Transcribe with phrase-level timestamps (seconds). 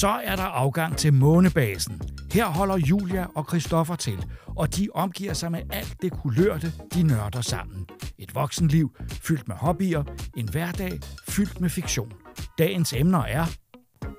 [0.00, 2.00] Så er der afgang til månebasen.
[2.32, 7.02] Her holder Julia og Christoffer til, og de omgiver sig med alt det kulørte, de
[7.02, 7.86] nørder sammen.
[8.18, 10.04] Et voksenliv fyldt med hobbyer,
[10.36, 12.12] en hverdag fyldt med fiktion.
[12.58, 13.44] Dagens emner er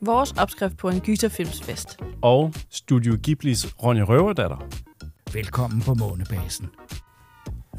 [0.01, 1.99] Vores opskrift på en gyserfilmsfest.
[2.21, 4.67] Og Studio Ghiblis Ronja Røverdatter.
[5.33, 6.69] Velkommen på månebasen.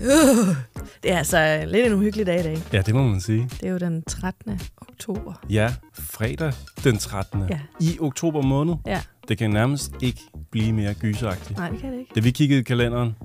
[0.00, 0.56] Uh,
[1.02, 2.58] det er altså lidt en uhyggelig dag i dag.
[2.72, 3.48] Ja, det må man sige.
[3.60, 4.60] Det er jo den 13.
[4.80, 5.32] oktober.
[5.50, 6.52] Ja, fredag
[6.84, 7.44] den 13.
[7.50, 7.60] Ja.
[7.80, 8.74] I oktober måned.
[8.86, 9.00] Ja.
[9.28, 10.20] Det kan nærmest ikke
[10.50, 11.58] blive mere gyseragtigt.
[11.58, 12.12] Nej, det kan det ikke.
[12.14, 13.16] Da vi kiggede i kalenderen,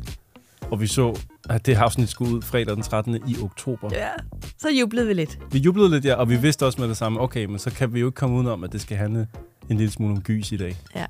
[0.71, 1.19] og vi så,
[1.49, 3.15] at det afsnit skulle ud fredag den 13.
[3.15, 3.89] i oktober.
[3.91, 4.09] Ja,
[4.57, 5.39] så jublede vi lidt.
[5.51, 7.93] Vi jublede lidt, ja, og vi vidste også med det samme, okay, men så kan
[7.93, 9.27] vi jo ikke komme udenom, at det skal handle
[9.69, 10.75] en lille smule om gys i dag.
[10.95, 11.05] Ja.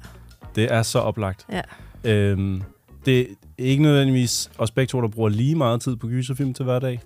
[0.56, 1.46] Det er så oplagt.
[1.52, 1.62] Ja.
[2.12, 2.64] Øhm,
[3.06, 3.28] det
[3.64, 7.02] ikke nødvendigvis os begge to, der bruger lige meget tid på gyserfilm til hverdag.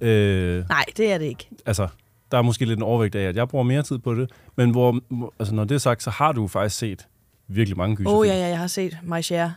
[0.00, 1.48] Øh, Nej, det er det ikke.
[1.66, 1.88] altså,
[2.32, 4.30] der er måske lidt en overvægt af, at jeg bruger mere tid på det.
[4.56, 5.00] Men hvor,
[5.38, 7.06] altså, når det er sagt, så har du faktisk set
[7.48, 8.14] virkelig mange gyserfilm.
[8.14, 9.54] Åh oh, ja, ja, jeg har set My Share.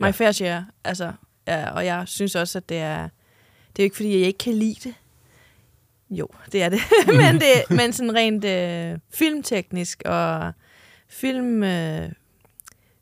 [0.00, 0.10] My Ja.
[0.10, 0.66] Fair Share.
[0.84, 1.12] Altså,
[1.46, 3.08] ja, og jeg synes også, at det er...
[3.76, 4.94] Det er jo ikke, fordi jeg ikke kan lide det.
[6.10, 6.80] Jo, det er det.
[7.06, 10.52] men, det men sådan rent øh, filmteknisk og
[11.08, 12.12] filmkunst øh,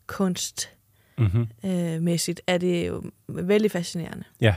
[0.07, 0.69] kunst,
[1.17, 1.47] Mm-hmm.
[1.65, 4.23] øh, mæssigt er det jo vældig fascinerende.
[4.41, 4.55] Ja.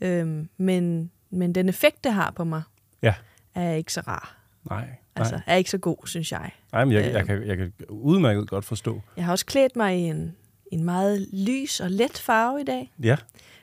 [0.00, 2.62] Øhm, men, men den effekt, det har på mig,
[3.02, 3.14] Ja.
[3.54, 4.36] er ikke så rar.
[4.70, 4.88] Nej, nej.
[5.16, 6.50] Altså, er ikke så god, synes jeg.
[6.72, 9.02] nej men jeg, øh, jeg, kan, jeg kan udmærket godt forstå.
[9.16, 10.36] Jeg har også klædt mig i en,
[10.72, 13.16] en meget lys og let farve i dag, Ja,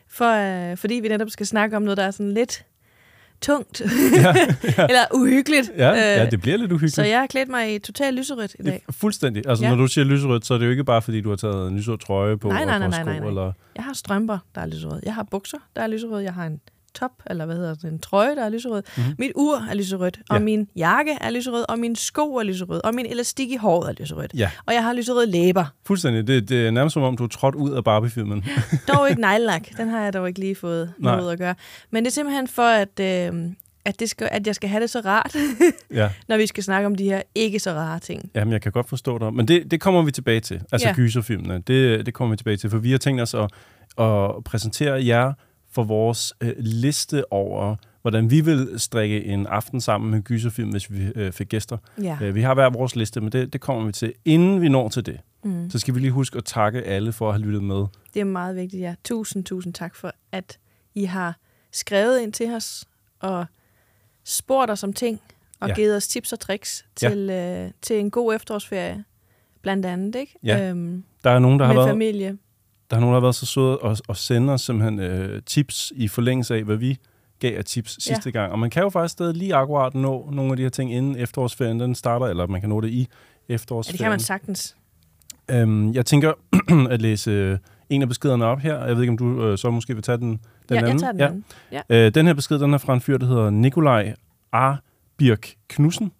[0.07, 0.31] for,
[0.71, 2.65] øh, fordi vi netop skal snakke om noget, der er sådan lidt
[3.43, 3.81] tungt,
[4.23, 4.35] ja,
[4.77, 5.71] eller uhyggeligt.
[5.77, 6.95] ja, ja det bliver lidt uhyggeligt.
[6.95, 8.83] så jeg har klædt mig i totalt lyserødt i dag.
[8.91, 9.43] Fuldstændig.
[9.47, 9.69] Altså, Ja.
[9.69, 9.75] ja.
[9.75, 11.77] når du siger lyserødt, så er det jo ikke bare, fordi du har taget en
[11.77, 13.27] lyserød trøje på Nej, nej, nej, sko, nej, nej.
[13.27, 13.51] eller...
[13.75, 15.01] Jeg har strømper, der er lyserøde.
[15.03, 16.23] Jeg har bukser, der er lyserøde.
[16.23, 16.59] Jeg har en
[16.93, 18.81] top, eller hvad hedder det, en trøje, der er lyserød.
[18.97, 19.03] Mhm.
[19.05, 19.15] Mm-hmm.
[19.19, 20.43] Mit ur er lyserødt, og Ja.
[20.43, 23.93] min jakke er lyserød, og min sko er lyserød, og min elastik i håret er
[24.01, 24.31] lyserødt.
[24.35, 25.65] Ja, Og jeg har lyserøde læber.
[25.85, 26.27] fuldstændig.
[26.27, 28.43] Det, det er nærmest som om, du er trådt ud af Barbie-filmen.
[28.93, 29.67] Dog ikke neglelak.
[29.77, 31.15] Den har jeg dog ikke lige fået Nej.
[31.17, 31.55] noget at gøre.
[31.91, 33.45] Men det er simpelthen for, at, øh,
[33.85, 35.35] at, det skal, at jeg skal have det så rart,
[35.93, 36.09] ja.
[36.27, 38.31] når vi skal snakke om de her ikke så rare ting.
[38.35, 39.33] Jamen, jeg kan godt forstå dig.
[39.33, 40.61] Men det, det kommer vi tilbage til.
[40.71, 40.93] Altså ja.
[40.93, 41.63] gyserfilmene.
[41.67, 42.69] Det, det kommer vi tilbage til.
[42.69, 43.49] For vi har tænkt os at,
[43.99, 45.33] at præsentere jer
[45.73, 50.69] for vores øh, liste over, hvordan vi vil strikke en aften sammen med en gyserfilm,
[50.69, 51.77] hvis vi øh, fik gæster.
[52.01, 52.17] Ja.
[52.21, 54.13] Øh, vi har hver vores liste, men det, det kommer vi til.
[54.25, 55.69] Inden vi når til det, Mm.
[55.69, 57.85] så skal vi lige huske at takke alle for at have lyttet med.
[58.13, 58.95] Det er meget vigtigt, ja.
[59.03, 60.57] Tusind, tusind tak for, at
[60.95, 61.37] I har
[61.71, 62.85] skrevet ind til os
[63.19, 63.45] og
[64.23, 65.21] spurgt os om ting
[65.59, 65.71] og ja.
[65.71, 65.75] Ja.
[65.75, 67.09] givet os tips og tricks Ja.
[67.09, 69.03] til, øh, til en god efterårsferie,
[69.61, 70.35] blandt andet, ikke?
[70.43, 70.69] Ja.
[70.69, 71.89] Øhm, Der er nogen, der har med været...
[71.93, 72.37] familie.
[72.93, 75.93] Der er nogen, der har været så søde og, og sende os simpelthen øh, tips
[75.95, 76.97] i forlængelse af, hvad vi
[77.39, 78.13] gav af tips Ja.
[78.13, 78.51] sidste gang.
[78.51, 81.15] Og man kan jo faktisk stadig lige akkurat nå nogle af de her ting, inden
[81.15, 83.07] efterårsferien den starter, eller man kan nå det i
[83.49, 83.93] Ja, efterårsferien.
[83.93, 84.75] det kan man sagtens.
[85.51, 86.33] Øhm, jeg tænker
[86.89, 87.57] at læse øh,
[87.89, 88.85] en af beskederne op her.
[88.85, 90.39] Jeg ved ikke, om du øh, så måske vil tage den, den
[90.69, 90.89] ja, anden.
[90.91, 91.27] jeg tager den ja.
[91.27, 91.45] anden.
[91.89, 92.05] Ja.
[92.05, 94.13] Øh, den her besked, den er fra en fyr, der hedder Nikolaj
[94.53, 94.73] A.
[95.17, 96.11] Birk Knudsen.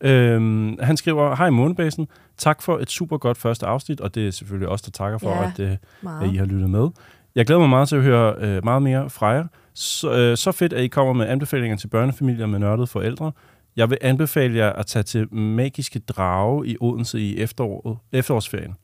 [0.00, 4.30] Øhm, han skriver, hej Månebasen, tak for et super godt første afsnit, og det er
[4.30, 5.44] selvfølgelig os, der takker for, Ja.
[5.50, 6.88] at, øh, at I har lyttet med.
[7.34, 9.44] Jeg glæder mig meget til at høre øh, meget mere fra jer.
[9.74, 13.32] Så, øh, så fedt, at I kommer med anbefalinger til børnefamilier med nørdede forældre.
[13.76, 18.74] Jeg vil anbefale jer at tage til Magiske Drage i Odense i efteråret, efterårsferien.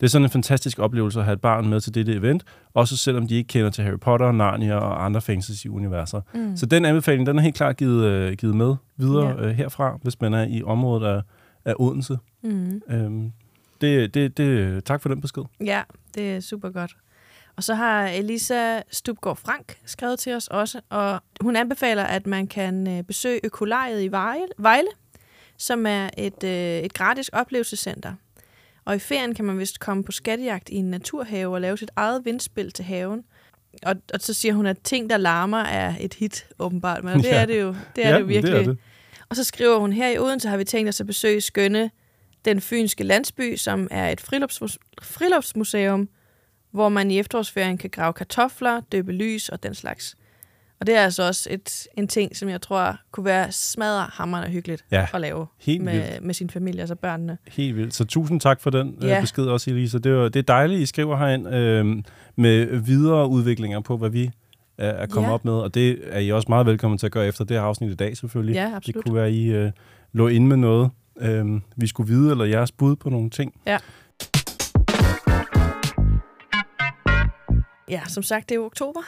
[0.00, 2.44] Det er sådan en fantastisk oplevelse at have et barn med til dette event,
[2.74, 6.20] også selvom de ikke kender til Harry Potter, Narnia og andre fantasy-universer.
[6.34, 6.56] Mm.
[6.56, 9.34] Så den anbefaling, den er helt klart givet, øh, givet med videre Ja.
[9.46, 11.22] øh, herfra, hvis man er i området af,
[11.66, 12.18] af Odense.
[12.42, 12.82] Mm.
[12.90, 13.32] Øhm,
[13.80, 15.42] det, det, det, tak for den besked.
[15.64, 15.82] Ja,
[16.14, 16.96] det er super godt.
[17.56, 22.46] Og så har Elisa Stubgaard Frank skrevet til os også, og hun anbefaler, at man
[22.46, 24.08] kan øh, besøge Økolariet i
[24.58, 24.88] Vejle,
[25.58, 28.12] som er et, øh, et gratis oplevelsescenter.
[28.84, 31.90] Og i ferien kan man vist komme på skattejagt i en naturhave og lave sit
[31.96, 33.24] eget vindspil til haven.
[33.86, 37.04] Og, og så siger hun, at ting, der larmer, er et hit, åbenbart.
[37.04, 37.42] Men det Ja.
[37.42, 38.52] er det jo, det er ja, det jo virkelig.
[38.54, 38.78] Det er det.
[39.30, 41.90] Og så skriver hun, her i Odense har vi tænkt os at besøge Skønne,
[42.44, 46.08] den fynske landsby, som er et friluftsmus- friluftsmuseum,
[46.70, 50.14] hvor man i efterårsferien kan grave kartofler, døbe lys og den slags.
[50.80, 54.48] Og det er altså også et, en ting, som jeg tror kunne være smadret hammerende
[54.50, 55.96] hyggeligt Ja, at lave helt vildt.
[55.96, 57.38] med, med sin familie, altså børnene.
[57.48, 57.94] Helt vildt.
[57.94, 59.16] Så tusind tak for den Ja.
[59.16, 59.98] øh, besked også, Elisa.
[59.98, 62.02] Det er, det er dejligt, I skriver herind øh,
[62.36, 64.30] med videre udviklinger på, hvad vi
[64.78, 65.34] er kommet Ja.
[65.34, 65.52] op med.
[65.52, 67.94] Og det er I også meget velkommen til at gøre efter det her afsnit i
[67.94, 68.54] dag, selvfølgelig.
[68.54, 69.04] Ja, det absolut.
[69.04, 69.70] kunne være, I øh,
[70.12, 70.90] lå inde med noget,
[71.20, 71.44] øh,
[71.76, 73.54] vi skulle vide, eller jeres bud på nogle ting.
[77.88, 79.00] Ja, som sagt, det er jo oktober.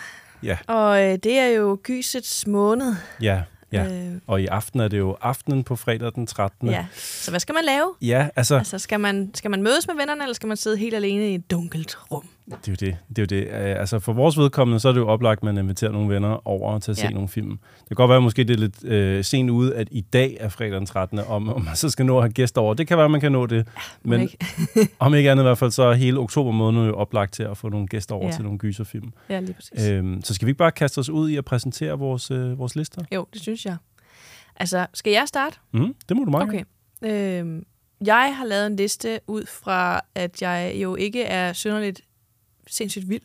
[0.43, 0.59] Ja.
[0.67, 2.95] Og øh, det er jo gysets måned.
[3.23, 3.43] Ja,
[3.73, 3.85] Ja.
[4.07, 6.69] Øh, Og i aften er det jo aftenen på fredag den 13.
[6.69, 6.87] ja.
[6.97, 7.95] Så hvad skal man lave?
[8.03, 10.95] ja altså, Altså, skal man, skal man mødes med vennerne, eller skal man sidde helt
[10.95, 12.29] alene i et dunkelt rum?
[12.51, 12.97] Det er jo det.
[13.17, 13.47] det, er jo det.
[13.49, 16.49] Øh, Altså, for vores vedkommende, så er det jo oplagt, at man inviterer nogle venner
[16.49, 17.11] over til at se Ja.
[17.11, 17.51] nogle film.
[17.51, 20.37] Det kan godt være, at måske det er lidt øh, sent ude, at i dag
[20.41, 21.19] er fredag den 13.
[21.19, 22.75] Om, om man så skal nå at have gæster over.
[22.75, 23.67] Det kan være, at man kan nå det.
[24.03, 24.39] Må Men ikke?
[24.99, 27.57] om ikke andet i hvert fald, så er hele oktober måned jo oplagt til at
[27.57, 28.33] få nogle gæster over Ja.
[28.33, 29.13] til nogle gyserfilm.
[29.31, 29.89] Ja, lige præcis.
[29.89, 32.77] Øhm, så skal vi ikke bare kaste os ud i at præsentere vores, øh, vores
[32.77, 33.03] lister?
[33.15, 33.77] Jo, det synes jeg.
[34.57, 35.57] Altså, skal jeg starte?
[35.73, 36.65] Mm, det må du meget Okay.
[37.41, 37.65] Øhm,
[38.07, 42.01] jeg har lavet en liste ud fra, at jeg jo ikke er synderligt
[42.69, 43.23] sindssygt vild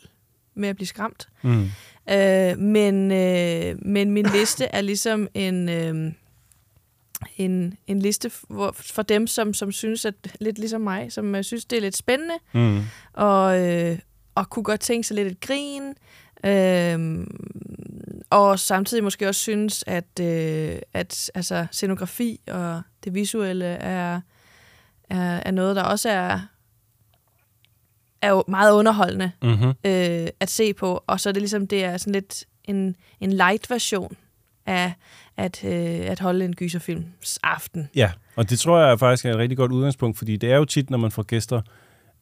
[0.55, 1.27] med at blive skræmt.
[1.41, 1.69] Mm.
[2.09, 6.11] Øh, men, øh, men min liste er ligesom en, øh,
[7.37, 11.43] en, en liste for, for dem, som, som synes, at lidt ligesom mig, som øh,
[11.43, 12.81] synes, det er lidt spændende, Mm.
[13.13, 13.99] og, øh,
[14.35, 15.93] og kunne godt tænke sig lidt et grin,
[16.45, 17.27] øh,
[18.29, 24.21] og samtidig måske også synes, at, øh, at altså, scenografi og det visuelle er,
[25.09, 26.39] er, er noget, der også er,
[28.23, 29.69] er jo meget underholdende Mm-hmm.
[29.85, 33.31] øh, at se på, og så er det ligesom, det er sådan lidt en, en
[33.33, 34.15] light version
[34.65, 34.93] af
[35.37, 35.71] at, øh,
[36.11, 37.89] at holde en gyserfilms aften.
[37.95, 40.65] Ja, og det tror jeg faktisk er et rigtig godt udgangspunkt, fordi det er jo
[40.65, 41.61] tit, når man får gæster,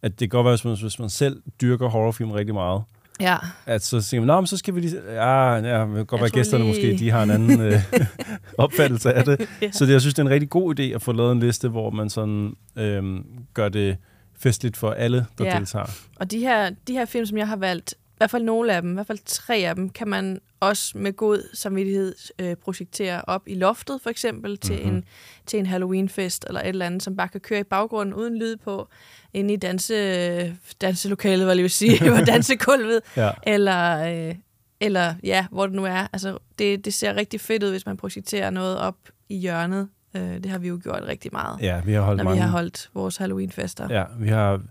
[0.02, 2.84] at det kan godt være, hvis man, hvis man selv dyrker horrorfilm rigtig meget,
[3.20, 4.96] Ja, at så siger man, men så skal vi lige...
[5.14, 7.74] Ja, ja det kan godt Jeg være, gæsterne lige- måske, de har en anden øh,
[8.58, 9.50] opfattelse af det.
[9.62, 9.72] Ja.
[9.72, 11.70] Så det, jeg synes, det er en rigtig god idé at få lavet en liste,
[11.70, 13.98] hvor man sådan øhm, gør det
[14.42, 15.58] festligt for alle, der Ja.
[15.58, 15.86] deltager.
[16.16, 18.82] og de her, de her film, som jeg har valgt, i hvert fald nogle af
[18.82, 23.22] dem, i hvert fald tre af dem, kan man også med god samvittighed øh, projektere
[23.28, 24.84] op i loftet, for eksempel, til, Mhm.
[24.84, 24.98] mm-hmm.
[24.98, 25.04] en,
[25.46, 28.56] til en Halloweenfest eller et eller andet, som bare kan køre i baggrunden uden lyd
[28.58, 28.88] på,
[29.34, 33.32] inde i danse, danselokalet, var jeg lige vil sige, på dansegulvet, Ja.
[33.44, 34.36] eller, øh,
[34.80, 36.08] eller ja, hvor det nu er.
[36.14, 38.96] Altså, det, det ser rigtig fedt ud, hvis man projekterer noget op
[39.30, 39.90] i hjørnet.
[40.16, 42.36] Øh, det har vi jo gjort rigtig meget, ja, vi har holdt når mange...
[42.36, 43.88] vi har holdt vores Halloween-fester.
[43.90, 44.62] Ja, vi har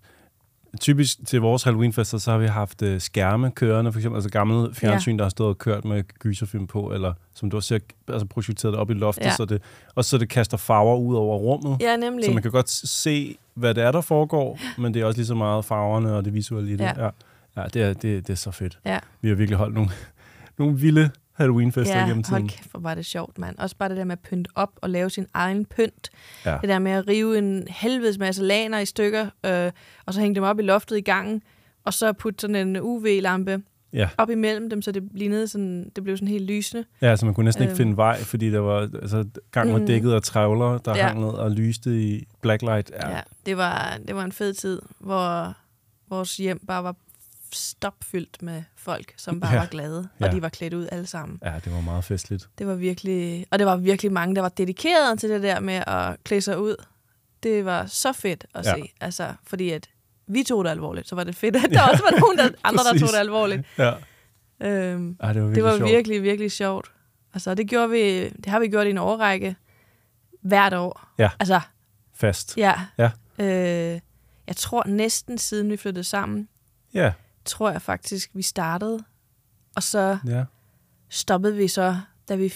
[0.81, 4.75] typisk til vores Halloweenfester, så har vi haft øh, skærme kørende, for eksempel altså gamle
[4.75, 5.17] fjernsyn, ja.
[5.17, 7.79] der har stået og kørt med gyserfilm på, eller som du også ser,
[8.09, 9.37] altså projekteret op i loftet, Ja.
[9.37, 9.63] så det,
[9.95, 11.77] og så det kaster farver ud over rummet.
[11.81, 12.25] Ja, nemlig.
[12.25, 15.27] Så man kan godt se, hvad det er, der foregår, men det er også lige
[15.27, 16.85] så meget farverne og det visuelle i det.
[16.85, 17.05] Ja.
[17.05, 17.11] Ja,
[17.57, 18.79] ja det, er, det, det er så fedt.
[18.87, 18.99] Ja.
[19.21, 19.91] Vi har virkelig holdt nogle,
[20.59, 21.11] nogle vilde
[21.41, 22.41] Halloween-fester ja, gennem tiden.
[22.43, 23.59] hold kæft, hvor var det sjovt, mand.
[23.59, 26.11] Også bare det der med at pynte op og lave sin egen pynt.
[26.47, 26.59] Ja.
[26.61, 29.71] Det der med at rive en helvedes masse laner i stykker, øh,
[30.07, 31.43] og så hænge dem op i loftet i gangen,
[31.85, 34.09] og så putte sådan en UV-lampe Ja.
[34.19, 36.85] op imellem dem, så det lignede sådan, det blev sådan helt lysende.
[37.03, 37.77] Ja, så man kunne næsten ikke Øhm.
[37.77, 39.87] finde vej, fordi der var, altså, gangen var Mm.
[39.87, 41.03] dækket af trævler, der Ja.
[41.07, 42.91] hang ned og lyste i blacklight.
[43.03, 43.11] Ja.
[43.11, 45.55] ja det, var, det var en fed tid, hvor
[46.11, 46.95] vores hjem bare var
[47.55, 49.56] stopfyldt med folk, som bare Ja.
[49.56, 49.61] ja.
[49.62, 50.32] var glade, og Ja.
[50.32, 51.38] de var klædt ud alle sammen.
[51.44, 52.49] Ja, det var meget festligt.
[52.58, 55.82] Det var virkelig, og det var virkelig mange, der var dedikeret til det der med
[55.87, 56.76] at klæde sig ud.
[57.43, 58.70] Det var så fedt at Ja.
[58.70, 58.76] ja.
[58.82, 59.88] se, altså, fordi at
[60.26, 62.85] vi tog det alvorligt, så var det fedt, at der også var nogen der, andre,
[62.85, 63.62] der tog det alvorligt.
[63.79, 63.93] Ja,
[64.62, 65.91] Øhm, Ej, det var virkelig det var sjovt.
[65.91, 66.93] virkelig, virkelig sjovt.
[67.35, 69.56] Altså, det gjorde vi, det har vi gjort i en årrække
[70.43, 71.08] hvert år.
[71.19, 71.31] Ja.
[71.38, 71.61] Altså,
[72.14, 72.56] Fast.
[72.56, 72.75] ja.
[72.99, 73.11] Ja.
[73.38, 74.00] Øh,
[74.47, 76.49] jeg tror næsten siden vi flyttede sammen,
[76.94, 77.12] Ja,
[77.50, 78.99] tror jeg faktisk, vi startede.
[79.76, 80.44] Og så ja.
[81.08, 81.97] stoppede vi så,
[82.29, 82.52] da vi,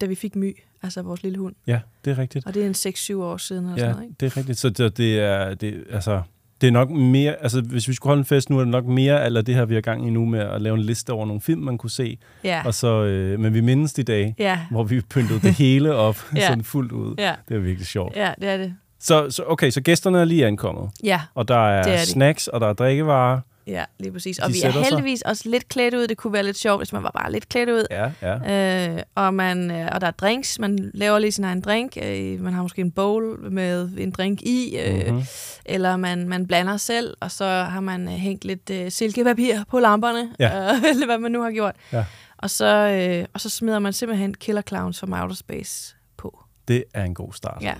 [0.00, 1.54] da vi fik My, altså vores lille hund.
[1.66, 2.46] Ja, det er rigtigt.
[2.46, 4.16] Og det er en 6-7 år siden eller sådan Ja, noget, ikke?
[4.20, 4.58] det er rigtigt.
[4.58, 6.22] Så det, det er, det, altså,
[6.60, 8.84] det er nok mere, altså hvis vi skulle holde en fest nu, er det nok
[8.86, 11.26] mere eller det her, vi har gang i nu med at lave en liste over
[11.26, 12.18] nogle film, man kunne se.
[12.44, 15.94] Ja, Og så, øh, men vi mindes de dage, ja, hvor vi pyntede det hele
[15.94, 16.40] op, Ja.
[16.46, 17.14] sådan fuldt ud.
[17.18, 18.16] ja, Det er virkelig sjovt.
[18.16, 18.74] ja, det er det.
[19.00, 22.06] Så, så okay, så gæsterne er lige ankommet, Ja, og der er, Det er de.
[22.06, 23.40] snacks, og der er drikkevarer.
[23.66, 24.38] Ja, lige præcis.
[24.38, 24.90] Og De vi er sætter sig.
[24.90, 26.06] heldigvis også lidt klædt ud.
[26.06, 27.86] Det kunne være lidt sjovt, hvis man var bare lidt klædt ud.
[27.90, 28.94] Ja, ja.
[28.96, 30.58] Øh, og, man, øh, og der er drinks.
[30.58, 31.96] Man laver lige sin egen drink.
[32.02, 34.76] Øh, man har måske en bowl med en drink i.
[34.78, 35.22] Øh, Mm-hmm.
[35.64, 39.78] Eller man, man blander selv, og så har man øh, hængt lidt øh, silkepapir på
[39.78, 40.30] lamperne.
[40.38, 40.50] Ja.
[40.74, 41.74] Øh, eller hvad man nu har gjort.
[41.92, 42.04] Ja.
[42.38, 46.38] Og, så, øh, og så smider man simpelthen Killer Clowns from Outer Space på.
[46.68, 47.58] Det er en god start.
[47.62, 47.74] Ja.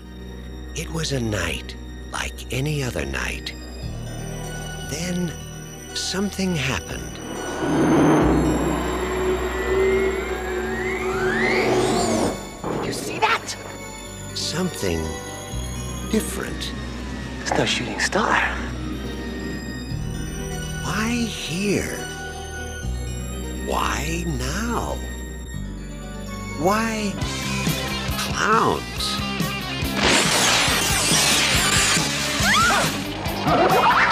[0.77, 1.77] It was a night
[2.25, 3.55] like any other night.
[4.93, 5.31] Then
[5.97, 7.17] something happened.
[12.85, 13.57] You see that?
[14.35, 15.03] Something
[16.11, 16.73] different.
[17.41, 18.37] It's no shooting star.
[20.85, 21.97] Why here?
[23.67, 24.99] Why now?
[26.59, 27.15] Why
[28.19, 29.17] clowns?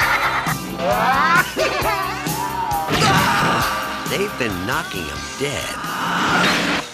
[4.10, 5.74] They've been knocking him dead.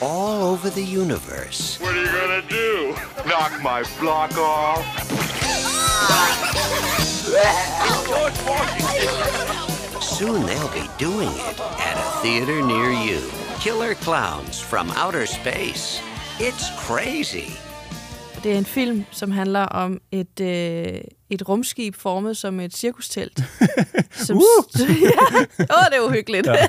[0.00, 1.78] all over the universe.
[1.80, 2.94] What are you gonna do?
[3.26, 4.84] Knock my block off?
[10.02, 13.20] Soon they'll be doing it at a theater near you.
[13.58, 16.00] Killer Clowns from Outer Space.
[16.38, 17.56] It's crazy.
[18.44, 23.44] Det er en film, som handler om et, øh, et rumskib formet som et cirkustelt.
[24.26, 24.80] som, uh!
[24.80, 26.46] ja, åh, det er uhyggeligt.
[26.46, 26.54] Ja.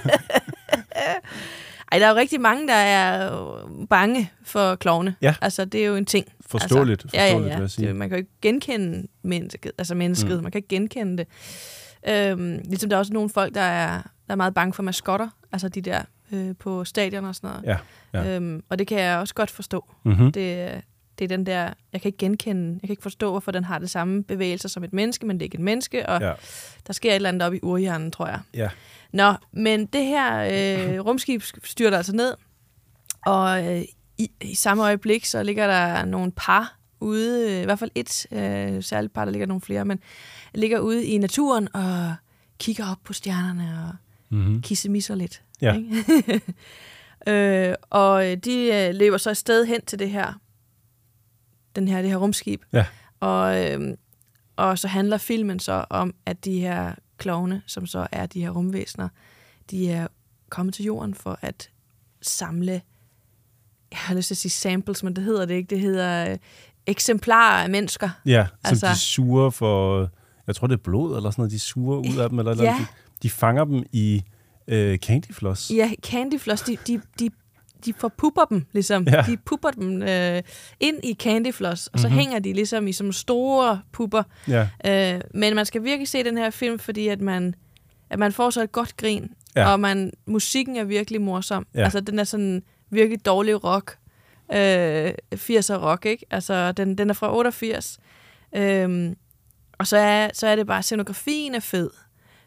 [1.92, 3.40] Ej, der er jo rigtig mange, der er
[3.90, 5.16] bange for klovne.
[5.22, 5.36] Ja.
[5.42, 6.26] Altså, det er jo en ting.
[6.42, 7.56] Forståeligt, altså, ja, ja, forståeligt, ja.
[7.56, 7.88] vil jeg sige.
[7.88, 9.72] Det, man kan jo ikke genkende mennesket.
[9.78, 10.38] Altså mennesket.
[10.38, 10.44] Mm.
[10.44, 11.28] Man kan ikke genkende det.
[12.10, 15.30] Øhm, ligesom der er også nogle folk, der er, der er meget bange for maskotter.
[15.52, 16.02] Altså de der
[16.32, 17.64] øh, på stadion og sådan noget.
[17.64, 17.78] Ja,
[18.20, 18.36] ja.
[18.36, 19.86] Øhm, og det kan jeg også godt forstå.
[20.04, 20.32] Mhm.
[20.32, 20.82] Det,
[21.22, 23.80] det er den der, jeg kan ikke genkende, jeg kan ikke forstå, hvorfor den har
[23.80, 26.34] det samme bevægelser som et menneske, men det er ikke et menneske, og Ja.
[26.88, 28.40] der sker et eller andet op i urhjernen, tror jeg.
[28.54, 28.70] Ja.
[29.14, 30.38] Nå, men det her
[30.94, 32.34] øh, rumskib styrter altså ned,
[33.26, 33.82] og øh,
[34.18, 38.26] i, i samme øjeblik, så ligger der nogle par ude, øh, i hvert fald et
[38.32, 40.00] øh, særligt par, der ligger nogle flere, men
[40.54, 42.14] ligger ude i naturen og
[42.60, 43.96] kigger op på stjernerne og
[44.34, 44.62] Mm-hmm.
[44.62, 45.42] kissemisser lidt.
[45.62, 45.76] Ja.
[45.76, 46.42] Ikke?
[47.28, 50.40] øh, og de øh, løber så afsted hen til det her,
[51.76, 52.62] den her, det her rumskib.
[52.74, 52.86] Ja.
[53.20, 53.98] Og, øh,
[54.56, 58.50] og så handler filmen så om, at de her klovne, som så er de her
[58.50, 59.10] rumvæsener,
[59.72, 60.08] de er
[60.50, 61.70] kommet til jorden for at
[62.22, 62.72] samle,
[63.92, 66.38] jeg har lyst til at sige samples, men det hedder det ikke, det hedder øh,
[66.88, 68.10] eksemplarer af mennesker.
[68.26, 70.10] Ja, som Altså- de suger for,
[70.48, 72.64] jeg tror det er blod eller sådan noget, de suger ud af dem, eller, eller
[72.64, 72.76] Ja.
[72.80, 72.86] de,
[73.24, 74.24] de fanger dem i
[74.68, 75.72] øh, candyfloss.
[75.76, 77.30] Ja, candyfloss, de, de, de,
[77.86, 79.08] de forpupper dem, ligesom.
[79.08, 79.22] Ja.
[79.28, 80.42] De pupper dem øh,
[80.80, 82.12] ind i candyfloss, og så Mhm.
[82.14, 82.20] mm-hmm.
[82.26, 84.24] hænger de ligesom i som store pupper.
[84.48, 84.68] Ja.
[85.16, 87.56] Øh, men man skal virkelig se den her film, fordi at man,
[88.10, 89.72] at man får så et godt grin, Ja.
[89.72, 91.68] og man, musikken er virkelig morsom.
[91.76, 91.84] Ja.
[91.84, 93.98] Altså, den er sådan virkelig dårlig rock.
[94.54, 96.26] Øh, 80'er rock, ikke?
[96.32, 97.98] Altså, den, den er fra 88.
[98.56, 99.16] Øhm,
[99.80, 101.90] og så er, så er det bare, scenografien er fed.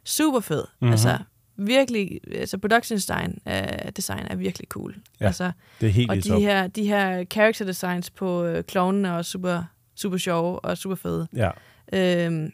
[0.04, 0.64] Super fed.
[0.64, 0.68] Mhm.
[0.80, 0.92] Mm-hmm.
[0.92, 1.18] Altså,
[1.56, 3.52] virkelig, altså production design, uh,
[3.96, 4.94] design er virkelig cool.
[5.20, 6.40] Ja, altså, det er helt og de top.
[6.40, 9.62] her, de her character designs på øh, klovnene er også super,
[9.96, 11.28] super sjove og super fede.
[11.36, 11.50] Ja,
[11.92, 12.52] Øhm,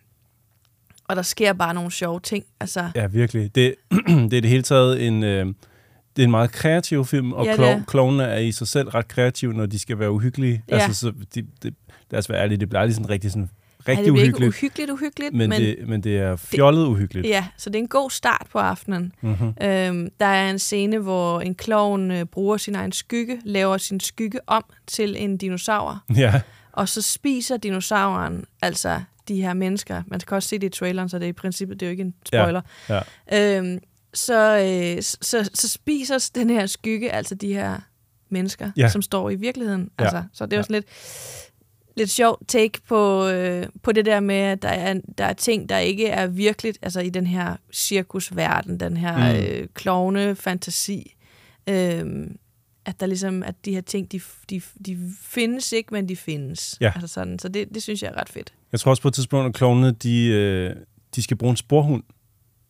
[1.05, 2.45] og der sker bare nogle sjove ting.
[2.61, 3.55] Altså, ja, virkelig.
[3.55, 3.75] Det,
[4.31, 5.23] det er det hele taget en...
[5.25, 5.47] Øh,
[6.17, 7.57] det er en meget kreativ film, og Ja, er.
[7.81, 10.63] klo- klovnene er i sig selv ret kreative, når de skal være uhyggelige.
[10.69, 10.75] Ja.
[10.79, 11.75] Altså, så de, det,
[12.11, 13.51] lad os være ærlige, det bliver aldrig sådan rigtig, sådan,
[13.87, 16.87] Ej, rigtig det bliver ikke uhyggeligt, uhyggeligt, uhyggeligt, men, men, det, men det er fjollet
[16.87, 17.27] uhyggeligt.
[17.29, 19.13] ja, så det er en god start på aftenen.
[19.21, 19.55] Mm-hmm.
[19.63, 24.01] Øhm, der er en scene, hvor en klovn øh, bruger sin egen skygge, laver sin
[24.01, 26.41] skygge om til en dinosaur, Ja,
[26.73, 30.03] og så spiser dinosauren altså de her mennesker.
[30.07, 31.91] Man kan også se det i traileren, så det er i princippet det er jo
[31.91, 32.61] ikke en spoiler.
[32.89, 33.57] ja.
[33.59, 33.79] Øhm,
[34.15, 37.77] så, øh, så, så, spiser den her skygge altså de her
[38.31, 38.89] mennesker, Ja.
[38.89, 39.91] som står i virkeligheden.
[39.99, 40.05] Ja.
[40.05, 40.63] Altså, så det er jo Ja.
[40.63, 40.87] sådan lidt,
[42.01, 45.69] lidt sjovt take på, øh, på det der med, at der er, der er ting,
[45.69, 49.41] der ikke er virkeligt, altså i den her cirkusverden, den her Mm.
[49.41, 51.15] øh, klovne fantasi.
[51.69, 52.37] Øhm,
[52.85, 56.77] at der ligesom, at de her ting, de, de, de findes ikke, men de findes.
[56.81, 56.93] Ja.
[56.95, 58.53] Altså sådan, så det, det synes jeg er ret fedt.
[58.73, 60.77] Jeg tror også på et tidspunkt, at klovnene, de, øh,
[61.17, 62.03] de skal bruge en sporhund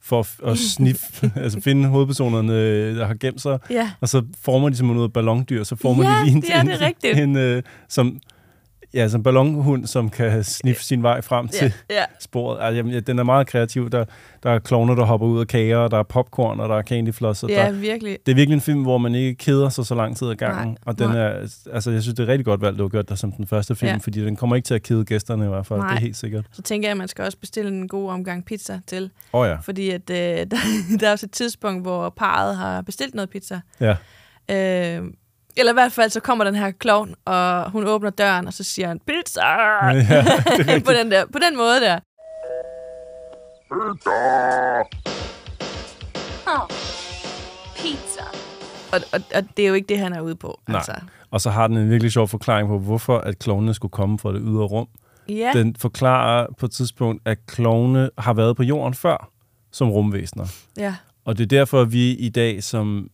[0.02, 3.58] for at, at sniffe, altså finde hovedpersonerne, øh, der har gemt sig.
[3.70, 6.54] Ja, Og så former de simpelthen noget ballondyr, så former Ja, de lige en, det
[6.54, 8.20] er det en, en øh, som,
[8.94, 12.04] ja, som ballonhund, som kan sniffe sin vej frem til ja, ja.
[12.20, 12.58] sporet.
[12.60, 13.90] Altså, jamen, ja, den er meget kreativ.
[13.90, 14.04] Der,
[14.42, 16.82] der er klovner, der hopper ud af kager, og der er popcorn, og der er
[16.82, 17.44] candyfloss.
[17.48, 18.18] Ja der, virkelig.
[18.26, 20.68] det er virkelig en film, hvor man ikke keder sig så lang tid ad gangen.
[20.68, 21.18] Nej, og den nej.
[21.18, 21.28] er,
[21.72, 23.74] altså, jeg synes, det er rigtig godt valgt, du har gjort det som den første
[23.76, 23.96] film, Ja.
[23.96, 25.78] fordi den kommer ikke til at kede gæsterne i hvert fald.
[25.80, 25.88] Nej.
[25.88, 26.44] Det er helt sikkert.
[26.52, 29.10] Så tænker jeg, at man skal også bestille en god omgang pizza til.
[29.32, 29.56] Åh oh, ja.
[29.56, 30.16] Fordi at, øh,
[30.50, 30.56] der,
[31.00, 33.60] der er også et tidspunkt, hvor parret har bestilt noget pizza.
[33.80, 33.96] ja.
[34.50, 35.02] Øh,
[35.56, 38.64] eller i hvert fald, så kommer den her klovn, og hun åbner døren, og så
[38.64, 39.46] siger han, pizza!
[40.66, 41.98] ja på, den der, på den måde der.
[46.46, 46.68] Oh,
[47.76, 48.24] pizza.
[48.92, 50.60] Og, og, og det er jo ikke det, han er ude på.
[50.68, 50.76] Nej.
[50.76, 50.92] Altså.
[51.30, 54.32] Og så har den en virkelig sjov forklaring på, hvorfor at klovnene skulle komme fra
[54.32, 54.86] det ydre rum.
[55.28, 59.30] Ja, Den forklarer på et tidspunkt, at klovne har været på jorden før
[59.72, 60.46] som rumvæsener.
[60.76, 63.08] ja, Og det er derfor, at vi i dag som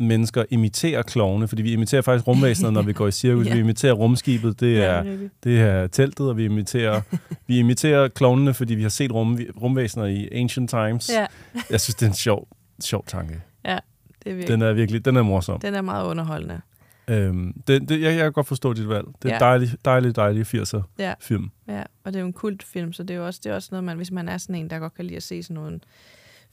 [0.00, 3.46] mennesker imiterer klovne, fordi vi imiterer faktisk rumvæsener, når vi går i cirkus.
[3.50, 3.54] Ja.
[3.54, 7.00] Vi imiterer rumskibet, det er, det er det er teltet, og vi imiterer,
[7.46, 11.10] vi imiterer klovnene, fordi vi har set rum, rumvæsener i ancient times.
[11.14, 11.26] ja,
[11.70, 12.48] Jeg synes, det er en sjov,
[12.80, 13.40] sjov tanke.
[13.64, 13.78] ja,
[14.24, 14.48] det er virkelig.
[14.48, 15.60] Den er virkelig, den er morsom.
[15.60, 16.60] Den er meget underholdende.
[17.08, 19.06] Øhm, det, det, jeg, jeg kan godt forstå dit valg.
[19.22, 19.38] Det er ja.
[19.38, 21.14] dejlig, dejlig, dejlig 80'er Ja.
[21.20, 21.50] film.
[21.68, 23.68] Ja, og det er jo en kultfilm, så det er jo også, det er også
[23.70, 25.80] noget, man, hvis man er sådan en, der godt kan lide at se sådan nogle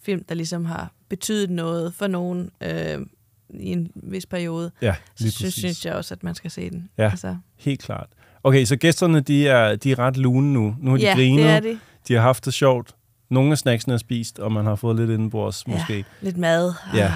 [0.02, 2.98] film, der ligesom har betydet noget for nogen, øh,
[3.50, 6.90] i en vis periode, Ja, så synes, synes jeg også, at man skal se den.
[6.98, 7.10] Ja.
[7.10, 8.08] Altså, Helt klart.
[8.44, 10.76] Okay, så gæsterne, de er, de er ret lune nu.
[10.80, 11.80] Nu har de ja, grinet, det er det.
[12.08, 12.96] de har haft det sjovt.
[13.30, 16.06] Nogle af snacksene er spist, og man har fået lidt indenbords måske.
[16.22, 16.74] Lidt mad.
[16.96, 17.14] Ja.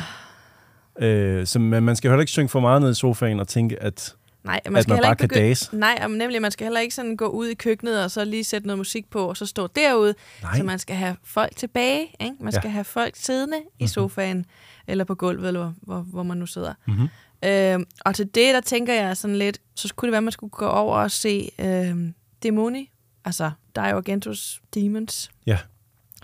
[1.00, 3.84] Øh, så man, man skal heller ikke synge for meget ned i sofaen og tænke,
[3.84, 5.75] at Nej, man At skal man bare ikke kan dase.
[5.75, 8.43] Nej, og nemlig, man skal heller ikke sådan gå ud i køkkenet og så lige
[8.43, 10.13] sætte noget musik på, og så stå derude.
[10.41, 10.57] Nej.
[10.57, 12.07] Så man skal have folk tilbage.
[12.19, 12.36] Ikke?
[12.39, 12.60] Man Ja.
[12.60, 14.45] skal have folk siddende i sofaen,
[14.88, 16.74] eller på gulvet, eller hvor, hvor, hvor man nu sidder.
[16.88, 17.07] Mhm.
[17.45, 20.31] Øhm, og til det, der tænker jeg sådan lidt, så kunne det være, at man
[20.31, 22.91] skulle gå over og se øhm, Demoni,
[23.25, 25.57] altså Dario Argentos Demons ja,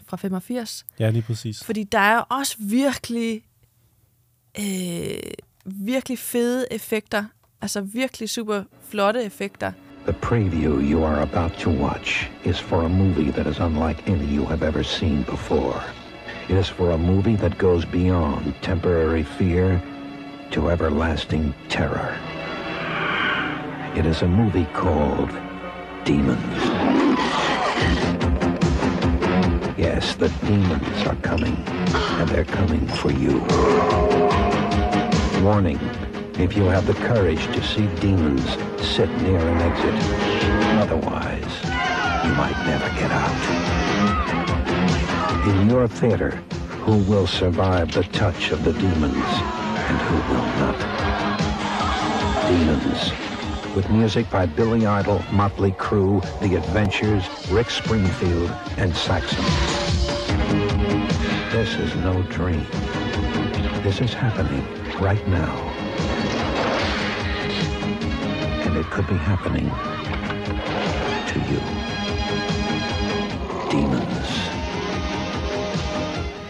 [0.07, 0.86] fra 85.
[1.00, 1.63] ja lige præcis.
[1.63, 3.43] Fordi der er også virkelig,
[4.59, 5.17] øh,
[5.65, 7.25] virkelig fede effekter.
[7.62, 9.72] Altså virkelig super flotte effekter.
[10.06, 14.26] The preview you are about to watch is for a movie that is unlike any
[14.26, 15.84] you have ever seen before.
[16.50, 19.82] It is for a movie that goes beyond temporary fear
[20.52, 22.16] to everlasting terror.
[23.96, 25.32] It is a movie called
[26.06, 26.64] Demons.
[29.78, 31.58] Yes, the demons are coming,
[32.20, 33.42] and they're coming for you.
[35.44, 35.80] Warning
[36.39, 38.46] if you have the courage to see demons,
[38.79, 39.96] sit near an exit.
[40.79, 41.63] Otherwise,
[42.24, 43.88] you might never get out.
[45.48, 46.32] In your theater,
[46.86, 50.77] who will survive the touch of the demons and who will not?
[52.48, 53.75] Demons.
[53.75, 59.44] With music by Billy Idol, Motley Crue, The Adventures, Rick Springfield, and Saxon.
[61.51, 62.65] This is no dream.
[63.82, 64.63] This is happening
[65.00, 65.76] right now.
[68.79, 69.67] It could be happening
[71.31, 71.60] to you.
[73.72, 74.29] Demons.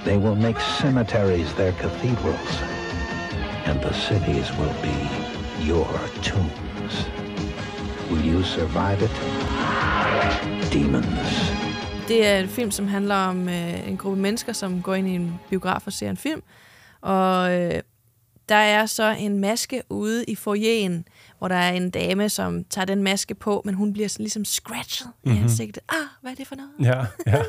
[0.03, 2.53] They will make cemeteries their cathedrals,
[3.65, 4.97] and the cities will be
[5.69, 5.87] your
[6.21, 6.93] tombs.
[8.09, 9.15] Will you survive it?
[10.73, 11.67] Demons.
[12.07, 15.15] Det er en film, som handler om øh, en gruppe mennesker, som går ind i
[15.15, 16.41] en biograf og ser en film.
[17.01, 17.81] Og øh,
[18.49, 21.05] der er så en maske ude i foyeren,
[21.37, 24.45] hvor der er en dame, som tager den maske på, men hun bliver sådan ligesom
[24.45, 25.35] scratchet Mhm.
[25.35, 25.83] i ansigtet.
[25.89, 26.71] Ah, hvad er det for noget?
[26.81, 27.41] Ja, ja.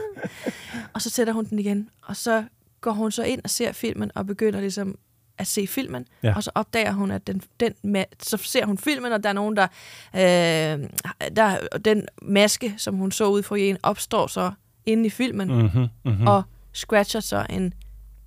[0.94, 2.44] Og så sætter hun den igen, og så
[2.80, 4.98] går hun så ind og ser filmen, og begynder ligesom
[5.38, 6.34] at se filmen, Ja.
[6.36, 9.32] og så opdager hun, at den, den ma- så ser hun filmen, og der er
[9.32, 9.66] nogen, der,
[10.14, 10.88] øh,
[11.36, 14.52] der den maske, som hun så ude for en, opstår så
[14.86, 16.26] inde i filmen, Mm-hmm, mm-hmm.
[16.26, 17.72] og scratcher så en, en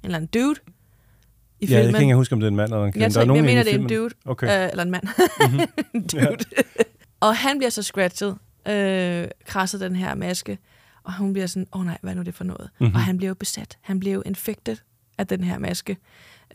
[0.03, 0.59] eller anden dude
[1.61, 1.93] i Ja, jeg filmen.
[1.93, 3.03] kan ikke huske, om det er en mand eller en kvinde.
[3.05, 3.89] Jeg, der er jeg mener, det er en filmen.
[3.89, 4.15] dude.
[4.25, 4.63] Okay.
[4.65, 5.03] Øh, eller en mand.
[5.49, 5.59] Mhm.
[5.93, 6.37] en dude.
[7.19, 10.57] og han bliver så scratchet, øh, krasset den her maske,
[11.03, 12.69] og hun bliver sådan, åh oh, nej, hvad er nu det for noget?
[12.79, 12.85] Mhm.
[12.85, 12.95] Mm-hmm.
[12.95, 13.77] Og han bliver jo besat.
[13.81, 14.77] Han bliver jo infected
[15.17, 15.97] af den her maske.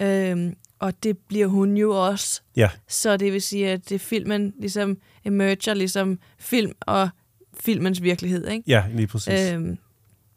[0.01, 2.41] Øhm, og det bliver hun jo også.
[2.57, 7.09] Ja, Så det vil sige, at det filmen ligesom emerger ligesom film og
[7.61, 8.65] filmens virkelighed, ikke?
[8.67, 9.53] ja, lige præcis.
[9.53, 9.79] Øhm,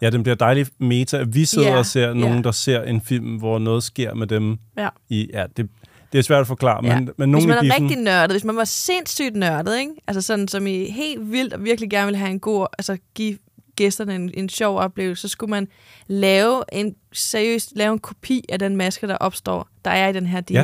[0.01, 1.23] Ja, den bliver dejligt meta.
[1.27, 2.41] Vi sidder Ja, og ser nogen, ja.
[2.41, 4.57] der ser en film, hvor noget sker med dem.
[4.77, 4.89] ja.
[5.09, 5.69] I, ja, det,
[6.12, 6.95] det er svært at forklare, Ja.
[6.95, 9.91] men, men Hvis nogen man er rigtig nørdet, hvis man var sindssygt nørdet, ikke?
[10.07, 13.38] Altså sådan, som i helt vildt og virkelig gerne vil have en god, altså give
[13.75, 15.67] gæsterne en, en sjov oplevelse, så skulle man
[16.07, 20.25] lave en, seriøst, lave en kopi af den maske, der opstår, der er i den
[20.25, 20.63] her Ja.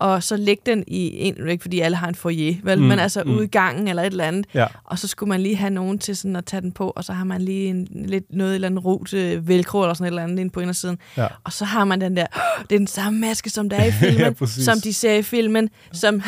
[0.00, 2.98] Og så lægge den i en, ikke fordi alle har en foyer, vel, Mm, men
[2.98, 3.30] altså mm.
[3.30, 4.66] ude i gangen eller et eller andet, Ja.
[4.84, 7.12] og så skulle man lige have nogen til sådan at tage den på, og så
[7.12, 10.22] har man lige en, lidt noget eller andet rot øh, velcro eller sådan et eller
[10.22, 10.98] andet inde på indersiden.
[11.16, 11.26] Ja.
[11.44, 13.84] Og så har man den der, "Åh, det er den samme maske, som der er
[13.84, 14.64] i filmen, præcis.
[14.64, 16.22] som de ser i filmen, som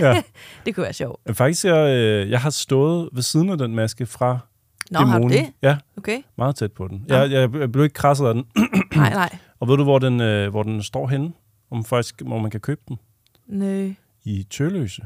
[0.00, 0.22] Ja.
[0.66, 1.20] det kunne være sjovt.
[1.36, 4.38] Faktisk, jeg, øh, jeg har stået ved siden af den maske fra
[4.90, 5.46] Nå, har du det?
[5.62, 6.18] Ja, Okay.
[6.38, 7.04] meget tæt på den.
[7.08, 8.44] Jeg, jeg, jeg blev ikke krasset af den.
[8.96, 9.38] Nej, nej.
[9.60, 11.32] Og ved du, hvor den, øh, hvor den står henne?
[11.70, 12.98] Om faktisk, hvor man kan købe den?
[13.46, 13.90] Nø.
[14.24, 15.02] I Tølløse.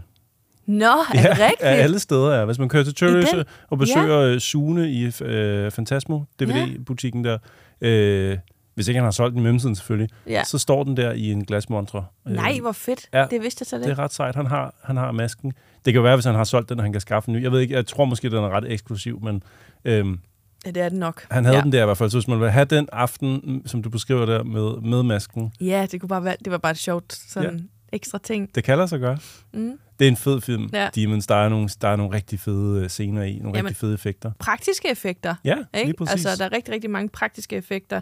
[0.66, 1.60] Nå, er det rigtigt?
[1.60, 2.44] Ja, alle steder er.
[2.44, 3.44] Hvis man kører til Tølløse den?
[3.70, 4.38] og besøger ja.
[4.38, 7.38] Sune i øh, Fantasmo, DVD-butikken der,
[7.80, 8.38] øh,
[8.74, 10.44] hvis ikke han har solgt den i mellemtiden selvfølgelig, Ja.
[10.44, 12.04] så står den der i en glasmontre.
[12.24, 13.08] Nej, hvor fedt.
[13.12, 13.90] ja, det vidste jeg så Det det.
[13.92, 14.34] er ret sejt.
[14.34, 15.50] Han har, han har masken.
[15.84, 17.42] Det kan jo være, hvis han har solgt den, og han kan skaffe en ny.
[17.42, 19.42] Jeg ved ikke, jeg tror måske, den er ret eksklusiv, men
[19.84, 20.20] øhm,
[20.66, 21.26] Ja, det er det nok.
[21.30, 21.60] han havde ja.
[21.60, 21.64] ja.
[21.64, 22.10] den der i hvert fald.
[22.10, 25.86] Så hvis man vil have den aften, som du beskriver der, med, med masken, Ja,
[25.92, 27.62] det kunne bare være, det var bare et sjovt sådan ja.
[27.96, 28.54] Ekstra ting.
[28.54, 29.18] det kan lade sig gøre.
[29.54, 29.78] Mm.
[29.98, 30.88] Det er en fed film, Ja.
[30.94, 31.26] Demons.
[31.26, 33.94] Der er, nogle, der er nogle rigtig fede øh, scener i, nogle Jamen, rigtig fede
[33.94, 34.32] effekter.
[34.38, 35.34] Praktiske effekter.
[35.44, 35.86] Ja, Ikke?
[35.86, 36.26] lige præcis.
[36.26, 38.00] Altså, der er rigtig, rigtig mange praktiske effekter.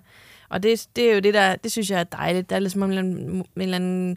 [0.48, 2.50] Og det, det er jo det, der, det synes jeg er dejligt.
[2.50, 4.16] Der er ligesom en eller anden, en eller anden,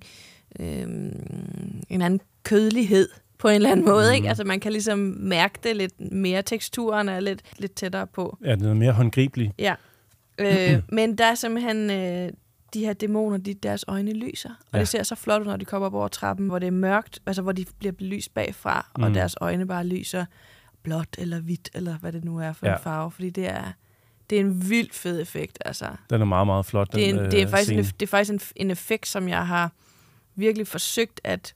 [0.59, 4.09] øhm, en eller anden kødlighed på en eller anden måde.
[4.09, 4.15] Mm.
[4.15, 4.27] Ikke?
[4.29, 6.41] Altså, man kan ligesom mærke det lidt mere.
[6.41, 8.37] Teksturen er lidt, lidt tættere på.
[8.45, 9.53] Ja, den er mere håndgribelig.
[9.59, 9.75] Ja.
[10.37, 11.91] Øh, men der er simpelthen...
[11.91, 12.29] Øh,
[12.73, 14.49] de her dæmoner, de, deres øjne lyser.
[14.49, 14.79] Og Ja.
[14.79, 17.19] det ser så flot ud, når de kommer op over trappen, hvor det er mørkt,
[17.25, 19.03] altså hvor de bliver belyst bagfra, mm.
[19.03, 20.25] og deres øjne bare lyser
[20.83, 22.73] blåt eller hvidt, eller hvad det nu er for Ja.
[22.73, 23.11] en farve.
[23.11, 23.71] Fordi det er,
[24.29, 25.87] det er en vild fed effekt, altså.
[26.09, 28.01] Den er meget, meget flot, den Det er, en, det er øh, faktisk, en, det
[28.01, 29.71] er faktisk en, en effekt, som jeg har
[30.35, 31.53] virkelig forsøgt at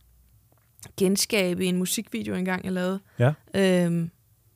[0.97, 2.99] genskabe i en musikvideo engang, jeg lavede.
[3.19, 3.33] Ja.
[3.53, 4.11] Øhm,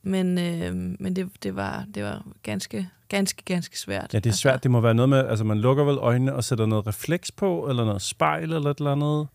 [0.06, 4.14] men øhm, men det, det, var, det var ganske, ganske, ganske svært.
[4.14, 4.62] Ja, det er svært.
[4.62, 7.66] Det må være noget med, altså man lukker vel øjnene og sætter noget refleks på,
[7.68, 9.26] eller noget spejl eller et eller andet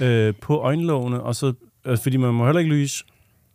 [0.00, 1.52] øh, på øjenlågene, og så,
[1.84, 3.04] øh, fordi man må heller ikke lyse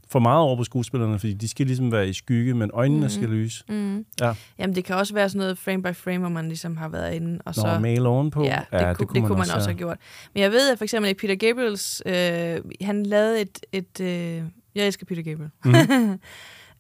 [0.09, 3.09] for meget over på skuespillerne, fordi de skal ligesom være i skygge, men øjnene mm.
[3.09, 3.63] skal lyse.
[3.69, 4.05] Mm.
[4.21, 4.33] Ja.
[4.59, 7.13] Jamen, det kan også være sådan noget frame by frame, hvor man ligesom har været
[7.13, 7.39] inde.
[7.45, 8.43] Og Nå, så, male ovenpå.
[8.43, 9.73] Ja, det, ja, kunne, det kunne man også, også ja.
[9.73, 9.97] have gjort.
[10.33, 13.59] Men jeg ved, at for eksempel Peter Gabriels, øh, han lavede et...
[13.71, 14.43] et øh,
[14.77, 15.49] jeg elsker Peter Gabriel.
[15.65, 16.19] Mhm.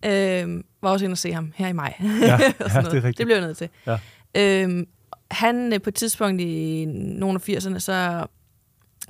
[0.57, 1.93] øh, var også inde og se ham her i maj.
[2.01, 3.17] Ja, ja, det er rigtigt.
[3.17, 3.69] Det blev jeg nødt til.
[3.87, 3.99] Ja.
[4.37, 4.87] Øhm,
[5.31, 8.25] han øh, på et tidspunkt i nogle af 80'erne, så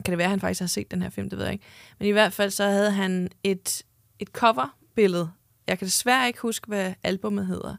[0.05, 1.65] kan det være, at han faktisk har set den her film, det ved jeg ikke.
[1.99, 3.83] Men i hvert fald så havde han et,
[4.19, 5.29] et coverbillede.
[5.67, 7.75] Jeg kan desværre ikke huske, hvad albummet hedder.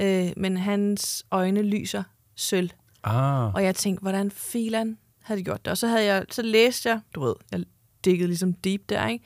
[0.00, 2.02] Øh, men hans øjne lyser
[2.36, 2.70] sølv.
[3.04, 5.70] Ah, Og jeg tænkte, hvordan filan havde de gjort det?
[5.70, 7.64] Og så, havde jeg, så læste jeg, du ved, jeg
[8.04, 9.24] diggede ligesom deep der, ikke?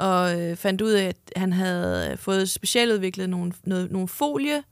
[0.00, 4.62] Og øh, fandt ud af, at han havde fået specialudviklet nogle, noget, nogle folie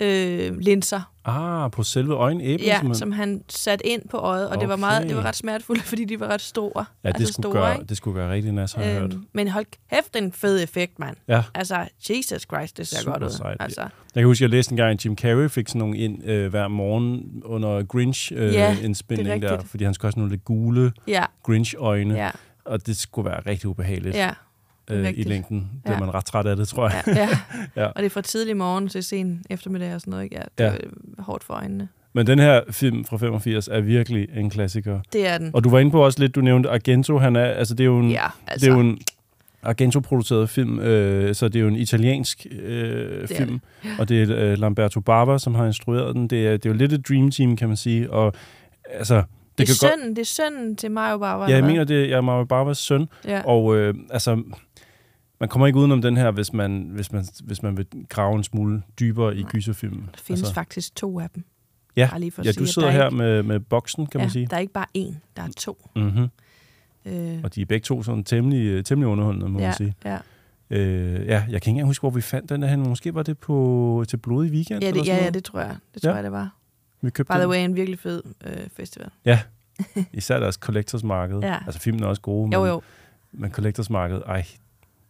[0.00, 2.60] øh, linser, ah, på selve øjenæblen?
[2.66, 2.94] ja, simpelthen.
[2.94, 5.08] som han satte ind på øjet, og det var meget, Okay.
[5.08, 6.84] det var ret smertefuldt, fordi de var ret store.
[7.04, 7.86] ja, det, altså skulle store, gøre, ikke?
[7.86, 9.12] det skulle gøre rigtig nas, har jeg hørt.
[9.14, 11.16] Øhm, men hold kæft, en fed effekt, mand.
[11.28, 11.42] Ja.
[11.54, 13.30] Altså, Jesus Christ, det ser Super godt ud.
[13.30, 13.56] sejt.
[13.60, 16.24] Altså, Jeg kan huske, jeg læste en gang, at Jim Carrey fik sådan nogle ind
[16.24, 20.44] øh, hver morgen under Grinch-indspilning øh, Ja, er der, fordi han skulle sådan nogle lidt
[20.44, 22.30] gule ja, Grinch-øjne, ja,
[22.64, 24.30] og det skulle være rigtig ubehageligt ja.
[24.90, 25.70] Øh, i længden.
[25.86, 25.98] Ja.
[26.00, 27.02] man ret træt af det, tror jeg.
[27.06, 27.28] Ja, ja.
[27.82, 27.86] Ja.
[27.86, 30.24] Og det er fra tidlig morgen til sen eftermiddag og sådan noget.
[30.24, 30.36] Ikke?
[30.36, 30.70] Ja, det Ja.
[31.18, 31.88] er hårdt for øjnene.
[32.12, 35.00] Men den her film fra 85 er virkelig en klassiker.
[35.12, 35.50] Det er den.
[35.54, 37.88] Og du var inde på også lidt, du nævnte Argento, han er, altså det er
[37.88, 38.66] jo en, ja, altså.
[38.66, 38.98] det er jo en
[39.62, 43.60] Argento-produceret film, øh, så det er jo en italiensk øh, er film,
[43.98, 46.28] og det er øh, Lamberto Bava, som har instrueret den.
[46.28, 48.32] Det er, det er jo lidt et dream team, kan man sige, og
[48.90, 49.14] altså...
[49.14, 49.24] Det,
[49.58, 51.44] det, kan er sønnen, det er sønnen til Mario Bava.
[51.44, 53.08] Ja, jeg mener, det er Mario Bavas søn?
[53.24, 53.40] Ja.
[53.44, 54.42] og øh, altså...
[55.40, 58.44] Man kommer ikke udenom den her, hvis man, hvis man, hvis man vil grave en
[58.44, 60.00] smule dybere i gyserfilmen.
[60.14, 60.54] Der findes altså.
[60.54, 61.44] faktisk to af dem.
[61.96, 63.60] ja, Bare lige for ja, sige, du at sidder der er her ikke- med, med
[63.60, 64.46] boksen, kan ja, man sige.
[64.46, 65.90] Der er ikke bare én, der er to.
[65.96, 66.28] Mm-hmm.
[67.04, 69.94] Øh, Og de er begge to sådan temmelig, øh, temmelig underholdende, må ja, man sige.
[70.04, 70.18] ja.
[70.70, 72.80] Øh, ja, jeg kan ikke engang huske, hvor vi fandt den der hen.
[72.88, 74.82] Måske var det på, til Blodig Weekend?
[74.82, 75.76] Ja, eller det, sådan ja, ja, det tror jeg.
[75.94, 76.14] Det tror Ja.
[76.14, 76.56] jeg, det var.
[77.02, 79.08] Vi købte By the way, en virkelig fed øh, festival.
[79.24, 79.40] Ja,
[80.12, 81.38] især deres collectors marked.
[81.38, 81.58] Ja.
[81.66, 82.82] Altså filmen er også gode, Jo, men, jo.
[83.32, 84.44] men collectors marked, ej,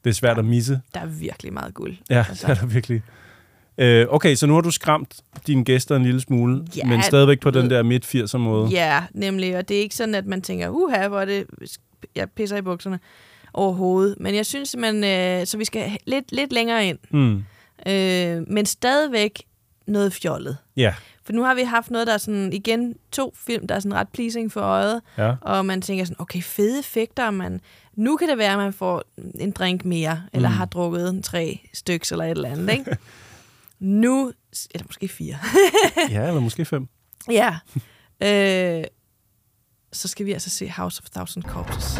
[0.06, 0.80] det er svært at misse.
[0.94, 1.96] Der er virkelig meget guld.
[2.10, 2.46] Ja, Altså.
[2.46, 3.02] det er der virkelig.
[3.78, 5.14] Øh, okay, så nu har du skræmt
[5.46, 8.68] dine gæster en lille smule, Ja, men stadigvæk på den der midt-80'er måde.
[8.70, 9.56] Ja, nemlig.
[9.56, 11.46] Og det er ikke sådan, at man tænker, uha, hvor er det,
[12.14, 12.98] jeg pisser i bukserne
[13.52, 14.16] overhovedet.
[14.20, 15.04] Men jeg synes simpelthen,
[15.40, 16.98] øh, så vi skal lidt, lidt længere ind.
[17.10, 17.44] Mm.
[17.92, 19.42] Øh, men stadigvæk
[19.86, 20.56] noget fjollet.
[20.76, 23.80] Ja, For nu har vi haft noget, der er sådan, igen, to film, der er
[23.80, 25.00] sådan ret pleasing for øjet.
[25.18, 25.34] ja.
[25.40, 27.60] Og man tænker sådan, okay, fede effekter, man,
[27.96, 29.02] nu kan det være, at man får
[29.40, 30.54] en drink mere, eller Mm.
[30.54, 32.96] har drukket en tre stykker eller et eller andet, ikke?
[33.80, 34.32] nu,
[34.74, 35.36] eller måske fire.
[36.10, 36.88] ja, eller måske fem.
[37.30, 37.56] ja.
[38.22, 38.84] Øh,
[39.92, 41.98] så skal vi altså se House of Thousand Corpses.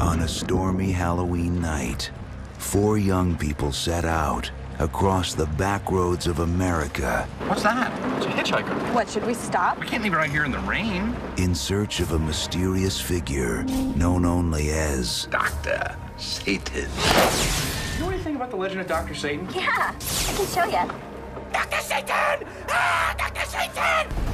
[0.00, 2.14] On a stormy Halloween night,
[2.58, 7.90] four young people set out across the back roads of America What's that?
[8.18, 8.94] It's a hitchhiker.
[8.94, 9.78] What, should we stop?
[9.80, 11.14] We can't leave her out here in the rain.
[11.36, 13.62] in search of a mysterious figure
[13.96, 15.96] known only as Dr.
[16.18, 16.88] Satan.
[17.94, 19.14] You know anything about the legend of Dr.
[19.14, 19.48] Satan?
[19.54, 20.90] Yeah, I can show you.
[21.52, 21.80] Dr.
[21.80, 22.46] Satan!
[22.68, 23.46] Ah, Dr.
[23.46, 24.26] Satan!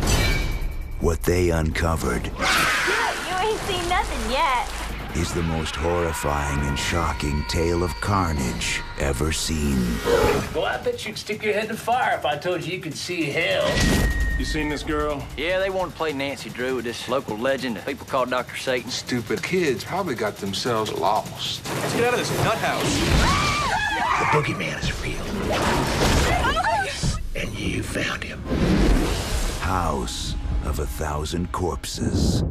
[1.00, 4.91] what they uncovered You ain't seen nothing yet.
[5.14, 9.76] Is the most horrifying and shocking tale of carnage ever seen.
[10.54, 12.80] Well, I bet you'd stick your head in the fire if I told you you
[12.80, 13.68] could see hell.
[14.38, 15.22] You seen this girl?
[15.36, 18.56] Yeah, they want to play Nancy Drew with this local legend that people call Dr.
[18.56, 18.90] Satan.
[18.90, 21.62] Stupid kids probably got themselves lost.
[21.66, 22.94] Let's get out of this nut house.
[24.18, 25.20] The boogeyman is real.
[27.36, 28.42] And you found him.
[29.60, 32.42] House of a Thousand Corpses.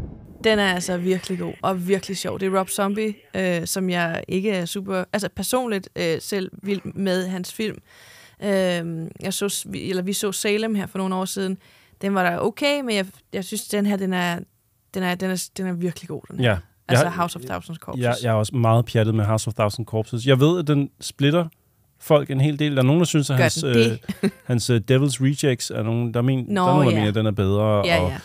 [0.44, 2.40] Den er altså virkelig god og virkelig sjov.
[2.40, 5.04] Det er Rob Zombie, øh, som jeg ikke er super...
[5.14, 7.78] Altså personligt øh, selv vild med hans film.
[8.44, 8.50] Øh,
[9.22, 11.58] jeg så, eller vi så Salem her for nogle år siden.
[12.02, 14.40] Den var da okay, men jeg, jeg synes, den her, den er,
[14.94, 16.22] den er, den er, den er virkelig god.
[16.32, 16.50] Den her.
[16.52, 16.58] Ja.
[16.88, 18.04] Altså Jeg- House of Thousand Corpses.
[18.04, 20.26] Jeg, jeg er også meget pjattet med House of Thousand Corpses.
[20.26, 21.46] Jeg ved, at den splitter
[22.00, 22.72] folk en hel del.
[22.76, 23.98] Der er nogen, der synes, at Gør hans, øh,
[24.46, 26.98] hans uh, Devil's Rejects er nogen, der, men, Nå, der er nogen, der ja.
[26.98, 27.88] mener, at den er bedre.
[27.88, 28.18] Ja, og ja.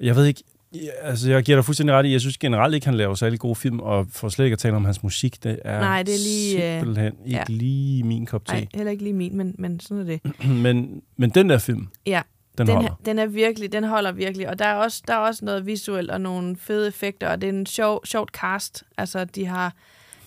[0.00, 0.42] Jeg ved ikke,
[0.74, 3.38] ja, altså jeg giver dig fuldstændig ret i, jeg synes generelt ikke, han laver særlig
[3.38, 6.14] gode film, og for slet ikke at tale om hans musik, det er, Nej, det
[6.14, 7.44] er lige, øh, simpelthen ikke ja.
[7.48, 8.52] lige min kop te.
[8.54, 10.20] Nej, heller ikke lige min, men, men sådan er det.
[10.64, 12.22] men, men den der film, Ja,
[12.58, 13.00] den, den, holder.
[13.04, 16.10] den er virkelig, den holder virkelig, og der er også, der er også noget visuelt
[16.10, 18.82] og nogle fede effekter, og det er en sjov, sjovt cast.
[18.98, 19.74] Altså, de har,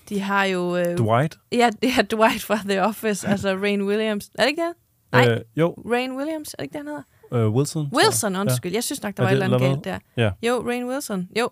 [0.10, 0.78] de har jo...
[0.78, 1.40] Øh, Dwight?
[1.52, 4.30] Ja, det er Dwight fra The Office, altså Rain Williams.
[4.36, 4.74] Er det ikke det?
[5.12, 7.04] Nej, Øh, jo, Rain Williams, er det ikke det, han hedder?
[7.34, 7.90] Øh, Wilson.
[7.92, 7.98] jeg.
[8.06, 8.74] Wilson, undskyld.
[8.74, 9.84] Jeg synes nok, der Er var et eller andet galt
[10.18, 10.24] der.
[10.24, 10.48] Ja.
[10.48, 11.50] Jo, Rain Wilson, jo.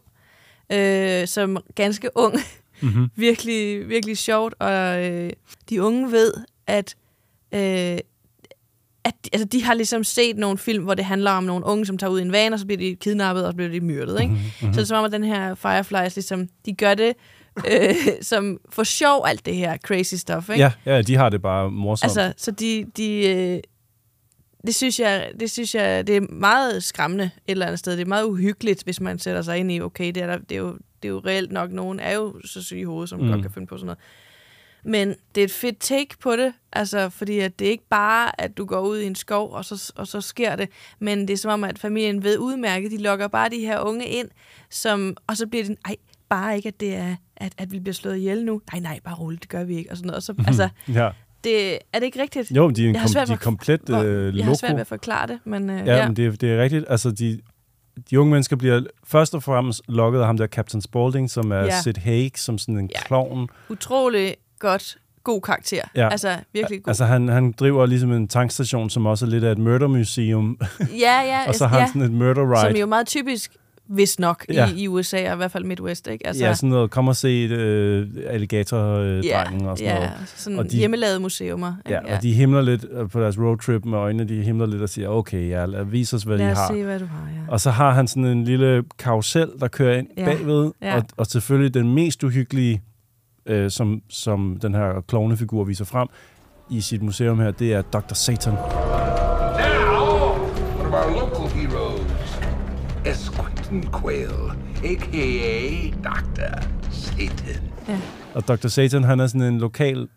[0.73, 2.35] Øh, som ganske ung.
[2.83, 3.09] Mhm.
[3.15, 5.29] virkelig, virkelig sjovt, og øh,
[5.69, 6.33] de unge ved,
[6.67, 6.95] at,
[7.53, 7.59] øh,
[9.03, 11.97] at altså, de har ligesom set nogle film, hvor det handler om nogle unge, som
[11.97, 14.21] tager ud i en van, og så bliver de kidnappet, og så bliver de myrdet.
[14.21, 14.33] Ikke?
[14.33, 14.73] Mhm, Mm-hmm.
[14.73, 17.13] Så det er som om, at den her Fireflies, ligesom, de gør det
[17.71, 20.49] øh, som for sjov, alt det her crazy stuff.
[20.49, 20.63] Ikke?
[20.63, 22.03] Ja, ja, de har det bare morsomt.
[22.17, 23.59] Altså, så de, de øh,
[24.67, 27.93] det synes jeg, det synes jeg, det er meget skræmmende et eller andet sted.
[27.93, 30.51] Det er meget uhyggeligt, hvis man sætter sig ind i, okay, det er, der, det
[30.55, 33.19] er, jo, det er jo reelt nok, nogen er jo så syge i hovedet, som
[33.19, 33.27] Mm.
[33.27, 33.99] godt kan finde på sådan noget.
[34.83, 38.41] Men det er et fedt take på det, altså, fordi at det er ikke bare,
[38.41, 40.69] at du går ud i en skov, og så, og så sker det,
[40.99, 44.05] men det er som om, at familien ved udmærket, de lokker bare de her unge
[44.07, 44.29] ind,
[44.69, 45.95] som, og så bliver det, ej,
[46.29, 48.61] bare ikke, at det er, at, at vi bliver slået ihjel nu.
[48.73, 49.91] Nej, nej, bare roligt, det gør vi ikke.
[49.91, 50.17] Og sådan noget.
[50.17, 51.09] Og så, altså, ja.
[51.43, 52.51] Det, er det ikke rigtigt?
[52.51, 54.53] Jo, de er, en Jeg har kom, svært de er at- komplet øh, Jeg har
[54.53, 56.07] svært ved at forklare det, men øh, Ja, ja.
[56.07, 56.85] men det, det er rigtigt.
[56.89, 57.39] Altså, de,
[58.09, 61.57] de unge mennesker bliver først og fremmest lokket af ham der Captain Spaulding, som er
[61.63, 61.81] Ja.
[61.81, 63.01] Sid Haig, som sådan en ja.
[63.03, 63.47] klovn.
[63.69, 65.81] utrolig godt, god karakter.
[65.95, 66.09] Ja.
[66.09, 66.89] Altså, virkelig god.
[66.89, 70.59] Altså, han, han driver ligesom en tankstation, som også er lidt af et murder museum.
[70.99, 71.39] ja, ja.
[71.47, 72.69] og så har ja, han sådan et murder ride.
[72.71, 73.51] Som jo er meget typisk,
[73.91, 74.69] hvis nok, Ja.
[74.69, 76.27] i, i USA, og i hvert fald Midwest, ikke?
[76.27, 80.11] Altså, ja, sådan noget, kom og se øh, alligator-drengen ja, og sådan ja, noget.
[80.35, 81.73] sådan og de, hjemmelavede museumer.
[81.85, 81.99] ikke?
[82.07, 84.89] Ja, og de himler lidt øh, på deres roadtrip med øjnene, de himler lidt og
[84.89, 86.67] siger, okay, ja, lad, vis os, hvad Lad I os har.
[86.67, 87.51] se, hvad du har, ja.
[87.53, 90.95] Og så har han sådan en lille karusel, der kører ind Ja, bagved, ja.
[90.95, 92.81] og, og selvfølgelig den mest uhyggelige,
[93.45, 96.07] øh, som, som den her klovnefigur viser frem
[96.69, 98.13] i sit museum her, det er Dr.
[98.13, 98.53] Satan.
[98.53, 98.59] Now,
[100.79, 102.39] one of our local heroes,
[103.05, 104.51] Esquinton Quayle,
[104.83, 105.89] a.k.a.
[106.03, 106.61] Dr.
[106.91, 107.63] Satan.
[108.33, 108.67] Og Dr.
[108.67, 110.07] Satan, han er sådan en lokal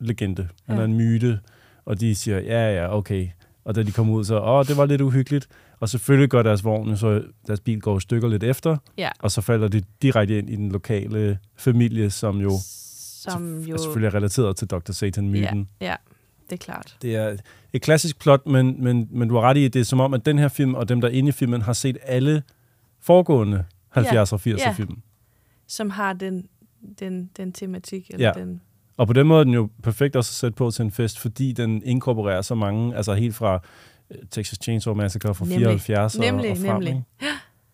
[0.00, 0.48] legende.
[0.66, 0.80] Han Ja.
[0.80, 1.40] er en myte,
[1.84, 3.28] og de siger, ja, ja, okay.
[3.64, 5.48] Og da de kommer ud, så, åh, det var lidt uhyggeligt.
[5.80, 9.08] Og selvfølgelig går deres vogn, så deres bil går i stykker lidt efter, Ja.
[9.18, 12.50] og så falder de direkte ind i den lokale familie, som jo,
[13.28, 13.74] Som jo...
[13.74, 14.92] er selvfølgelig er relateret til Dr.
[14.92, 15.68] Satan-myten.
[15.80, 15.94] Ja, ja,
[16.50, 16.96] det er klart.
[17.02, 17.36] Det er
[17.72, 20.14] et klassisk plot, men, men, men du har ret i, at det er som om,
[20.14, 22.42] at den her film og dem, der er inde i filmen, har set alle
[23.02, 23.64] foregående
[23.96, 24.72] 70'er og 80'er Ja.
[24.72, 24.98] film.
[25.66, 26.46] Som har den,
[26.98, 28.40] den, den tematik, eller Ja.
[28.40, 28.60] den...
[28.96, 31.18] Og på den måde er den jo perfekt også at sætte på til en fest,
[31.18, 33.60] fordi den inkorporerer så mange, altså helt fra
[34.10, 35.58] øh, Texas Chainsaw Massacre fra Nemlig.
[35.80, 36.66] 74 og, Nemlig, og frem.
[36.72, 36.88] nemlig.
[36.88, 37.02] ikke?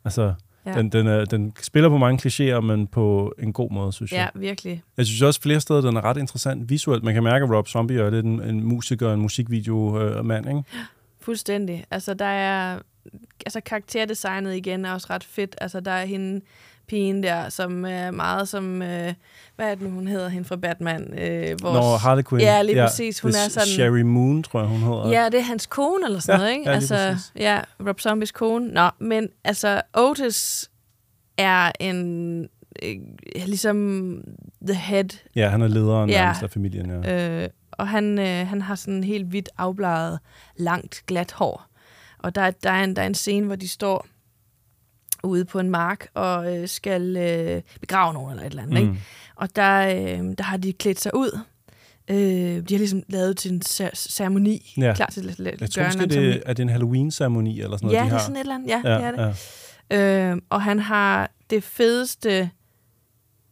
[0.05, 0.35] Altså,
[0.67, 0.73] Ja.
[0.75, 4.31] den, den, er, den spiller på mange klichéer, men på en god måde, synes jeg.
[4.35, 4.83] Ja, virkelig.
[4.97, 7.05] Jeg synes også flere steder, den er ret interessant visuelt.
[7.05, 10.63] Man kan mærke, at Rob Zombie er lidt en, en musiker, en musikvideo-mand, ikke?
[11.21, 11.85] Fuldstændig.
[11.91, 12.79] Altså, der er...
[13.47, 15.57] Altså, karakterdesignet igen er også ret fedt.
[15.61, 16.41] Altså, der er hende
[16.89, 18.83] pigen der, som er meget som...
[18.83, 19.15] Øh,
[19.57, 21.19] hvad er det nu, hun hedder, hende fra Batman?
[21.19, 22.43] Øh, Når Harley Quinn.
[22.43, 23.21] Ja, lige præcis.
[23.21, 23.67] Hun er sådan...
[23.67, 25.11] Sherry Moon, tror jeg, hun hedder.
[25.11, 26.71] Ja, det er hans kone eller sådan Ja, noget, ikke?
[26.71, 27.33] ja, altså, præcis.
[27.37, 28.69] ja, Rob Zombies kone.
[28.69, 30.71] Nå, men altså, Otis
[31.39, 32.49] er en...
[32.83, 32.97] Øh,
[33.47, 34.21] ligesom
[34.67, 35.05] the head.
[35.37, 36.35] Ja, han er lederen Ja.
[36.43, 37.43] af familien, ja.
[37.43, 40.19] Øh, og han, øh, han har sådan helt hvidt afbladet,
[40.57, 41.67] langt, glat hår.
[42.19, 44.07] Og der, er- der, er en, der er en scene, hvor de står
[45.23, 48.83] ude på en mark og øh, skal øh, begrave nogen eller et eller andet.
[48.85, 48.91] Mm.
[48.91, 49.03] Ikke?
[49.37, 51.39] Og der, øh, der har de klædt sig ud.
[52.11, 54.75] Øh, de har ligesom lavet til en cer- ceremoni.
[54.79, 54.93] Ja.
[54.95, 57.91] Klar til at la- Jeg tror måske, en det, er det en Halloween-ceremoni eller sådan
[57.91, 58.19] Ja, noget, de det er har?
[58.19, 58.69] sådan et eller andet.
[58.69, 59.37] Ja, det er det.
[59.91, 60.31] Ja.
[60.33, 62.51] Øh, og han har det fedeste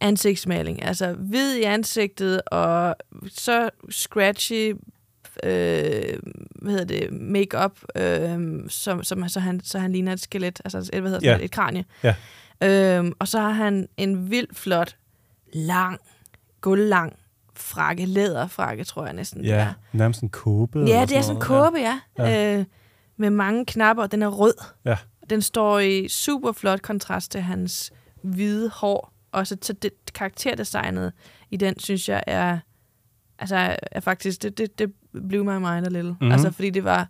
[0.00, 0.82] ansigtsmaling.
[0.84, 2.96] Altså hvid i ansigtet, og
[3.28, 4.74] så scratchy
[5.42, 6.18] øh,
[6.62, 10.78] hvad hedder det, make-up, øh, som, som, så, han, så han ligner et skelet, altså
[10.92, 11.84] et, hvad hedder det, et kranie.
[12.02, 12.14] Ja.
[12.62, 14.96] Øhm, og så har han en vildt flot,
[15.52, 16.00] lang,
[16.60, 17.16] guldlang
[17.56, 19.56] frakke, læderfrakke, tror jeg næsten det er.
[19.56, 20.78] Ja, nærmest en kåbe.
[20.78, 22.00] Ja, det er sådan en kåbe, ja.
[22.18, 22.24] Ja.
[22.24, 22.58] ja.
[22.58, 22.64] Øh,
[23.16, 24.54] med mange knapper, og den er rød.
[24.84, 24.96] Ja.
[25.30, 27.92] Den står i super flot kontrast til hans
[28.22, 29.12] hvide hår.
[29.32, 31.12] Og så, så det karakterdesignet
[31.50, 32.58] i den, synes jeg, er,
[33.38, 34.92] altså, er faktisk, det, det, det
[35.28, 36.02] blew my mind a little.
[36.02, 36.10] Mhm.
[36.10, 36.32] Mm-hmm.
[36.32, 37.08] Altså, fordi det var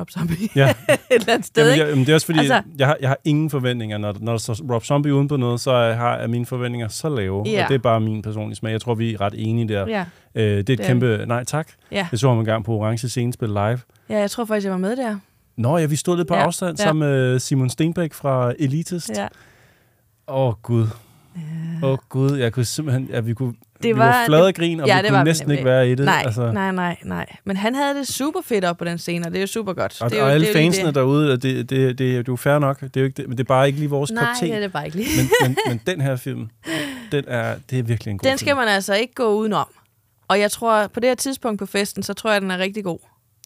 [0.00, 0.70] Rob Zombie Ja.
[0.88, 3.08] et eller andet sted, Jamen, jeg, jamen, det er også fordi, Altså- jeg, har, jeg
[3.08, 3.98] har ingen forventninger.
[3.98, 7.08] Når, når der står Rob Zombie uden på noget, så har, er mine forventninger så
[7.08, 7.42] lave.
[7.46, 7.62] Ja.
[7.62, 8.72] Og det er bare min personlige smag.
[8.72, 9.86] Jeg tror, vi er ret enige der.
[9.88, 10.04] Ja.
[10.34, 11.68] Øh, det er et Det kæmpe nej tak.
[11.92, 12.08] Ja.
[12.12, 13.78] Jeg så ham en gang på Orange Scene spille live.
[14.08, 15.16] Ja, jeg tror faktisk, jeg var med der.
[15.56, 16.84] Nå ja, vi stod lidt på Ja, afstand ja.
[16.84, 19.10] sammen med Simon Stenbæk fra Elitist.
[19.16, 19.26] Ja.
[20.28, 20.86] Åh, Gud.
[21.82, 22.36] Åh, oh, Gud.
[22.36, 23.08] Jeg kunne simpelthen...
[23.12, 25.44] Ja, vi kunne, Det var, var, flade grin, og ja, vi det kunne var næsten
[25.48, 25.58] nemlig.
[25.58, 26.04] ikke være i det.
[26.04, 26.52] Nej, altså.
[26.52, 27.26] nej, nej, nej.
[27.44, 29.72] Men han havde det super fedt op på den scene, og det er jo super
[29.72, 30.02] godt.
[30.02, 30.94] Og, det er og jo, alle det er fansene det.
[30.94, 32.80] derude, det, det, det, det er jo fair nok.
[32.80, 34.46] Det er jo ikke det, men det er bare ikke lige vores Nej, kop te.
[34.46, 35.08] det er bare ikke lige.
[35.16, 36.48] men, men, men den her film,
[37.12, 38.58] den er, det er virkelig en god Den skal film.
[38.58, 39.66] man altså ikke gå udenom.
[40.28, 42.84] Og jeg tror, på det her tidspunkt på festen, så tror jeg, den er rigtig
[42.84, 42.98] god.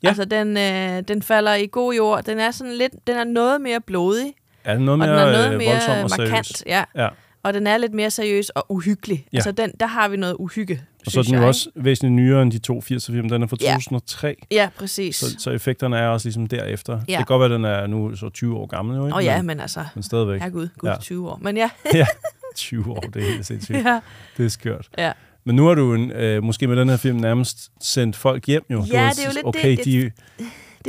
[0.03, 0.09] Ja.
[0.09, 2.25] Altså, den, øh, den falder i god jord.
[2.25, 4.33] Den er sådan lidt, den er noget mere blodig.
[4.65, 6.29] Er den noget og mere, den er noget øh, mere voldsom og seriøs?
[6.31, 6.63] markant.
[6.67, 6.85] Ja.
[6.97, 7.09] Ja.
[7.43, 9.27] Og den er lidt mere seriøs og uhyggelig.
[9.33, 9.37] Ja.
[9.37, 12.43] Altså, den, der har vi noget uhygge, Og så er den jo også væsentligt nyere
[12.43, 13.29] end de to 80'er film.
[13.29, 13.73] Den er fra Ja.
[13.75, 14.37] 2003.
[14.51, 15.17] Ja, præcis.
[15.17, 16.95] Så, så effekterne er også ligesom derefter.
[17.01, 17.17] Det Ja.
[17.17, 18.97] kan godt være, at den er nu så 20 år gammel.
[18.97, 19.17] Jo, ikke?
[19.17, 19.85] Åh ja, men altså...
[19.95, 20.41] Men stadigvæk.
[20.41, 20.97] Ja, gud, gud, Ja.
[21.01, 21.39] 20 år.
[21.43, 21.71] Men ja.
[21.95, 22.07] ja,
[22.57, 23.79] 20 år, det er helt sindssygt.
[23.79, 24.01] Ja.
[24.37, 24.89] Det er skørt.
[24.99, 25.13] Ja.
[25.45, 28.63] Men nu har du en, øh, måske med den her film nærmest sendt folk hjem
[28.71, 28.81] jo.
[28.81, 29.85] Du Ja, har det er jo lidt okay, det.
[29.85, 30.13] De, Det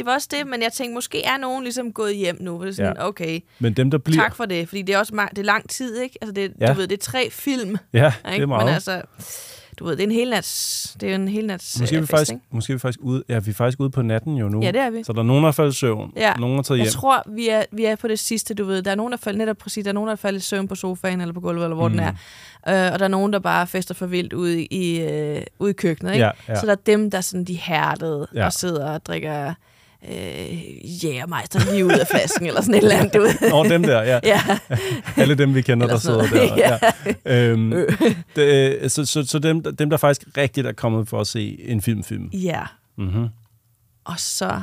[0.05, 2.61] var også det, men jeg tænkte, måske er nogen ligesom gået hjem nu.
[2.61, 3.07] Det er sådan, Ja.
[3.07, 4.21] okay, men dem, der bliver...
[4.23, 4.67] tak for det.
[4.67, 6.17] Fordi det er også ma- det er lang tid, ikke?
[6.21, 6.67] Altså, det, Ja.
[6.67, 7.77] du ved, det er tre film.
[7.93, 8.35] Ja, ikke?
[8.35, 8.65] det er meget.
[8.65, 9.01] Men altså,
[9.79, 10.95] du ved, det er en hel nats...
[11.01, 12.45] Det er en hel nats Måske er, øh, vi fest, faktisk, ikke?
[12.51, 14.61] måske er vi faktisk ude, ja, vi er faktisk ude på natten jo nu.
[14.61, 15.03] Ja, det er vi.
[15.03, 16.13] Så der er nogen, der er faldet i søvn.
[16.15, 16.33] Ja.
[16.33, 16.85] Nogen er taget hjem.
[16.85, 18.81] Jeg tror, vi er, vi er på det sidste, du ved.
[18.81, 20.75] Der er nogen, der falder netop præcis, der er nogen, der falder i søvn på
[20.75, 21.93] sofaen eller på gulvet, eller hvor mm.
[21.97, 22.09] den er.
[22.87, 25.73] Øh, og der er nogen, der bare fester for vildt ude i, øh, ude i
[25.73, 26.13] køkkenet.
[26.13, 26.25] Ikke?
[26.25, 26.59] Ja, ja.
[26.59, 28.45] Så der er dem, der sådan, de hærdede ja.
[28.45, 29.53] og sidder og drikker
[30.09, 33.13] øh, jægermeister lige ud af flasken, eller sådan et eller andet.
[33.13, 33.49] Du ved.
[33.49, 34.19] Nå, dem der, ja.
[34.23, 34.41] ja.
[35.17, 36.35] Alle dem, vi kender, der sidder der.
[36.35, 36.57] noget.
[37.25, 37.49] ja.
[37.49, 37.71] Øhm,
[38.35, 41.81] det, så så, så dem, dem, der faktisk rigtigt er kommet for at se en
[41.81, 42.29] filmfilm.
[42.33, 42.61] Ja.
[42.97, 43.27] Mm-hmm.
[44.05, 44.61] Og så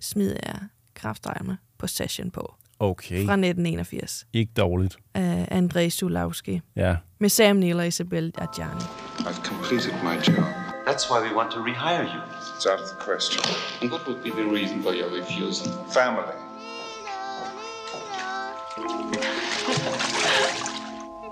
[0.00, 0.58] smider jeg
[0.94, 2.54] kraftdrejme på Session på.
[2.78, 3.14] Okay.
[3.26, 4.26] Fra 1981.
[4.32, 4.96] Ikke dårligt.
[5.14, 6.60] Af Andrei Sulawski.
[6.76, 6.96] Ja.
[7.18, 8.80] Med Sam Neill og Isabel Adjani.
[9.18, 10.59] I've completed my job.
[10.90, 12.20] That's why we want to rehire you.
[12.56, 13.40] It's out of the question.
[13.80, 15.70] And what would be the reason for your refusal?
[15.84, 16.34] Family.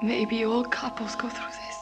[0.00, 1.76] Maybe all couples go through this.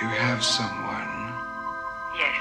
[0.00, 1.32] You have someone.
[2.18, 2.36] Yes.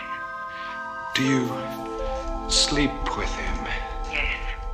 [1.13, 3.64] Do you sleep with him?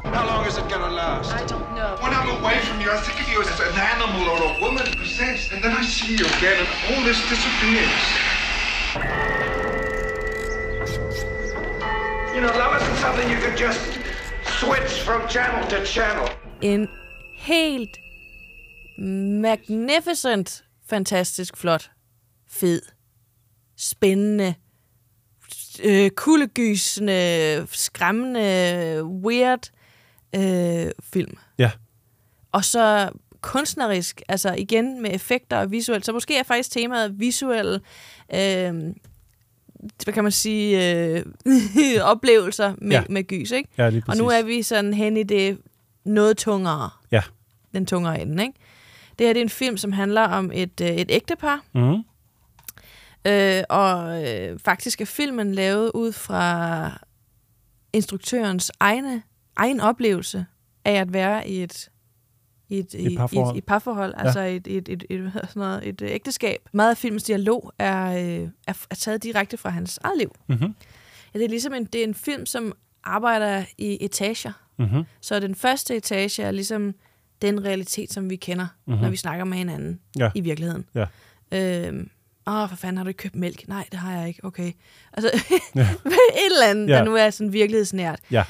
[0.04, 1.32] How long is it gonna last?
[1.34, 1.96] I don't know.
[2.02, 4.86] When I'm away from you, I think of you as an animal or a woman
[4.98, 8.04] possessed, and then I see you again, and all this disappears.
[12.36, 14.00] You know, love isn't something you can just
[14.60, 16.30] switch from channel to channel.
[16.62, 16.90] En
[17.38, 17.98] helt
[19.42, 21.92] magnificent, fantastisk flot,
[22.48, 22.82] fed,
[23.78, 24.56] spændende,
[25.84, 29.72] øh, kuldegysende, skræmmende, weird
[30.36, 31.38] øh, film.
[31.58, 31.72] Ja.
[32.52, 33.10] Og så
[33.42, 36.06] kunstnerisk, altså igen med effekter og visuelt.
[36.06, 37.80] Så måske er faktisk temaet visuelle,
[38.36, 38.74] øh,
[40.04, 41.26] hvad kan man sige, øh,
[42.12, 43.04] oplevelser med, Ja.
[43.10, 43.70] med gys, ikke?
[43.78, 45.58] Ja, lige og nu er vi sådan hen i det
[46.06, 47.22] noget tungere, Ja.
[47.74, 48.56] den tungere ende, ikke?
[49.20, 52.04] Det her det er en film, som handler om et, øh, et ægtepar, Mm-hmm.
[53.32, 56.92] øh, og øh, faktisk er filmen lavet ud fra
[57.94, 59.24] instruktørens egne,
[59.56, 60.46] egen oplevelse
[60.86, 61.90] af at være i et
[62.74, 63.56] et, i, parforhold.
[63.56, 64.24] et, et parforhold, Ja.
[64.26, 66.60] altså et, et, et, et, hedder sådan noget, et, øh, ægteskab.
[66.74, 70.36] Meget af filmens dialog er, øh, er, er taget direkte fra hans eget liv.
[70.50, 70.76] Mm-hmm.
[71.34, 74.52] Ja, det er ligesom en, det er en film, som arbejder i etager.
[74.80, 75.04] Mm-hmm.
[75.22, 76.96] Så den første etage er ligesom
[77.42, 78.92] den realitet, som vi kender, Mhm.
[78.94, 79.02] mm-hmm.
[79.04, 80.32] når vi snakker med hinanden Ja.
[80.36, 80.86] i virkeligheden.
[80.96, 81.06] Ja.
[81.88, 82.10] Øhm,
[82.48, 83.68] Åh, for fanden, har du ikke købt mælk?
[83.68, 84.40] Nej, det har jeg ikke.
[84.46, 84.72] Okay.
[85.14, 85.32] Altså,
[85.76, 85.82] Ja.
[85.82, 86.94] et eller andet, Ja.
[86.98, 88.20] der nu er sådan virkelighedsnært.
[88.32, 88.44] Ja.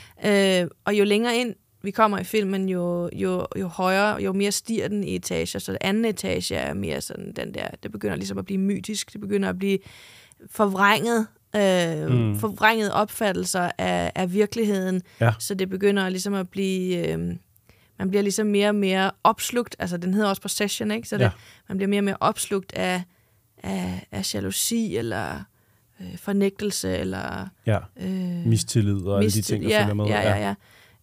[0.64, 4.52] Øh, og jo længere ind vi kommer i filmen, jo, jo, jo højere, jo mere
[4.52, 5.60] stiger den i etager.
[5.60, 9.22] Så anden etage er mere sådan den der, det begynder ligesom at blive mytisk, det
[9.22, 9.80] begynder at blive
[10.52, 12.16] forvrænget, øh, Mm.
[12.16, 12.40] mm.
[12.40, 15.02] forvrænget opfattelser af, af virkeligheden.
[15.20, 15.32] Ja.
[15.40, 17.20] Så det begynder ligesom at blive, øh,
[18.00, 21.08] man bliver ligesom mere og mere opslugt, altså den hedder også Possession, ikke?
[21.08, 21.30] Så det, Ja.
[21.70, 23.04] man bliver mere og mere opslugt af,
[23.64, 25.44] af, af jalousi, eller
[26.02, 27.48] øh, fornægtelse, eller...
[27.66, 27.80] Ja.
[27.98, 30.06] Øh, Mistillid og alle de ting, der ja, følger med.
[30.06, 30.56] Ja, ja, ja.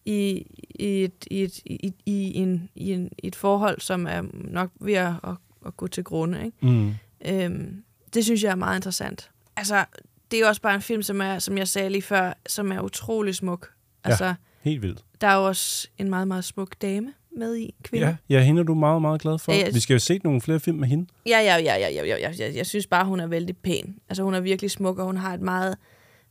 [0.05, 4.71] I, i, et, i, et, i, i, en, i, en, et forhold, som er nok
[4.81, 6.45] ved at, at, at gå til grunde.
[6.45, 6.57] Ikke?
[6.61, 6.95] Mm.
[7.27, 7.83] Øhm,
[8.15, 9.31] det synes jeg er meget interessant.
[9.57, 9.85] Altså,
[10.31, 12.73] det er jo også bare en film, som, er, som jeg sagde lige før, som
[12.73, 13.73] er utrolig smuk.
[14.05, 15.05] Altså, ja, helt vildt.
[15.21, 18.07] der er jo også en meget, meget smuk dame med i, kvinde.
[18.07, 19.53] Ja, ja, hende er du meget, meget glad for.
[19.53, 21.07] Ja, jeg- Vi skal jo se nogle flere film med hende.
[21.27, 22.53] Ja, ja, ja, ja, ja, ja, ja, ja.
[22.55, 23.97] Jeg synes bare, hun er vældig pæn.
[24.09, 25.77] Altså, hun er virkelig smuk, og hun har et meget,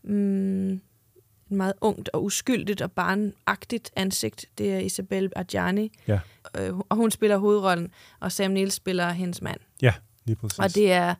[0.04, 0.82] mm, et
[1.52, 4.45] meget ungt og uskyldigt og barnagtigt ansigt.
[4.58, 5.91] Det er Isabel Adjani.
[6.08, 6.20] Ja.
[6.60, 9.60] Øh, og hun spiller hovedrollen, og Sam Neill spiller hendes mand.
[9.82, 9.93] Ja,
[10.26, 10.60] lige præcis.
[10.60, 11.16] Og det er,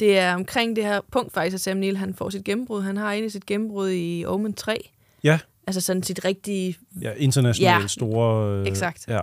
[0.00, 2.82] det er omkring det her punkt faktisk, at Sam Neill han får sit gennembrud.
[2.82, 4.90] Han har egentlig sit gennembrud i Omen 3.
[5.24, 5.38] Ja.
[5.68, 6.76] Altså sådan sit rigtige...
[7.02, 8.58] Ja, internationalt Ja, store...
[8.60, 9.04] Øh, exakt.
[9.08, 9.20] Ja.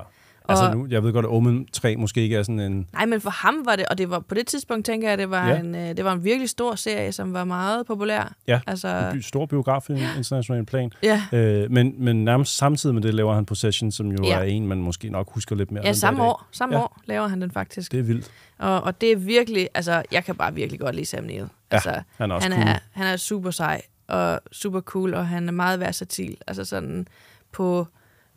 [0.49, 2.87] Altså nu, jeg ved godt, at Omen 3 måske ikke er sådan en...
[2.93, 5.29] Nej, men for ham var det, og det var på det tidspunkt, tænker jeg, det
[5.29, 5.59] var, Ja.
[5.59, 8.33] en, øh, det var en virkelig stor serie, som var meget populær.
[8.47, 10.91] Ja, Altså, en stor biograf i en international plan.
[11.03, 11.21] Ja.
[11.33, 14.37] Øh, men, men nærmest samtidig med det laver han Possession, som jo Ja.
[14.39, 15.85] er en, man måske nok husker lidt mere.
[15.85, 16.81] ja, samme år, samme ja.
[16.81, 17.91] år laver han den faktisk.
[17.91, 18.31] Det er vildt.
[18.59, 21.39] Og, og det er virkelig, altså, jeg kan bare virkelig godt lide Sam Neill.
[21.41, 22.67] Ja, altså, han er også han cool.
[22.67, 26.37] Er, han er super sej og super cool, og han er meget versatil.
[26.47, 27.07] Altså sådan
[27.51, 27.87] på,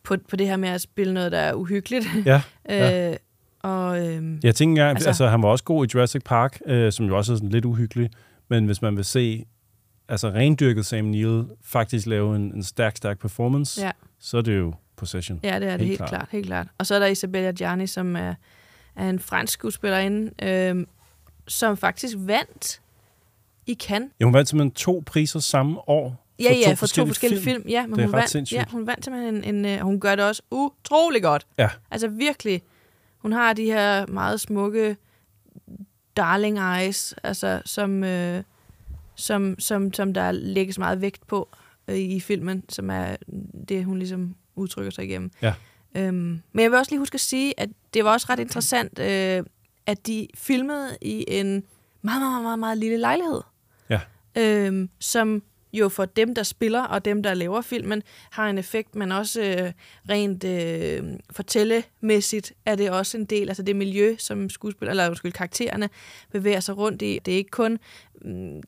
[0.02, 2.06] på, på det her med at spille noget, der er uhyggeligt.
[2.26, 3.10] Ja, ja.
[3.10, 3.16] øh,
[3.62, 6.92] og, øhm, Jeg tænker, altså, Altså- altså, han var også god i Jurassic Park, øh,
[6.92, 8.10] som jo også er sådan lidt uhyggelig.
[8.48, 9.44] Men hvis man vil se
[10.08, 13.90] altså rendyrket Sam Neill faktisk lave en, en stærk, stærk performance, Ja.
[14.18, 15.40] så er det jo Possession.
[15.42, 16.28] Ja, det er det helt, helt klart.
[16.30, 16.66] Helt klart.
[16.78, 18.34] Og så er der Isabella Gianni, som er,
[18.96, 20.86] er en fransk skuespillerinde, øhm,
[21.48, 22.80] som faktisk vandt
[23.68, 24.10] i Cannes.
[24.20, 26.24] Ja, hun vandt simpelthen to priser samme år.
[26.40, 27.64] Ja, ja, for to forskellige film.
[27.68, 28.58] Ja, men det er hun ret vandt, sindssygt.
[28.58, 31.46] ja, hun vandt simpelthen en, en, øh, hun gør det også utrolig godt.
[31.58, 31.68] Ja.
[31.90, 32.62] Altså virkelig.
[33.18, 34.96] Hun har de her meget smukke
[36.16, 38.42] darling eyes, altså som, øh,
[39.14, 41.48] som, som, som der lægges meget vægt på
[41.88, 43.16] øh, i filmen, som er
[43.68, 45.30] det, hun ligesom udtrykker sig igennem.
[45.42, 45.54] Ja.
[45.94, 48.98] Øhm, men jeg vil også lige huske at sige, at det var også ret interessant,
[48.98, 49.44] øh,
[49.86, 51.64] at de filmede i en
[52.02, 53.40] meget, meget, meget, meget lille lejlighed
[54.38, 58.94] Øhm, som jo for dem, der spiller og dem, der laver filmen, har en effekt,
[58.94, 59.72] men også øh,
[60.10, 65.32] rent øh, fortællemæssigt er det også en del, altså det miljø, som skuespiller, eller undskyld,
[65.32, 65.88] karaktererne
[66.32, 67.18] bevæger sig rundt i.
[67.24, 67.78] Det er ikke kun
[68.22, 68.60] mm,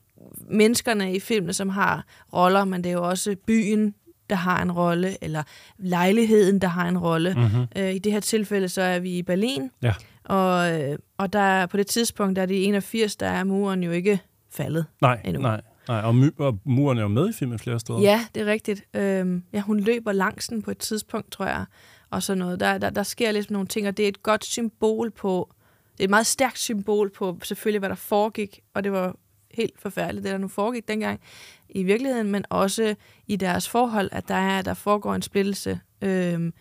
[0.50, 3.94] menneskerne i filmene, som har roller, men det er jo også byen,
[4.30, 5.42] der har en rolle, eller
[5.78, 7.34] lejligheden, der har en rolle.
[7.34, 7.66] Mhm.
[7.82, 9.92] Øh, I det her tilfælde, så er vi i Berlin, Ja.
[10.24, 13.82] og, øh, og der, på det tidspunkt, der er det i 81, der er muren
[13.82, 14.20] jo ikke
[14.50, 15.42] faldet Nej, endnu.
[15.42, 16.00] nej, nej.
[16.00, 18.00] Og, my, og muren er jo med i filmen flere steder.
[18.00, 18.84] Ja, det er rigtigt.
[18.96, 21.64] Øhm, ja, hun løber langs den på et tidspunkt, tror jeg,
[22.10, 22.60] og sådan noget.
[22.60, 25.52] Der, der, der sker ligesom nogle ting, og det er et godt symbol på,
[25.92, 29.16] det er et meget stærkt symbol på selvfølgelig, hvad der foregik, og det var
[29.54, 31.20] helt forfærdeligt, det der nu foregik dengang
[31.68, 32.94] i virkeligheden, men også
[33.26, 36.52] i deres forhold, at der, er, der foregår en splittelse øhm,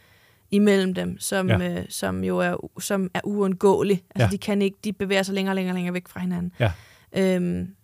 [0.52, 1.80] imellem dem, som, Ja.
[1.80, 4.04] øh, som jo er, som er uundgåelig.
[4.16, 4.32] Altså, Ja.
[4.32, 6.52] de kan ikke, de bevæger sig længere og længere, længere væk fra hinanden.
[6.60, 6.72] Ja.
[7.18, 7.76] Øhm,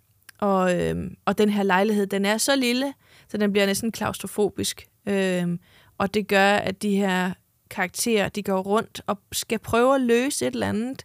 [0.46, 2.94] og, øhm, og den her lejlighed, den er så lille,
[3.28, 4.88] så den bliver næsten klaustrofobisk.
[5.08, 5.60] Øhm,
[5.98, 7.32] og det gør, at de her
[7.70, 11.04] karakterer, de går rundt og skal prøve at løse et eller andet,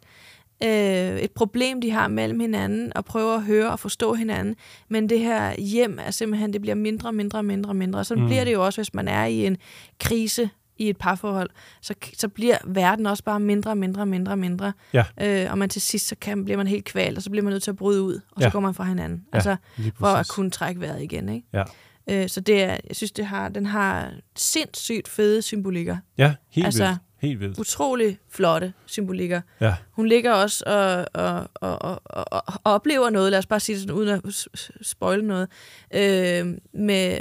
[0.64, 4.56] øh, et problem, de har mellem hinanden, og prøve at høre og forstå hinanden.
[4.88, 8.04] Men det her hjem er simpelthen, det bliver mindre, mindre, mindre, mindre.
[8.04, 8.28] Sådan Mm.
[8.28, 9.56] bliver det jo også, hvis man er i en
[10.00, 10.50] krise
[10.80, 11.50] i et parforhold.
[11.80, 14.72] Så, så bliver verden også bare mindre, mindre, mindre, mindre.
[14.92, 15.04] Ja.
[15.20, 17.52] Øh, og man til sidst, så kan, bliver man helt kvalt, og så bliver man
[17.52, 18.46] nødt til at bryde ud, og Ja.
[18.46, 19.24] så går man fra hinanden.
[19.32, 19.56] Ja, altså,
[19.98, 21.28] for at kunne trække vejret igen.
[21.28, 21.46] Ikke?
[21.52, 21.64] Ja.
[22.10, 25.96] Øh, så det er, jeg synes, det har, den har sindssygt fede symbolikker.
[26.18, 26.98] Ja, helt altså, vildt.
[27.18, 27.58] Helt vildt.
[27.58, 29.40] utrolig flotte symbolikker.
[29.60, 29.74] Ja.
[29.90, 33.74] Hun ligger også og, og, og, og, og, og oplever noget, lad os bare sige
[33.76, 34.48] det sådan, uden at
[34.82, 35.48] spoile noget,
[35.94, 37.18] øh, med,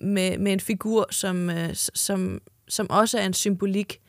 [0.00, 2.40] med, med en figur, som, øh, som,
[2.70, 4.00] som også er en symbolik.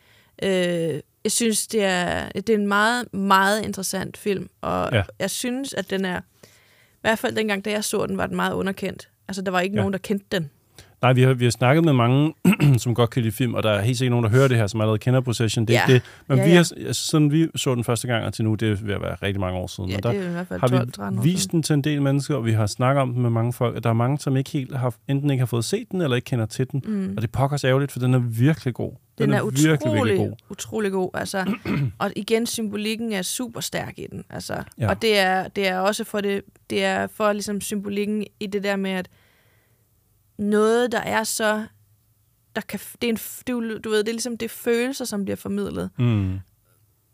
[0.44, 5.04] Øh, jeg synes, det er, det er en meget, meget interessant film, og Ja.
[5.20, 6.20] jeg synes, at den er,
[6.84, 9.10] i hvert fald dengang, da jeg så den, var den meget underkendt.
[9.28, 9.80] Altså, der var ikke Ja.
[9.82, 10.52] nogen, der kendte den.
[11.02, 12.34] Nej, vi har, vi har snakket med mange,
[12.78, 14.68] som godt kan lide film, og der er helt sikkert nogen, der hører det her,
[14.68, 15.66] som allerede kender Possession.
[15.66, 15.94] Det er Ja.
[15.94, 16.10] ikke det.
[16.28, 16.56] Men Ja, vi ja.
[16.56, 19.02] har, altså, sådan vi så den første gang, og til nu, det er ved at
[19.02, 19.90] være rigtig mange år siden.
[19.90, 21.74] Ja, og der det er i hvert fald har 12-13 år vi vist den til
[21.74, 23.94] en del mennesker, og vi har snakket om den med mange folk, og der er
[23.94, 26.72] mange, som ikke helt har, enten ikke har fået set den, eller ikke kender til
[26.72, 26.82] den.
[26.86, 27.14] Mm.
[27.16, 28.92] Og det pokker os ærgerligt, for den er virkelig god.
[29.18, 30.32] Den, er, utrolig, virkelig, virkelig god.
[30.50, 31.10] utrolig god.
[31.14, 31.46] Altså,
[32.00, 34.24] og igen, symbolikken er super stærk i den.
[34.30, 34.90] Altså, Ja.
[34.90, 38.64] Og det er, det er også for det, det er for ligesom symbolikken i det
[38.64, 39.08] der med, at
[40.42, 41.66] noget, der er så...
[42.56, 45.24] Der kan, det er en, du, du ved, det er ligesom det er følelser, som
[45.26, 45.90] bliver formidlet.
[45.98, 46.40] Mm.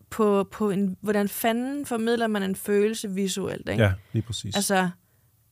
[0.09, 3.83] På, på en, hvordan fanden formidler man en følelse visuelt, ikke?
[3.83, 4.55] Ja, lige præcis.
[4.55, 4.89] Altså,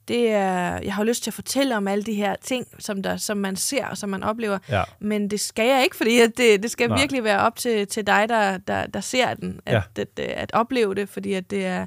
[0.07, 3.03] det er, jeg har jo lyst til at fortælle om alle de her ting, som,
[3.03, 4.83] der, som man ser og som man oplever, Ja.
[4.99, 6.99] men det skal jeg ikke, fordi at det, det skal Nej.
[6.99, 9.81] Virkelig være op til, til dig, der, der, der ser den, at, Ja.
[10.01, 11.85] at, at, at opleve det, fordi at det er,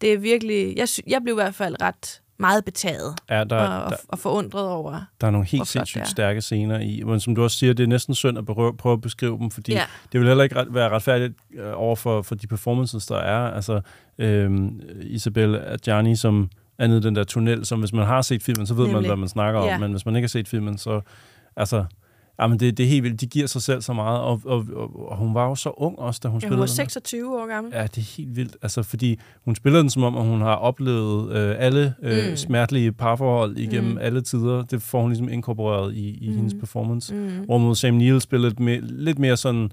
[0.00, 3.84] det er virkelig, jeg, jeg blev i hvert fald ret meget betaget Ja, der- og,
[3.84, 5.00] og, der- og forundret over.
[5.20, 7.86] Der er nogle helt sindssygt stærke scener i, men som du også siger, det er
[7.88, 9.82] næsten synd at prøve, prøve at beskrive dem, fordi Ja.
[10.12, 13.50] det vil heller ikke ret, være retfærdigt øh, over for, for de performances, der er.
[13.54, 13.80] Altså,
[14.18, 18.66] øhm, Isabel Adjani, som er nede den der tunnel, som hvis man har set filmen,
[18.66, 19.08] så ved man, Nemlig.
[19.08, 19.78] hvad man snakker om, Ja.
[19.78, 21.00] men hvis man ikke har set filmen, så
[21.56, 21.84] altså,
[22.40, 23.20] Jamen, det, det er helt vildt.
[23.20, 25.98] De giver sig selv så meget, og, og, og, og hun var jo så ung
[25.98, 26.74] også, da hun Ja, spillede hun var den her.
[26.74, 27.72] 26 år gammel.
[27.74, 28.56] Ja, det er helt vildt.
[28.62, 32.36] Altså, fordi hun spiller den som om, at hun har oplevet øh, alle øh, Mm.
[32.36, 33.98] smertelige parforhold igennem Mm.
[34.00, 34.62] alle tider.
[34.62, 36.36] Det får hun ligesom inkorporeret i, i Mm.
[36.36, 37.14] hendes performance.
[37.14, 37.28] Mm.
[37.44, 39.70] Hvorimod Sam Neill spiller lidt mere, lidt mere sådan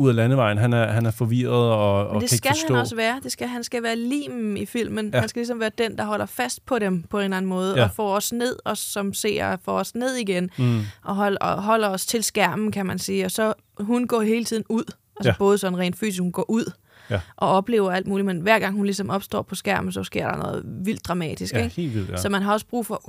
[0.00, 0.58] ud af landevejen.
[0.58, 3.20] Han er, han er forvirret og, og Men det kan skal han også være.
[3.22, 5.10] Det skal, han skal være limen i filmen.
[5.14, 5.20] Ja.
[5.20, 7.74] Han skal ligesom være den, der holder fast på dem på en eller anden måde,
[7.76, 7.84] Ja.
[7.84, 10.80] og får os ned, os som ser, får os ned igen, Mm.
[11.04, 13.24] og, hold, og holder os til skærmen, kan man sige.
[13.24, 14.84] Og så hun går hele tiden ud.
[15.16, 15.34] Altså ja.
[15.38, 16.72] både sådan rent fysisk, hun går ud
[17.10, 17.20] Ja.
[17.36, 20.36] og oplever alt muligt, men hver gang hun ligesom opstår på skærmen, så sker der
[20.36, 21.54] noget vildt dramatisk.
[21.54, 21.76] Ja, ikke?
[21.76, 22.16] helt vildt, ja.
[22.16, 23.02] Så man har også brug for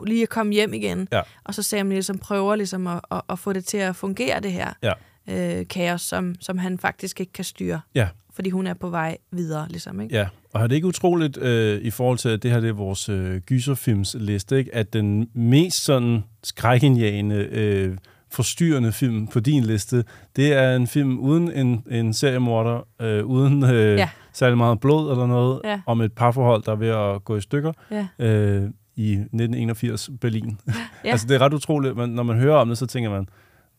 [0.00, 1.08] uh, lige at komme hjem igen.
[1.12, 1.20] Ja.
[1.44, 4.52] Og så Sam ligesom prøver ligesom at, at, at få det til at fungere, det
[4.52, 4.92] her Ja.
[5.30, 7.80] Øh, kaos, som, som han faktisk ikke kan styre.
[7.94, 8.08] Ja.
[8.34, 10.00] Fordi hun er på vej videre, ligesom.
[10.00, 10.14] Ikke?
[10.16, 12.72] Ja, og er det ikke utroligt øh, i forhold til, at det her det er
[12.72, 14.74] vores øh, gyserfilms liste, ikke?
[14.74, 17.96] at den mest sådan skrækindjagende, øh,
[18.30, 20.04] forstyrrende film på din liste,
[20.36, 24.08] det er en film uden en, en seriemorder, øh, uden øh, Ja.
[24.32, 25.80] særlig meget blod eller noget, Ja.
[25.86, 28.06] om et parforhold, der er ved at gå i stykker Ja.
[28.18, 30.58] øh, i 1981 Berlin.
[31.04, 31.10] Ja.
[31.12, 33.28] altså det er ret utroligt, men når man hører om det, så tænker man,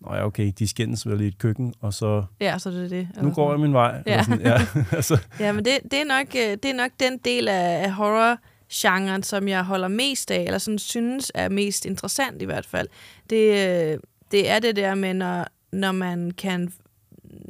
[0.02, 2.90] Nå ja, okay, de skændes vel i et køkken, og så Ja, så er det
[2.90, 3.08] det.
[3.22, 4.04] nu går jeg min vej.
[4.06, 4.24] Ja.
[4.24, 4.58] Sådan, ja,
[4.92, 7.92] altså, Ja, men det, det, er nok, øh, det er nok den del af af
[7.94, 12.88] horror-genren, som jeg holder mest af, eller sådan synes er mest interessant i hvert fald.
[13.30, 13.50] Det,
[13.94, 14.00] øh,
[14.32, 16.74] det er det der med, når, når man kan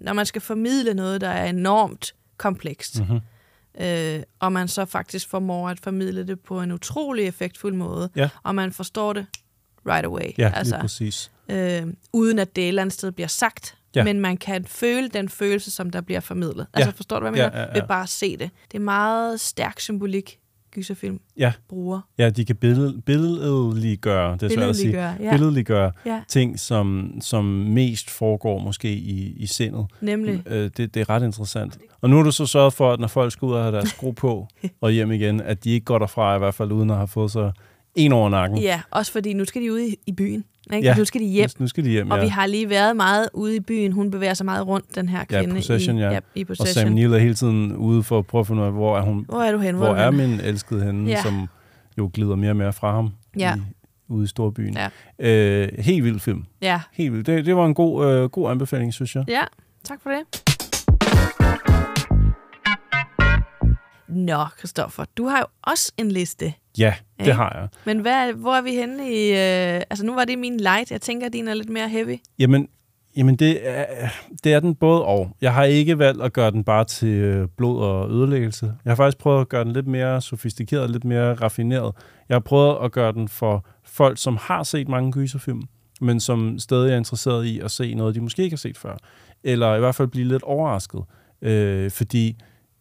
[0.02, 3.20] når man skal formidle noget, der er enormt komplekst, Mhm.
[3.86, 8.30] øh, og man så faktisk formår at formidle det på en utrolig effektfuld måde, Ja.
[8.44, 9.26] og man forstår det
[9.88, 10.30] right away.
[10.38, 11.32] ja, altså, lige præcis.
[11.50, 11.82] øh,
[12.14, 13.76] uden at det et eller andet sted bliver sagt.
[13.96, 14.00] Ja.
[14.00, 14.04] Ja.
[14.04, 16.68] Men man kan føle den følelse, som der bliver formidlet.
[16.74, 17.62] Altså forstår du, hvad jeg Ja, mener?
[17.62, 17.82] ja, ja.
[17.82, 18.50] Ved bare at se det.
[18.72, 20.40] Det er meget stærk symbolik,
[20.72, 21.54] gyserfilm Ja.
[21.70, 22.02] bruger.
[22.18, 25.32] Ja, de kan billed, billedliggøre, det er svært at sige, ja.
[25.32, 26.22] billedliggøre Ja.
[26.28, 29.86] ting, som, som mest foregår måske i, i sindet.
[30.02, 30.44] Nemlig.
[30.46, 31.78] Øh, det, det er ret interessant.
[32.02, 33.90] Og nu har du så sørget for, at når folk skal ud og have deres
[33.90, 34.48] sko på
[34.82, 37.32] og hjem igen, at de ikke går derfra i hvert fald uden at have fået
[37.32, 37.52] sig
[37.98, 38.58] en over nakken.
[38.58, 40.44] Ja, også fordi nu skal de ud i, i byen.
[40.74, 40.88] Ikke?
[40.88, 41.50] Ja, Nu skal de hjem.
[41.60, 42.24] Nu skal de hjem, Og ja.
[42.24, 43.92] vi har lige været meget ude i byen.
[43.92, 45.56] Hun bevæger sig meget rundt, den her Ja, kvinde.
[45.56, 46.12] possession, i, ja.
[46.12, 46.20] ja.
[46.36, 46.84] i Og possession.
[46.86, 49.02] Sam Neill er hele tiden ude for at prøve at finde ud af, hvor er
[49.02, 49.26] hun?
[49.30, 49.78] Hvor er du henne?
[49.78, 51.22] Hvor, Hvor er min elskede henne, Ja.
[51.22, 51.48] som
[51.98, 53.56] jo glider mere og mere fra ham Ja.
[53.56, 53.60] i,
[54.10, 54.78] ude i storbyen.
[54.78, 54.90] Ja.
[55.20, 56.46] Øh, helt vild film.
[56.62, 56.82] Ja.
[56.94, 57.28] Helt vildt.
[57.28, 59.26] Det, det var en god, øh, god anbefaling, synes jeg.
[59.28, 59.42] Ja,
[59.84, 60.44] tak for det.
[64.10, 66.54] Nå, Christoffer, du har jo også en liste.
[66.78, 67.34] Ja, det Ikke?
[67.34, 67.68] har jeg.
[67.86, 69.30] Men hvad, hvor er vi henne i...
[69.30, 70.92] Øh, altså, nu var det min light.
[70.92, 72.18] Jeg tænker, at din er lidt mere heavy.
[72.40, 72.68] Jamen,
[73.18, 73.86] jamen det, er,
[74.44, 75.32] det er den både og.
[75.42, 78.66] Jeg har ikke valgt at gøre den bare til øh, blod og ødelæggelse.
[78.86, 81.96] Jeg har faktisk prøvet at gøre den lidt mere sofistikeret, lidt mere raffineret.
[82.30, 85.62] Jeg har prøvet at gøre den for folk, som har set mange gyserfilm,
[86.02, 88.98] men som stadig er interesseret i at se noget, de måske ikke har set før.
[89.44, 91.02] Eller i hvert fald blive lidt overrasket.
[91.42, 92.36] Øh, fordi,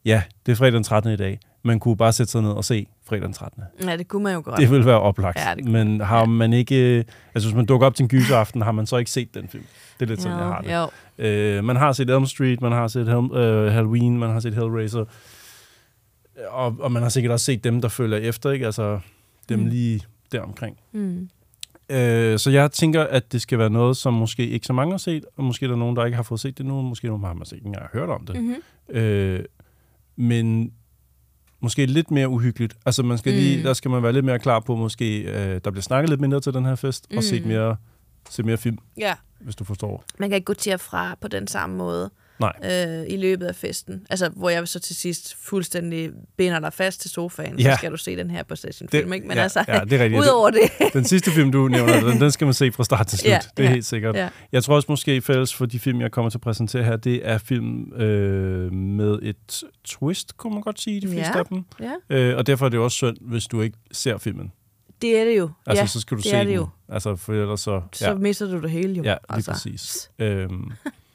[0.05, 1.13] ja, det er fredag den 13.
[1.13, 1.39] i dag.
[1.67, 3.63] Man kunne bare sætte sig ned og se fredag den 13.
[3.85, 4.61] Ja, det kunne man jo godt.
[4.61, 5.39] Det vil være oplagt.
[5.39, 7.05] Ja, det men har man ikke...
[7.35, 9.65] Altså, hvis man dukker op til en gyseraften, har man så ikke set den film.
[10.01, 10.89] Det er lidt sådan, Jo, jeg har det.
[11.19, 11.25] jo.
[11.59, 14.55] Øh, man har set Elm Street, man har set Hel- øh, Halloween, man har set
[14.55, 15.05] Hellraiser.
[16.51, 18.67] Og, og man har sikkert også set dem, der følger efter, ikke?
[18.67, 19.01] Altså,
[19.49, 19.67] dem Mm.
[19.67, 20.01] lige
[20.33, 20.77] deromkring.
[20.93, 21.29] Mm.
[21.91, 24.99] Øh, så jeg tænker, at det skal være noget, som måske ikke så mange har
[24.99, 27.25] set, og måske er der nogen, der ikke har fået set det nu, måske nogen
[27.25, 28.43] har man set, ikke engang hørt om det.
[28.43, 28.55] Mhm.
[28.97, 29.45] Øh,
[30.17, 30.73] men
[31.61, 32.77] måske lidt mere uhyggeligt.
[32.87, 33.63] Altså man skal lige, Mm.
[33.63, 36.41] der skal man være lidt mere klar på, måske øh, der bliver snakket lidt mindre
[36.41, 37.17] til den her fest, mm.
[37.17, 37.49] og set Mm.
[37.49, 37.77] mere,
[38.31, 39.15] set mere film, Ja.
[39.41, 40.05] hvis du forstår.
[40.19, 42.53] Man kan ikke gå til og fra på den samme måde Nej.
[42.65, 44.07] øh, i løbet af festen.
[44.11, 47.73] Altså, hvor jeg så til sidst fuldstændig binder dig fast til sofaen, Ja.
[47.73, 49.27] så skal du se den her Possession-film, ikke?
[49.29, 50.21] Men ja, altså, ja, det er rigtigt.
[50.23, 50.61] udover det...
[50.93, 53.31] Den sidste film, du nævner, den, den skal man se fra start til slut.
[53.31, 54.15] Ja, det er ja, helt sikkert.
[54.17, 54.29] ja.
[54.53, 57.29] Jeg tror også måske fælles for de film, jeg kommer til at præsentere her, det
[57.29, 61.65] er film øh, med et twist, kunne man godt sige, de fleste Ja, af dem.
[61.81, 62.17] ja.
[62.17, 64.53] Øh, og derfor er det også synd, hvis du ikke ser filmen.
[65.03, 65.51] Det er det jo.
[65.67, 66.49] Altså, ja, så skal du det se er den.
[66.49, 66.69] det jo.
[66.89, 67.83] Altså, for ellers så...
[67.93, 69.03] Så mister du det hele jo.
[69.03, 69.51] Ja, lige altså.
[69.53, 70.11] præcis.
[70.19, 70.71] øhm,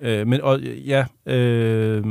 [0.00, 2.04] øh, men og, ja, øh,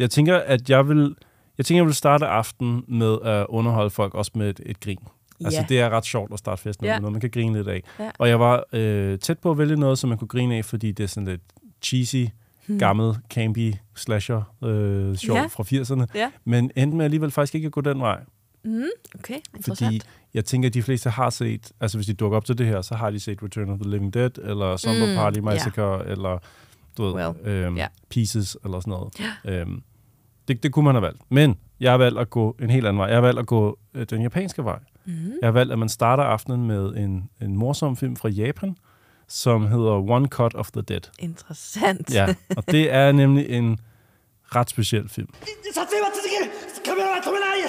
[0.00, 1.14] jeg tænker, at jeg vil,
[1.58, 4.98] jeg tænker, jeg vil starte aftenen med at underholde folk også med et, et grin.
[5.44, 5.66] Altså, Ja.
[5.68, 6.92] det er ret sjovt at starte festen Ja.
[6.94, 7.82] med noget, man kan grine lidt af.
[7.98, 8.10] Ja.
[8.18, 10.92] Og jeg var øh, tæt på at vælge noget, som man kunne grine af, fordi
[10.92, 11.40] det er sådan lidt
[11.82, 12.24] cheesy,
[12.66, 12.78] Hmm.
[12.78, 15.46] gammel, campy slasher øh, sjov Ja.
[15.46, 16.06] fra 80'erne.
[16.14, 16.30] Ja.
[16.44, 18.20] Men endte med alligevel faktisk ikke at gå den vej.
[18.64, 18.82] Mm,
[19.18, 19.34] okay.
[19.68, 20.00] Fordi
[20.34, 22.82] jeg tænker, at de fleste har set, altså hvis de dukker op til det her,
[22.82, 25.38] så har de set Return of the Living Dead, eller Slumber Mm, Party.
[25.40, 26.38] Massacre, eller
[26.97, 27.87] du ved, Well, øhm, ja.
[28.09, 29.13] Pieces, eller sådan noget.
[29.45, 29.81] Øhm,
[30.47, 31.21] det, det kunne man have valgt.
[31.29, 33.07] Men jeg har valgt at gå en helt anden vej.
[33.07, 34.79] Jeg har valgt at gå øh, den japanske vej.
[35.05, 35.31] Mhm.
[35.41, 38.77] Jeg har valgt, at man starter aftenen med en, en morsom film fra Japan,
[39.27, 41.01] som hedder One Cut of the Dead.
[41.19, 42.13] Interessant.
[42.13, 43.79] Ja, og det er nemlig en
[44.55, 45.27] ret speciel film.
[45.73, 46.51] 撮影は続ける
[46.83, 47.61] カメラは止めない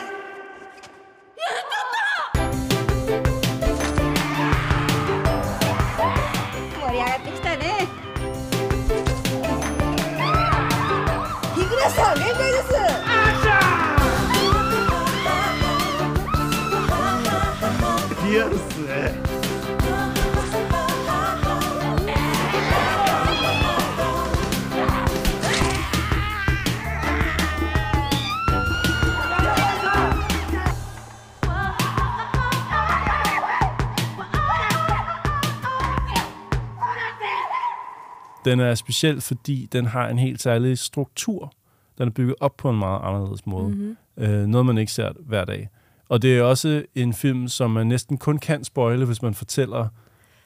[38.45, 41.53] Den er speciel, fordi den har en helt særlig struktur.
[41.97, 43.69] Den er bygget op på en meget anderledes måde.
[43.69, 43.97] Mhm.
[44.17, 45.69] Øh, noget, man ikke ser hver dag.
[46.09, 49.87] Og det er også en film, som man næsten kun kan spoile, hvis man fortæller,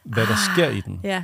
[0.04, 1.00] hvad der sker i den.
[1.04, 1.24] Ja,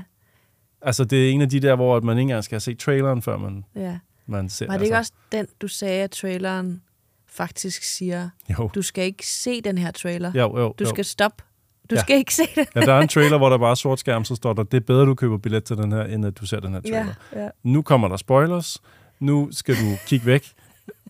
[0.86, 3.22] Altså, det er en af de der, hvor man ikke engang skal have set traileren,
[3.22, 3.98] før man, ja.
[4.26, 4.68] man ser.
[4.68, 5.14] Var det ikke altså.
[5.14, 6.82] også den, du sagde, at traileren
[7.28, 8.70] faktisk siger, Jo.
[8.76, 10.32] du skal ikke se den her trailer.
[10.36, 10.90] Jo, jo, du jo.
[10.90, 11.44] skal stoppe.
[11.90, 12.02] Du Ja.
[12.02, 12.66] skal ikke se den.
[12.76, 14.78] Ja, der er en trailer, hvor der bare er sort skærm, så står der, det
[14.78, 17.14] er bedre, du køber billet til den her, end at du ser den her trailer.
[17.36, 17.50] Ja, ja.
[17.64, 18.82] Nu kommer der spoilers.
[19.20, 20.52] Nu skal du kigge væk.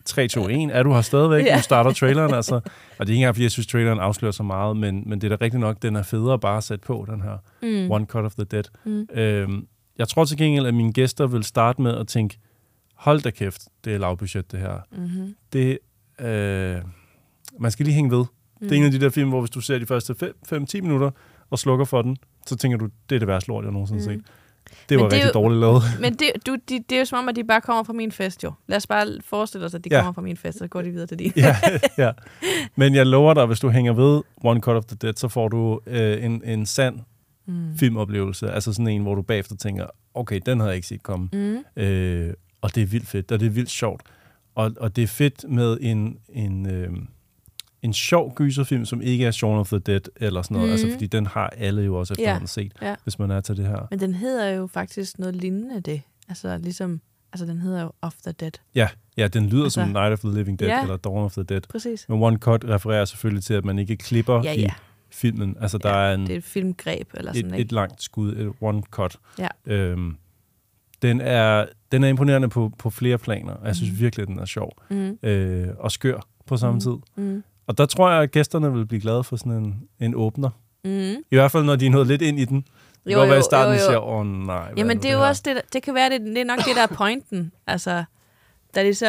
[0.04, 0.70] 3, 2, 1.
[0.72, 1.44] Er du her stadigvæk?
[1.44, 1.56] Ja.
[1.56, 2.54] Nu starter traileren, altså.
[2.54, 5.32] Og det er ikke engang, fordi jeg synes, traileren afslører så meget, men, men det
[5.32, 7.90] er da rigtigt nok, den er federe bare at sætte på, den her Mm.
[7.90, 8.62] One Cut of the Dead.
[8.84, 9.06] Mm.
[9.14, 9.66] Øhm,
[9.98, 12.38] jeg tror til gengæld, at mine gæster vil starte med at tænke,
[12.94, 14.78] hold da kæft, det er lavbudget, det her.
[14.92, 15.34] Mhm.
[15.52, 15.78] Det,
[16.20, 16.76] øh,
[17.60, 18.24] man skal lige hænge ved.
[18.60, 18.68] Mm.
[18.68, 20.14] Det er en af de der film, hvor hvis du ser de første
[20.52, 21.10] 5-10 minutter
[21.50, 24.10] og slukker for den, så tænker du, det er det værste lort, jeg nogensinde har
[24.10, 24.18] Mm.
[24.20, 24.26] set.
[24.88, 25.82] Det var Men det rigtig jo- dårligt lavet.
[26.00, 28.12] Men det, du, de, det er jo som om, at de bare kommer fra min
[28.12, 28.52] fest, jo.
[28.66, 29.98] Lad os bare forestille os, at de Ja.
[30.00, 31.32] kommer fra min fest, så går de videre til din.
[31.36, 31.56] ja,
[31.98, 32.10] ja.
[32.76, 35.48] Men jeg lover dig, hvis du hænger ved One Cut of the Dead, så får
[35.48, 37.00] du øh, en, en sand
[37.46, 37.76] Mm.
[37.78, 38.50] filmoplevelse.
[38.50, 41.28] Altså sådan en, hvor du bagefter tænker, okay, den havde jeg ikke set komme.
[41.32, 41.82] Mm.
[41.82, 44.02] Øh, og det er vildt fedt, og det er vildt sjovt.
[44.54, 46.90] Og, og det er fedt med en, en, øh,
[47.84, 50.68] en sjov gyserfilm, som ikke er Shaun of the Dead eller sådan noget.
[50.68, 50.72] Mhm.
[50.72, 52.94] Altså, fordi den har alle jo også efterhånden Ja, set, ja.
[53.02, 53.86] hvis man er til det her.
[53.90, 56.02] Men den hedder jo faktisk noget lignende det.
[56.28, 57.00] Altså ligesom,
[57.32, 58.50] altså den hedder jo Off the Dead.
[58.74, 60.82] Ja, ja den lyder Altså- som Night of the Living Dead Ja.
[60.82, 61.60] eller Dawn of the Dead.
[61.68, 62.08] Præcis.
[62.08, 64.72] Men One Cut refererer selvfølgelig til, at man ikke klipper Ja, i ja.
[65.10, 65.56] filmen.
[65.60, 67.64] Altså, der er en, Det er et filmgreb eller sådan, et, ikke?
[67.64, 69.16] et langt skud, et one cut.
[69.38, 69.48] Ja.
[69.66, 70.16] Øhm,
[71.02, 74.00] den, er, den er imponerende på, på flere planer, og jeg synes Mhm.
[74.00, 74.72] virkelig, at den er sjov.
[74.90, 75.18] Mhm.
[75.22, 76.80] Øh, og skør på samme Mhm.
[76.80, 76.96] tid.
[77.24, 77.44] Mhm.
[77.66, 80.50] Og der tror jeg, at gæsterne vil blive glade for sådan en, en åbner.
[80.84, 81.22] Mhm.
[81.30, 82.56] I hvert fald, når de er nået lidt ind i den.
[82.56, 82.66] Det
[83.04, 83.86] kan Jo, godt være i starten, jo, jo.
[83.86, 84.72] siger, åh oh, nej.
[84.76, 86.58] Jamen det er jo her?" også det, der- det kan være, det, det er nok
[86.58, 87.52] det, der er pointen.
[87.66, 88.04] Altså,
[88.74, 89.06] da det så,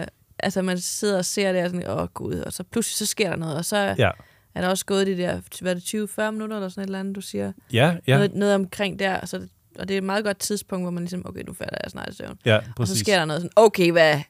[0.00, 0.06] øh,
[0.38, 3.30] altså man sidder og ser det, og sådan, åh gud, og så pludselig så sker
[3.30, 4.10] der noget, og så Ja.
[4.54, 5.82] er der også gået de der, hvad er det,
[6.28, 7.52] 20-40 minutter eller sådan et eller andet, du siger?
[7.72, 8.14] Ja, ja.
[8.16, 9.48] Noget, noget omkring der, så, det-
[9.78, 12.08] og det er et meget godt tidspunkt, hvor man ligesom, okay, nu falder jeg snart
[12.08, 12.38] i søvn.
[12.44, 12.98] Ja, Og så præcis.
[12.98, 14.20] sker der noget sådan, okay, hvad?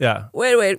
[0.00, 0.14] Ja.
[0.34, 0.76] Wait, wait.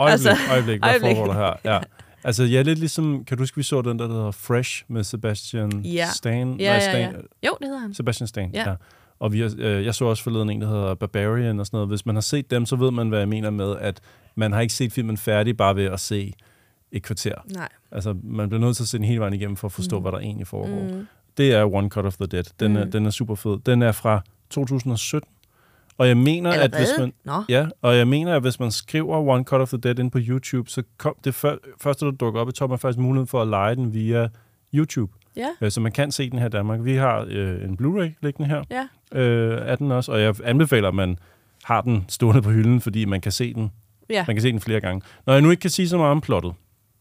[0.00, 1.16] Øjeblik, Altså, øjeblik, hvad øjeblik.
[1.16, 1.72] foregår der her?
[1.74, 1.80] Ja.
[2.24, 4.84] Altså, jeg er lidt ligesom, kan du huske, vi så den der, der hedder Fresh
[4.88, 6.08] med Sebastian Ja.
[6.14, 6.36] Stan?
[6.60, 7.00] Ja, Nej, ja, Stan,
[7.42, 7.48] ja.
[7.48, 7.94] Jo, det hedder han.
[7.94, 8.60] Sebastian Stan, ja.
[8.62, 8.70] Ja.
[8.70, 8.76] ja.
[9.18, 11.88] Og vi, har- øh, jeg så også forleden en, der hedder Barbarian og sådan noget.
[11.88, 14.00] Hvis man har set dem, så ved man, hvad jeg mener med, at
[14.34, 16.32] man har ikke set filmen færdig bare ved at se
[16.92, 17.34] et kvarter.
[17.54, 17.68] Nej.
[17.92, 20.02] Altså, man bliver nødt til at se den hele vejen igennem for at forstå, Mm.
[20.02, 20.82] hvad der egentlig foregår.
[20.94, 21.06] Mm.
[21.36, 22.44] Det er One Cut of the Dead.
[22.60, 22.76] Den, mm.
[22.76, 23.58] er, den er super fed.
[23.66, 25.30] Den er fra 2017.
[26.00, 27.42] Og jeg mener, at hvis man, Nå.
[27.48, 30.18] ja, og jeg mener, at hvis man skriver One Cut of the Dead ind på
[30.22, 33.42] YouTube, så kom det før, første, der dukker op i toppen, er faktisk muligheden for
[33.42, 34.28] at lege den via
[34.74, 35.12] YouTube.
[35.36, 35.46] Ja.
[35.60, 36.80] Øh, Så man kan se den her i Danmark.
[36.84, 39.18] Vi har øh, en Blu-ray liggende her Ja.
[39.20, 41.18] øh, af den også, og jeg anbefaler, at man
[41.64, 43.72] har den stående på hylden, fordi man kan se den.
[44.10, 44.24] Ja.
[44.26, 45.02] Man kan se den flere gange.
[45.26, 46.52] Når jeg nu ikke kan sige så meget om plottet,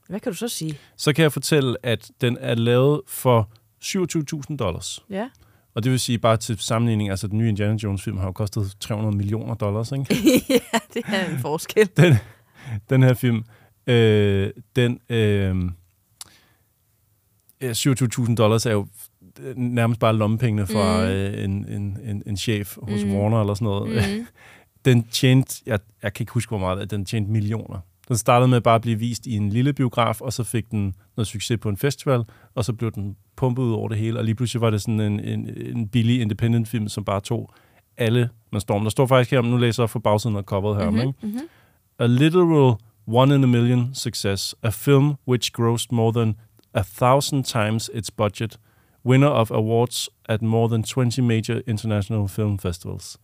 [0.10, 0.78] Hvad kan du så sige?
[0.97, 3.50] så kan jeg fortælle, at den er lavet for
[3.84, 5.04] 27.000 dollars.
[5.10, 5.30] Ja.
[5.74, 8.76] Og det vil sige, bare til sammenligning, altså den nye Indiana Jones-film har jo kostet
[8.80, 10.05] 300 millioner dollars, ikke?
[10.74, 11.89] ja, det er en forskel.
[11.97, 12.13] den,
[12.89, 13.43] den her film,
[13.88, 15.55] øh, den, øh,
[17.61, 18.88] ja, 27.000 dollars er jo
[19.55, 21.09] nærmest bare lommepengene fra Mm.
[21.11, 23.15] øh, en, en, en, en chef hos mm.
[23.15, 24.17] Warner eller sådan noget.
[24.20, 24.26] Mm.
[24.86, 27.80] den tjente, jeg, jeg kan ikke huske, hvor meget, den tjente millioner.
[28.10, 30.95] Den startede med bare at blive vist i en lille biograf, og så fik den
[31.18, 32.24] noget succes på en festival,
[32.55, 34.99] og så blev den pumpet ud over det hele, og lige pludselig var det sådan
[34.99, 37.53] en, en, en billig independent film, som bare tog
[37.97, 38.84] alle med storm.
[38.84, 41.14] Der står faktisk her, nu læser jeg for bagsiden af coveret her, Mhm, ikke?
[41.22, 41.39] mhm.
[41.99, 42.76] A literal
[43.07, 44.55] one in a million success.
[44.64, 46.36] A film which grossed more than
[46.74, 48.60] a thousand times its budget.
[49.05, 53.18] Winner of awards at more than 20 major international film festivals.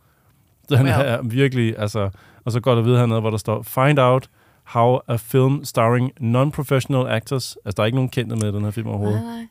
[0.70, 0.88] Den Wow.
[0.88, 2.10] er virkelig, altså,
[2.46, 4.30] og så går der videre hernede, hvor der står, Find out
[4.66, 8.72] how a film starring non-professional actors, altså der er ikke nogen kendte med den her
[8.72, 9.48] film overhovedet, Nej, nej.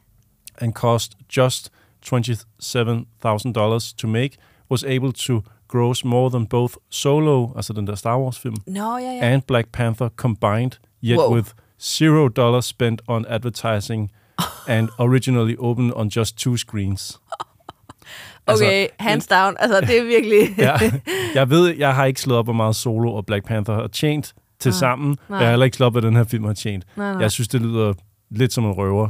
[0.60, 1.70] and cost just
[2.06, 4.30] $27,000 to make,
[4.70, 9.04] was able to gross more than both Solo, altså den der Star Wars-film, Nå, ja,
[9.12, 9.32] ja.
[9.32, 10.72] and Black Panther combined,
[11.04, 11.34] yet Wow.
[11.34, 11.48] with
[11.82, 14.10] zero dollars spent on advertising
[14.68, 17.20] and originally opened on just two screens.
[18.46, 19.56] Altså, Okay, hands down.
[19.58, 20.54] Altså, det er virkelig...
[20.58, 20.76] ja,
[21.34, 24.34] jeg ved, jeg har ikke slået op, hvor meget Solo og Black Panther har tjent
[24.64, 25.16] til Nej, sammen.
[25.28, 25.38] nej.
[25.38, 26.84] Jeg har heller ikke slået hvad den her film har tjent.
[26.96, 27.20] Nej, nej.
[27.22, 27.92] Jeg synes, det lyder
[28.30, 29.08] lidt som en røver.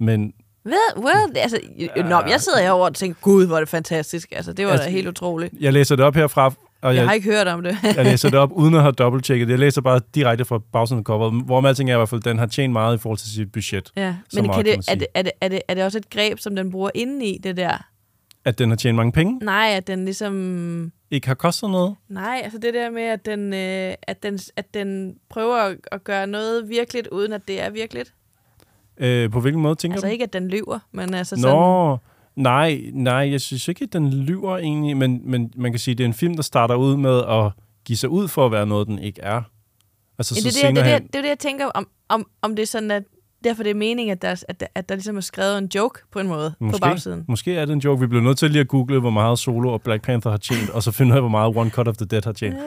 [0.00, 0.32] Men
[0.62, 0.74] Hvad?
[1.04, 1.36] What?
[1.36, 2.02] Altså, ja.
[2.02, 4.32] Nå, jeg sidder herovre og tænker, gud, hvor er det fantastisk.
[4.36, 5.54] Altså, det var Altså, da helt utroligt.
[5.60, 7.76] jeg læser det op herfra, og Jeg jeg, har ikke hørt om det.
[7.82, 9.50] jeg læser det op uden at have dobbelttjekket.
[9.50, 12.38] Jeg læser bare direkte fra bagsiden af coveret, hvor man er i hvert fald, den
[12.38, 13.90] har tjent meget i forhold til sit budget.
[13.96, 16.38] Ja, men kan det, er, det, er, det, er, det, er det også et greb,
[16.38, 17.84] som den bruger indeni, det der?
[18.46, 20.92] At den har tjent mange penge, Nej, at den ligesom...
[21.10, 21.96] ikke har kostet noget.
[22.08, 26.04] Nej, altså det der med, at den, øh, at den, at den prøver at, at
[26.04, 28.14] gøre noget virkeligt, uden at det er virkeligt.
[28.98, 30.12] Øh, på hvilken måde tænker Altså du?
[30.12, 31.56] ikke, at den lyver, men altså sådan...
[31.56, 31.96] Nå,
[32.36, 35.98] nej, nej, jeg synes ikke, at den lyver egentlig, men, men man kan sige, at
[35.98, 37.52] det er en film, der starter ud med at
[37.84, 39.42] give sig ud for at være noget, den ikke er.
[40.18, 42.26] Altså, Ja, så det, er det, det, det, det er det, jeg tænker, om, om,
[42.42, 43.02] om det er sådan, at
[43.46, 46.00] derfor det er meningen, at der, at, der, at der ligesom er skrevet en joke
[46.12, 47.24] på en måde Måske, på bagsiden.
[47.28, 48.00] måske er det en joke.
[48.00, 50.70] Vi bliver nødt til lige at google, hvor meget Solo og Black Panther har tjent,
[50.70, 52.54] og så finde ud af, hvor meget One Cut of the Dead har tjent.
[52.56, 52.60] Ja,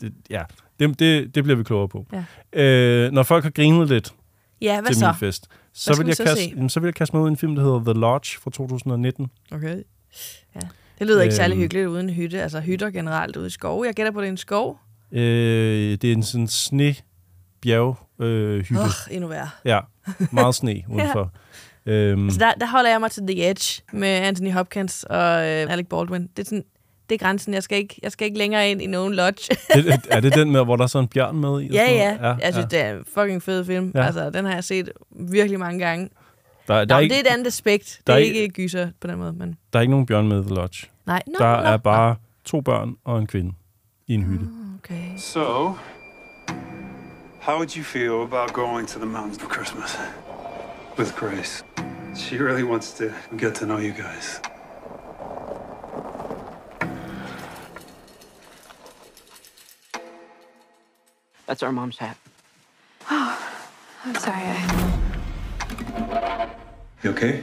[0.00, 0.42] det, ja.
[0.80, 2.06] Det, det, det bliver vi klogere på.
[2.12, 2.62] Ja.
[2.62, 4.14] Øh, når folk har grinet lidt
[4.62, 5.06] Ja, hvad til så?
[5.06, 7.30] min fest, så vil, jeg så kaste, jamen, så vil jeg kaste mig ud i
[7.30, 9.30] en film, der hedder The Lodge fra 2019.
[9.52, 9.82] Okay.
[10.54, 10.60] Ja.
[10.98, 11.62] Det lyder ikke særlig Øhm.
[11.62, 12.42] hyggeligt uden hytte.
[12.42, 13.84] Altså hytter generelt ude i skove.
[13.86, 14.78] Jeg gætter på, det er en skov.
[15.12, 15.20] Øh,
[16.02, 16.94] det er en sådan sne
[17.62, 18.80] bjerg øh, hytte.
[18.82, 19.50] Åh, endnu værre.
[19.64, 19.80] Ja,
[20.30, 21.32] meget sne udenfor.
[21.86, 21.92] ja.
[21.92, 25.16] øhm, Altså der, der holder jeg mig til The Edge med Anthony Hopkins og
[25.48, 26.22] øh, Alec Baldwin.
[26.36, 26.64] Det er, sådan,
[27.08, 27.54] det er grænsen.
[27.54, 29.56] Jeg skal, ikke, jeg skal ikke længere ind i nogen lodge.
[29.74, 31.68] det, er det den med, hvor der er sådan en bjørn med i?
[31.72, 32.16] ja, ja.
[32.16, 32.38] noget?
[32.42, 33.90] Jeg synes, det er en fucking fed film.
[33.94, 34.00] Ja.
[34.00, 34.06] Ja.
[34.06, 36.08] Altså, den har jeg set virkelig mange gange.
[36.68, 37.84] Der, der, Der er Nå, ikke, det er et andet aspekt.
[37.98, 39.56] Det der er er ikke gyser på den måde, men...
[39.72, 40.86] der er ikke nogen bjørn med i The Lodge.
[41.06, 43.52] Nej, nå, der nå, er bare to børn og en kvinde
[44.06, 44.44] i en hytte.
[44.78, 45.16] Okay.
[45.16, 45.72] So,
[47.40, 49.96] how would you feel about going to the mountains for Christmas
[50.96, 51.62] with Grace?
[52.14, 54.40] She really wants to get to know you guys.
[61.46, 62.16] That's our mom's hat.
[63.10, 63.52] Oh,
[64.04, 64.42] I'm sorry.
[64.42, 66.50] I...
[67.02, 67.42] You okay?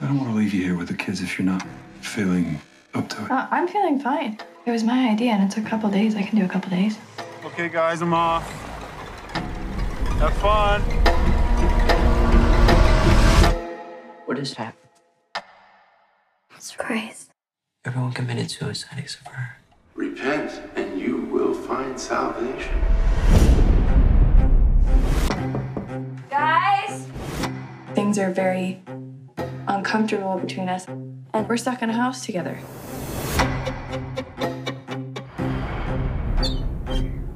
[0.00, 1.66] I don't want to leave you here with the kids if you're not
[2.00, 2.60] feeling
[2.94, 3.30] up to it.
[3.30, 4.38] Uh, I'm feeling fine.
[4.64, 6.14] It was my idea, and it took a couple days.
[6.14, 6.96] I can do a couple days.
[7.44, 8.69] Okay, guys, I'm off.
[10.20, 10.82] Have fun.
[14.26, 14.74] What is that?
[16.54, 17.30] It's Grace.
[17.86, 19.56] Everyone committed suicide except for her.
[19.94, 22.82] Repent, and you will find salvation.
[26.28, 27.06] Guys!
[27.94, 28.82] Things are very
[29.68, 32.56] uncomfortable between us, and we're stuck in a house together.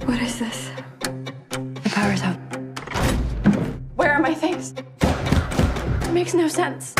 [0.05, 0.68] What is this?
[1.41, 2.43] The power's out.
[4.35, 4.74] My things?
[6.09, 6.95] It makes no sense.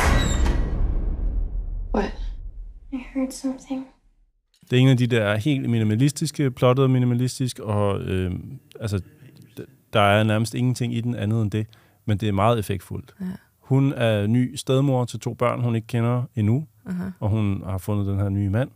[1.95, 2.13] What?
[2.93, 3.87] I heard something.
[4.71, 8.33] Det er en af de der helt minimalistiske, plottet minimalistisk, og øh,
[8.81, 9.01] altså,
[9.93, 11.67] der er nærmest ingenting i den andet end det,
[12.05, 13.15] men det er meget effektfuldt.
[13.21, 13.27] Ja.
[13.61, 17.11] Hun er ny stedmor til to børn, hun ikke kender endnu, Aha.
[17.21, 18.71] og hun har fundet den her nye mand,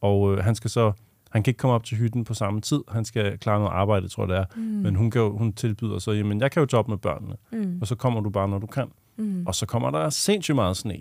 [0.00, 0.92] og øh, han skal så,
[1.30, 4.08] han kan ikke komme op til hytten på samme tid, han skal klare noget arbejde,
[4.08, 4.62] tror jeg det er, Mm.
[4.62, 7.78] men hun, kan jo, hun tilbyder så, jamen jeg kan jo jobbe med børnene, Mm.
[7.80, 8.86] og så kommer du bare, når du kan.
[9.16, 9.44] Mm.
[9.46, 10.94] Og så kommer der sindssygt meget sne.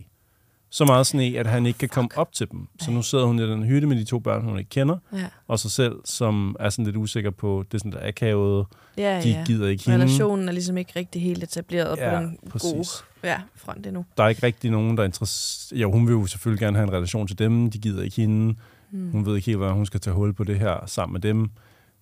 [0.70, 2.68] Så meget sne, at han ikke kan komme op til dem.
[2.80, 5.26] Så nu sidder hun i den hytte med de to børn, hun ikke kender, Ja.
[5.48, 8.66] og sig selv, som er sådan lidt usikker på, det er sådan der akavet,
[8.98, 9.44] Ja, de ja.
[9.48, 9.98] gider ikke hende.
[10.04, 12.72] Relationen er ligesom ikke rigtig helt etableret Ja, på den præcis.
[12.72, 12.88] gode
[13.24, 14.06] ja, front endnu.
[14.18, 15.82] Der er ikke rigtig nogen, der er interesseret.
[15.82, 18.56] Jo, hun vil jo selvfølgelig gerne have en relation til dem, de gider ikke hende.
[18.92, 19.12] Mm.
[19.12, 21.50] Hun ved ikke helt, hvordan hun skal tage hul på det her sammen med dem.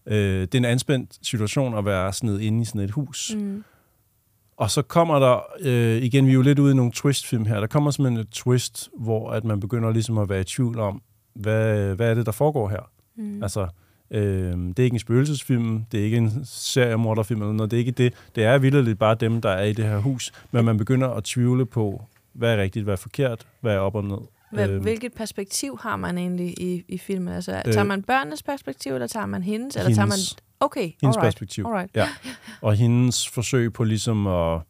[0.06, 3.36] Øh, det er en anspændt situation at være sådan inde i sådan et hus.
[3.36, 3.64] Mm.
[4.58, 7.60] Og så kommer der, øh, igen, vi er jo lidt ude i nogle twist-film her,
[7.60, 11.02] der kommer simpelthen et twist, hvor at man begynder ligesom at være i tvivl om,
[11.34, 12.90] hvad, hvad er det, der foregår her?
[13.18, 13.44] Mm.
[13.44, 13.68] Altså,
[14.12, 17.80] øh, det er ikke en spøgelsesfilm, det er ikke en seriemorderfilm eller noget, det er
[17.80, 18.14] ikke det.
[18.36, 21.24] Det er vildt bare dem, der er i det her hus, men man begynder at
[21.24, 24.18] tvivle på, hvad er rigtigt, hvad er forkert, hvad er op og ned.
[24.52, 27.34] Hvad, Øhm, hvilket perspektiv har man egentlig i, i filmen?
[27.34, 29.76] Altså, Øh, tager man børnenes perspektiv, eller tager man hendes?
[29.76, 30.12] Eller tager man...
[30.12, 30.36] hendes.
[30.60, 31.66] Okay, hendes alright, perspektiv.
[31.66, 31.96] Alright.
[31.96, 32.08] Ja.
[32.62, 34.62] Og hendes forsøg på ligesom at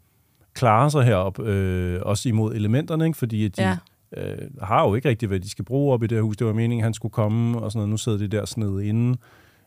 [0.53, 3.17] klare sig herop, øh, også imod elementerne, ikke?
[3.17, 3.77] fordi at de Ja.
[4.17, 6.37] øh, har jo ikke rigtigt, hvad de skal bruge op i det her hus.
[6.37, 7.89] Det var meningen, at han skulle komme, og sådan noget.
[7.89, 9.17] Nu sidder de der snede inde.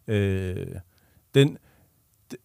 [0.08, 0.66] Øh,
[1.34, 1.58] den,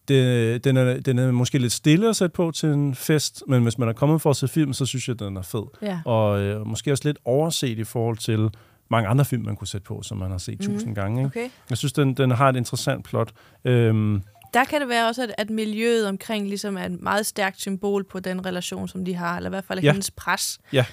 [0.08, 3.62] det, den, er, den er måske lidt stille at sætte på til en fest, men
[3.62, 5.62] hvis man er kommet for at se film, så synes jeg, den er fed.
[5.82, 6.00] Ja.
[6.04, 8.48] Og øh, måske også lidt overset i forhold til
[8.90, 10.74] mange andre film, man kunne sætte på, som man har set Mhm.
[10.74, 11.20] tusind gange.
[11.20, 11.26] Ikke?
[11.40, 11.48] Okay.
[11.70, 13.32] Jeg synes, den, den har et interessant plot.
[13.64, 14.22] Øhm,
[14.54, 18.04] Der kan det være også, at, at miljøet omkring ligesom er et meget stærkt symbol
[18.04, 19.92] på den relation, som de har, eller i hvert fald ja.
[19.92, 20.84] hendes pres Ja.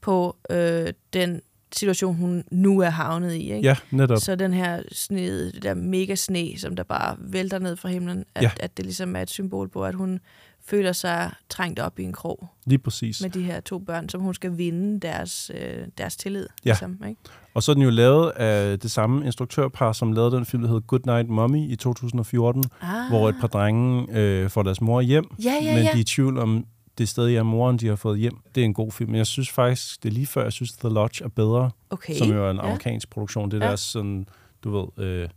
[0.00, 1.40] på øh, den
[1.72, 3.52] situation, hun nu er havnet i.
[3.52, 3.68] Ikke?
[3.68, 4.18] Ja, netop.
[4.18, 8.24] Så den her sne, det der mega sne, som der bare vælter ned fra himlen,
[8.34, 8.50] at, Ja.
[8.60, 10.20] at det ligesom er et symbol på, at hun
[10.66, 13.22] føler sig trængt op i en krog lige præcis.
[13.22, 16.46] med de her to børn, som hun skal vinde deres, øh, deres tillid.
[16.64, 16.70] Ja.
[16.70, 17.20] Ligesom, ikke?
[17.54, 20.68] Og så er den jo lavet af det samme instruktørpar, som lavede den film, der
[20.68, 23.08] hedder Good Night Mommy i 2014, Ah.
[23.08, 25.90] hvor et par drenge øh, får deres mor hjem, Ja, ja, men ja.
[25.92, 26.64] de er i tvivl om
[26.98, 28.38] det sted, jeg moren, de har fået hjem.
[28.54, 30.72] Det er en god film, men jeg synes faktisk, det er lige før, jeg synes,
[30.72, 32.14] The Lodge er bedre, Okay.
[32.14, 32.62] som jo er en Ja.
[32.62, 33.50] amerikansk produktion.
[33.50, 33.68] Det er Ja.
[33.68, 34.26] deres sådan,
[34.64, 35.28] du ved, øh,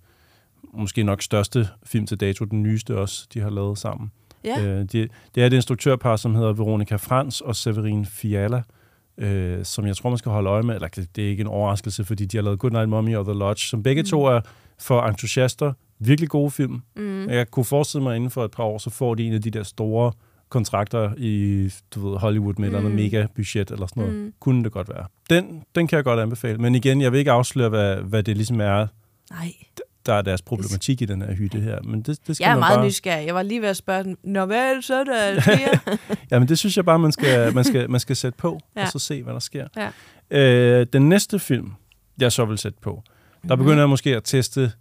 [0.74, 4.12] måske nok største film til dato, den nyeste også, de har lavet sammen.
[4.43, 4.62] Ja.
[4.62, 8.64] Øh, det, det er et instruktørpar, som hedder Veronica Frans og Severin Fiala,
[9.18, 10.76] øh, som jeg tror, man skal holde øje med.
[10.76, 13.34] Eller det er ikke en overraskelse, fordi de har lavet Good Night Mommy og The
[13.34, 14.07] Lodge, som begge mm.
[14.07, 14.41] to er
[14.80, 15.74] for entusiaster.
[15.99, 16.82] Virkelig gode film.
[16.95, 17.30] Mm.
[17.30, 19.41] Jeg kunne forestille mig, at inden for et par år, så får de en af
[19.41, 20.12] de der store
[20.52, 22.76] kontrakter i du ved, Hollywood med mm.
[22.76, 22.86] eller Mm.
[22.86, 24.16] andet mega budget eller sådan noget.
[24.18, 24.22] Mm.
[24.24, 24.34] Mm.
[24.39, 25.06] Kunne det godt være.
[25.30, 26.58] Den, den kan jeg godt anbefale.
[26.58, 28.88] Men igen, jeg vil ikke afsløre, hvad, hvad det ligesom er,
[29.32, 29.54] Nej.
[30.06, 31.82] der er deres problematik i den her hytte her.
[31.84, 32.86] Men det, det skal Jeg er meget bare...
[32.86, 33.26] nysgerrig.
[33.28, 35.95] Jeg var lige ved at spørge den, Nå, hvad er det så, der sker?
[36.32, 38.82] Jamen, det synes jeg bare, man skal, man skal, man skal sætte på, ja.
[38.82, 39.68] Og så se, hvad der sker.
[39.78, 39.89] Ja.
[40.80, 41.72] Øh, den næste film,
[42.20, 43.04] jeg så vil sætte på,
[43.47, 43.64] der Mhm.
[43.64, 44.72] begynder jeg måske at teste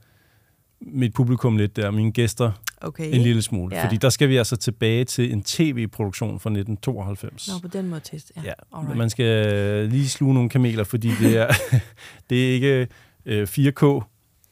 [0.80, 2.52] mit publikum lidt der, mine gæster
[2.82, 3.14] Okay.
[3.14, 3.76] en lille smule.
[3.76, 3.84] Ja.
[3.84, 7.48] Fordi der skal vi altså tilbage til en tv-produktion fra 1992.
[7.48, 8.32] Nå, på den måde test.
[8.36, 8.42] Ja.
[8.44, 8.96] Ja, Alright.
[8.98, 11.46] man skal lige sluge nogle kameler, fordi det er,
[12.30, 12.88] det er ikke
[13.26, 14.04] øh, 4K,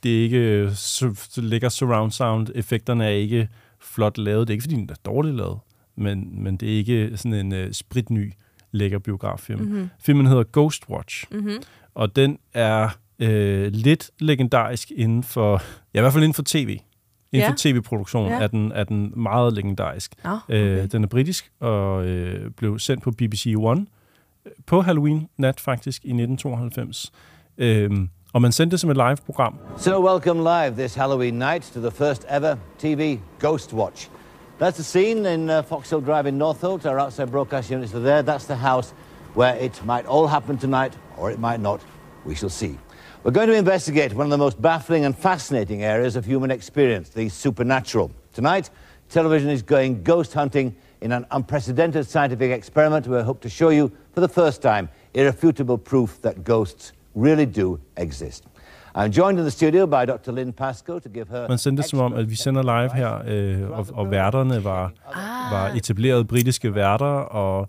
[0.03, 3.49] det er ikke øh, su- lækker surround sound, effekterne er ikke
[3.81, 5.59] flot lavet, det er ikke fordi, den er dårligt lavet,
[5.97, 8.33] men, men det er ikke sådan en øh, spritny
[8.73, 9.61] lækker biograffilm.
[9.61, 9.89] Mhm.
[10.01, 11.63] Filmen hedder Ghostwatch, Mhm.
[11.95, 12.89] og den er
[13.19, 15.63] øh, lidt legendarisk inden for,
[15.95, 16.69] ja i hvert fald inden for tv.
[17.33, 17.51] Inden Ja.
[17.51, 18.41] for tv-produktion Ja.
[18.43, 20.15] er, den, er den meget legendarisk.
[20.25, 20.55] Nå, okay.
[20.83, 23.87] øh, den er britisk og øh, blev sendt på BBC One
[24.47, 27.13] øh, på Halloween-nat faktisk i 1992.
[27.59, 29.59] Øhm, og man sendte det som et live-program.
[29.79, 34.09] So welcome live this Halloween night to the first ever TV Ghost Watch.
[34.63, 36.87] That's the scene in uh, Foxhill Drive in Northolt.
[36.87, 38.23] Our outside broadcast units are there.
[38.23, 38.95] That's the house
[39.37, 41.81] where it might all happen tonight, or it might not.
[42.27, 42.71] We shall see.
[43.25, 47.09] We're going to investigate one of the most baffling and fascinating areas of human experience,
[47.11, 48.11] the supernatural.
[48.33, 48.71] Tonight,
[49.11, 53.71] television is going ghost hunting in an unprecedented scientific experiment where we hope to show
[53.71, 58.45] you for the first time irrefutable proof that ghosts really do exist.
[58.95, 60.33] I'm joined in the studio by Dr.
[60.33, 63.19] Lynn Pascoe to give her Man sendte det som om, at vi sender live her,
[63.27, 65.53] øh, og, og værterne var, Ah.
[65.53, 67.69] var etablerede britiske værter, og,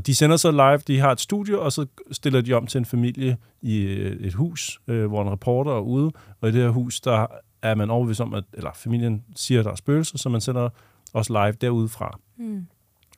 [0.00, 2.78] og de sender så live, de har et studie, og så stiller de om til
[2.78, 6.62] en familie i øh, et hus, øh, hvor en reporter er ude, og i det
[6.62, 7.26] her hus, der
[7.62, 10.68] er man overbevist om, at, eller familien siger, at der er spøgelser, så man sender
[11.12, 12.18] også live derudefra.
[12.38, 12.66] Mm.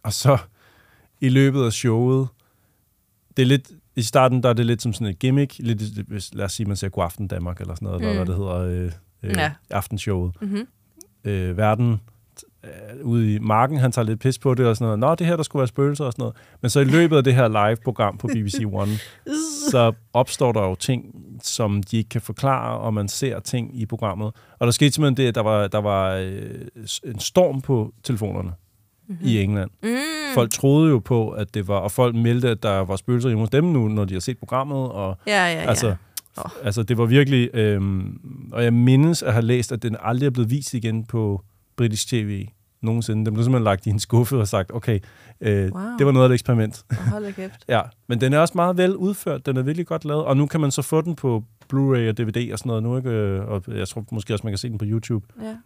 [0.02, 0.38] Og så
[1.20, 2.28] i løbet af showet,
[3.36, 6.44] det er lidt, i starten der er det lidt som sådan et gimmick, lidt, lad
[6.44, 8.04] os sige, man ser God Aften Danmark, eller sådan noget, mm.
[8.04, 8.10] Mm.
[8.10, 9.52] eller hvad det hedder, øh, øh, Ja.
[9.70, 10.32] aftenshowet.
[10.42, 10.66] Mhm.
[11.24, 12.00] Øh, verden
[12.64, 14.98] øh, ude i marken, han tager lidt pis på det og sådan noget.
[14.98, 16.36] Nå, det her, der skulle være spøgelser og sådan noget.
[16.60, 18.92] Men så i løbet af det her live-program på BBC One,
[19.70, 21.04] så opstår der jo ting,
[21.42, 24.32] som de ikke kan forklare, og man ser ting i programmet.
[24.58, 26.34] Og der skete simpelthen det, at der var, der var øh,
[27.04, 28.52] en storm på telefonerne
[29.08, 29.26] mm-hmm.
[29.26, 29.70] i England.
[29.82, 29.88] Mm.
[30.34, 33.42] Folk troede jo på, at det var, og folk meldte, at der var spøgelser hjemme
[33.42, 34.88] hos dem nu, når de har set programmet.
[34.88, 35.60] Og, Ja, ja, ja.
[35.60, 35.94] Altså,
[36.64, 37.50] altså, det var virkelig...
[37.54, 38.20] Øhm,
[38.52, 41.44] og jeg mindes at have læst, at den aldrig er blevet vist igen på
[41.76, 42.46] britisk tv
[42.80, 43.24] nogensinde.
[43.24, 44.98] Den blev simpelthen lagt i en skuffe og sagt, okay,
[45.40, 45.82] øh, Wow.
[45.98, 46.84] det var noget af et eksperiment.
[47.10, 47.64] Hold kæft.
[47.68, 49.46] ja, men den er også meget vel udført.
[49.46, 50.24] Den er virkelig godt lavet.
[50.24, 52.96] Og nu kan man så få den på Blu-ray og DVD og sådan noget nu,
[52.96, 53.10] ikke?
[53.10, 55.26] Øh, Og jeg tror måske også, man kan se den på YouTube.
[55.42, 55.56] Ja.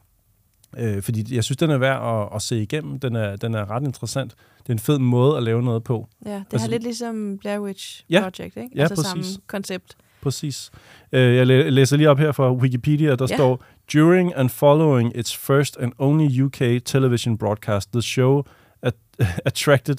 [0.79, 3.01] Øh, fordi jeg synes, den er værd at, at se igennem.
[3.01, 4.35] Den er, den er ret interessant.
[4.63, 6.09] Det er en fed måde at lave noget på.
[6.27, 8.21] Ja, det Altså- er lidt ligesom Blair Witch Ja.
[8.21, 8.71] Project, ikke?
[8.77, 9.27] Ja, altså præcis.
[9.27, 9.97] samme koncept.
[10.23, 10.71] Præcis.
[11.13, 13.37] Øh, jeg læ- læser lige op her fra Wikipedia, der Ja.
[13.37, 18.45] står, During and following its first and only UK television broadcast, the show
[18.83, 18.95] at-
[19.47, 19.97] attracted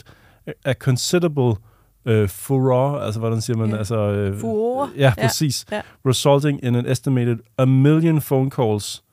[0.47, 1.57] a- a considerable
[2.05, 3.69] uh, furore, altså hvordan siger man?
[3.69, 3.77] Ja.
[3.77, 4.89] Altså, øh, Furore.
[4.97, 5.21] Ja, Ja.
[5.21, 5.65] præcis.
[5.71, 5.81] Ja.
[6.07, 9.03] Resulting in an estimated a million phone calls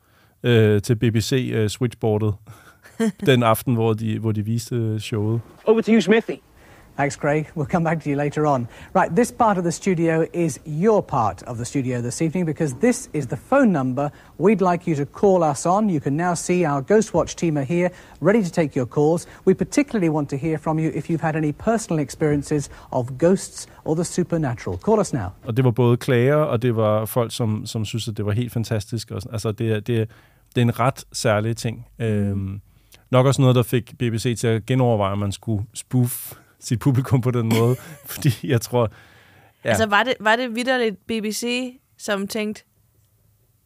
[0.43, 2.35] øh, til BBC øh, switchboardet
[3.27, 5.41] den aften, hvor de, hvor de viste showet.
[5.64, 6.37] Over to you, Smithy.
[6.97, 7.49] Thanks, Craig.
[7.57, 8.69] We'll come back to you later on.
[8.95, 12.75] Right, this part of the studio is your part of the studio this evening because
[12.75, 15.89] this is the phone number we'd like you to call us on.
[15.89, 17.91] You can now see our Ghostwatch team are here,
[18.21, 19.27] ready to take your calls.
[19.45, 23.67] We particularly want to hear from you if you've had any personal experiences of ghosts
[23.85, 24.79] or the supernatural.
[24.79, 25.29] Call us now.
[25.45, 28.33] Og det var både klager, og det var folk, som, som synes, at det var
[28.33, 29.11] helt fantastisk.
[29.11, 30.11] Og, altså, det, det,
[30.55, 31.87] det er en ret særlig ting.
[31.99, 32.61] Øhm,
[33.11, 36.33] nok også noget, der fik BBC til at genoverveje, at man skulle spoof
[36.65, 37.77] sit publikum på den måde.
[38.12, 38.91] fordi jeg tror...
[39.65, 39.69] Ja.
[39.69, 42.65] Altså, var det, var det vidderligt BBC, som tænkte,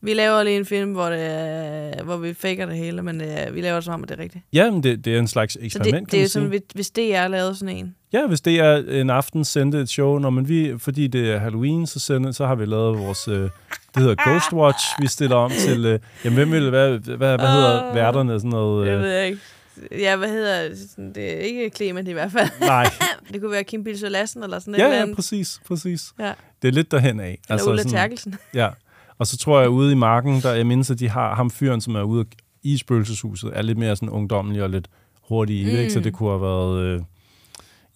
[0.00, 3.60] vi laver lige en film, hvor, det, hvor vi faker det hele, men øh, vi
[3.60, 4.44] laver det som om, at det er rigtigt.
[4.52, 6.62] Ja, men det, det er en slags Så eksperiment, det, det kan er sige.
[6.74, 7.94] hvis- DR lavede sådan en.
[8.12, 11.38] Ja, hvis det er en aften sendte et show, når man vi, fordi det er
[11.38, 13.50] Halloween, så, sender, så har vi lavet vores, øh, det
[14.02, 17.94] hedder Ghostwatch, vi stiller om til, øh, jamen hvem vil, hvad, hvad, hvad hedder Åh.
[17.94, 19.38] værterne, sådan noget, Jeg øh, ved ikke.
[19.92, 21.14] Ja, hvad hedder det?
[21.14, 22.48] Det er ikke Clement i hvert fald.
[22.60, 22.90] Nej.
[23.32, 25.16] det kunne være Kim Bilsø Lassen eller sådan ja, eller ja, andet.
[25.16, 26.12] præcis, præcis.
[26.18, 26.32] Ja.
[26.62, 27.38] Det er lidt derhen af.
[27.50, 28.34] Eller Ulla Terkelsen.
[28.54, 28.68] Ja,
[29.18, 31.80] og så tror jeg, ude i marken, der jeg mindes, at de har ham fyren,
[31.80, 32.24] som er ude
[32.62, 34.88] i spøgelseshuset, er lidt mere sådan ungdommelig og lidt
[35.28, 35.78] hurtig i det, Mm.
[35.80, 35.92] ikke?
[35.92, 36.80] så det kunne have været...
[36.82, 37.00] Øh,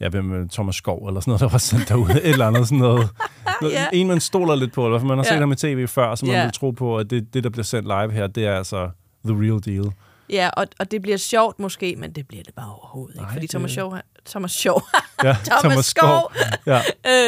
[0.00, 2.64] ja, hvem øh, Thomas Skov eller sådan noget, der var sendt derude, et eller andet
[2.68, 3.08] sådan noget.
[3.60, 3.86] noget Ja.
[3.92, 5.30] En, man stoler lidt på, eller for man har Ja.
[5.30, 6.42] set ham i tv før, så man Ja.
[6.44, 8.90] vil tro på, at det, det, der bliver sendt live her, det er altså
[9.24, 9.92] the real deal.
[10.30, 13.22] Ja, og, og det bliver sjovt måske, men det bliver det bare overhovedet ikke.
[13.22, 13.96] Nej, fordi det- Thomas Sjov,
[14.26, 14.82] Thomas Sjov,
[15.24, 16.08] Ja, Thomas, Thomas Skov.
[16.08, 16.32] Skov,
[16.66, 16.78] Ja.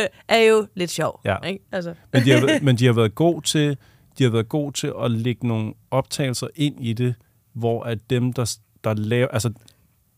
[0.02, 1.20] øh, er jo lidt sjov.
[1.24, 1.36] Ja.
[1.46, 1.64] Ikke?
[1.72, 1.94] Altså.
[2.12, 3.76] Men de har, været- men de har været god til
[4.18, 7.14] de har været god til at lægge nogle optagelser ind i det,
[7.52, 9.28] hvor at dem, der, der laver...
[9.28, 9.52] Altså,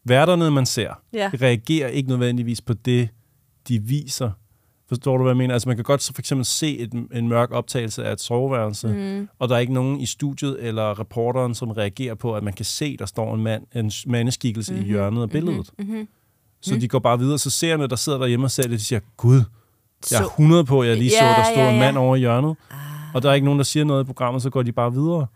[0.04, 1.30] værterne, man ser, Ja.
[1.42, 3.08] reagerer ikke nødvendigvis på det,
[3.68, 4.30] de viser.
[4.89, 5.55] Forstår du, hvad jeg mener?
[5.55, 8.89] Altså, man kan godt så for eksempel se et, en mørk optagelse af et soveværelse,
[8.89, 9.28] Mm.
[9.39, 12.64] og der er ikke nogen i studiet eller reporteren, som reagerer på, at man kan
[12.64, 14.87] se, der står en, mand, en mandeskikkelse mm-hmm.
[14.87, 15.70] i hjørnet af billedet.
[15.78, 16.09] Mm-hmm.
[16.62, 19.01] Så de går bare videre, så seerne, der sidder derhjemme og ser det, de siger,
[19.16, 19.34] Gud,
[20.11, 22.16] jeg er Så- 100 på, jeg lige så, Ja, der stod ja, en mand over
[22.16, 22.57] i hjørnet.
[23.14, 25.26] Og der er ikke nogen, der siger noget i programmet, så går de bare videre.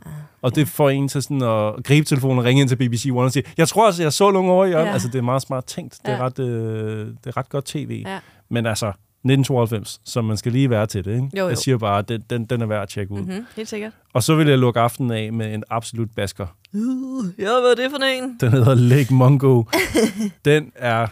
[0.42, 3.20] Og det får en til sådan at gribe telefonen og ringe ind til BBC One
[3.20, 4.86] og sige, jeg tror altså, jeg så nogen over i hjørnet.
[4.86, 4.92] Ja.
[4.92, 5.98] Altså, det er meget smart tænkt.
[6.06, 6.22] Det er, Ja.
[6.26, 8.02] ret, øh, det er ret godt tv.
[8.06, 8.18] Ja.
[8.48, 8.92] Men altså,
[9.24, 11.10] 1992, så man skal lige være til det.
[11.10, 11.28] Ikke?
[11.36, 11.48] Jo, jo.
[11.48, 13.20] Jeg siger bare, at den, den, den er værd at tjekke ud.
[13.20, 13.46] Mm-hmm.
[13.56, 13.92] Helt sikkert.
[14.12, 16.46] Og så vil jeg lukke aftenen af med en absolut basker.
[16.74, 18.36] Uh, ja, hvad er det for en?
[18.40, 19.62] Den hedder Lake Mungo.
[20.44, 21.06] den er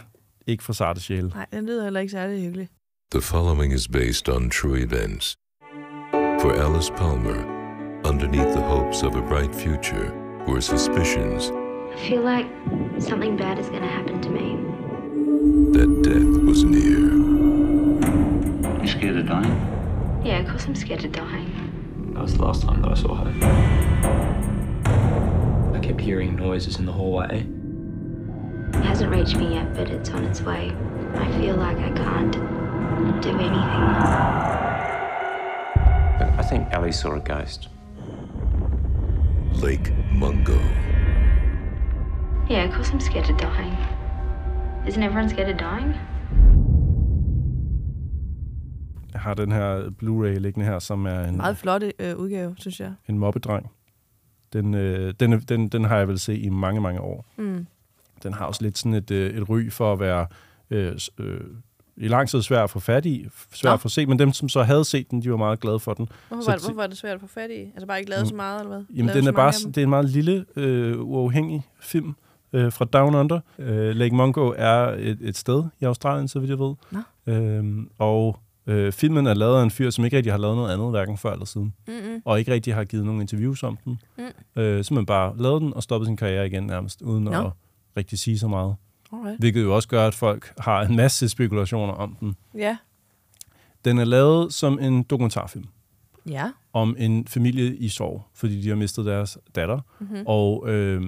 [0.47, 1.27] ikke for sarte sjæle.
[1.27, 2.67] Nej, den lyder heller ikke særlig hyggelig.
[3.11, 5.35] The following is based on true events.
[6.41, 7.39] For Alice Palmer,
[8.05, 10.11] underneath the hopes of a bright future
[10.47, 11.51] were suspicions
[11.95, 12.47] I feel like
[12.99, 14.69] something bad is going to happen to me.
[15.73, 17.58] that death was near.
[18.89, 20.23] You scared of dying?
[20.25, 22.11] Yeah, of course I'm scared of dying.
[22.15, 23.29] That was the last time that I saw her.
[25.75, 27.45] I kept hearing noises in the hallway.
[28.73, 30.75] It hasn't reached me yet, but it's on its way.
[31.13, 32.33] I feel like I can't
[33.21, 33.53] do anything.
[36.39, 37.67] I think Ellie saw a ghost.
[39.61, 40.57] Lake Mungo.
[42.49, 43.77] Yeah, of course I'm scared of dying.
[44.87, 45.93] Isn't everyone scared of dying?
[49.19, 52.79] Jeg har den her Blu-ray liggende her, som er en, Meget flot øh, udgave, synes
[52.79, 52.93] jeg.
[53.09, 53.71] en mobbedreng.
[54.53, 57.25] Den, øh, den, er- den, den har jeg vel set i mange, mange år.
[57.37, 57.65] Mm.
[58.23, 60.27] Den har også lidt sådan et, øh, et ry for at være
[60.69, 61.39] øh, øh,
[61.97, 63.73] i lang tid svær at få fat i, svær Nå.
[63.73, 65.93] at få set, men dem, som så havde set den, de var meget glade for
[65.93, 66.07] den.
[66.27, 67.61] Hvorfor, Så var, ti- hvorfor var det svært at få fat i?
[67.61, 68.85] Altså bare ikke lavet så meget, eller hvad?
[68.89, 72.15] Jamen, Lavet den er bare, det er en meget lille, øh, uafhængig film
[72.53, 73.39] øh, fra Down Under.
[73.59, 76.73] Øh, Lake Mungo er et, et sted i Australien, så vidt jeg ved.
[76.91, 76.99] Nå.
[77.33, 78.39] Øhm, og
[78.69, 81.17] øh, filmen er lavet af en fyr, som ikke rigtig har lavet noget andet, hverken
[81.17, 81.73] før eller siden.
[81.87, 82.21] Mm-mm.
[82.25, 83.99] Og ikke rigtig har givet nogen interviews om den.
[84.17, 84.61] Mm.
[84.61, 87.31] Øh, så man bare lavet den og stoppet sin karriere igen nærmest, uden Nå.
[87.31, 87.51] at
[87.97, 88.75] rigtig sige så meget.
[89.13, 89.39] Alright.
[89.39, 92.35] Hvilket jo også gør, at folk har en masse spekulationer om den.
[92.57, 92.77] Ja.
[93.85, 95.65] Den er lavet som en dokumentarfilm
[96.29, 96.51] Ja.
[96.73, 100.23] om en familie i sorg, fordi de har mistet deres datter, Mhm.
[100.25, 101.01] og øh,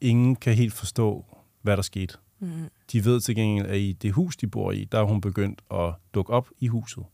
[0.00, 1.24] ingen kan helt forstå,
[1.62, 2.14] hvad der skete.
[2.40, 2.68] Mhm.
[2.92, 5.60] De ved til gengæld, at i det hus, de bor i, der er hun begyndt
[5.74, 7.04] at dukke op i huset.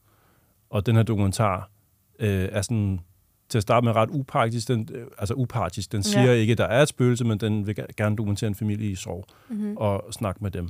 [0.70, 1.70] Og den her dokumentar
[2.18, 3.00] øh, er sådan,
[3.48, 4.68] til at starte med ret upartisk.
[4.68, 5.92] Den, øh, altså upartisk.
[5.92, 6.32] Den siger Ja.
[6.32, 8.94] ikke, at der er et spøgelse, men den vil ge- gerne dokumentere en familie i
[8.94, 9.76] sorg Mhm.
[9.76, 10.68] og snakke med dem.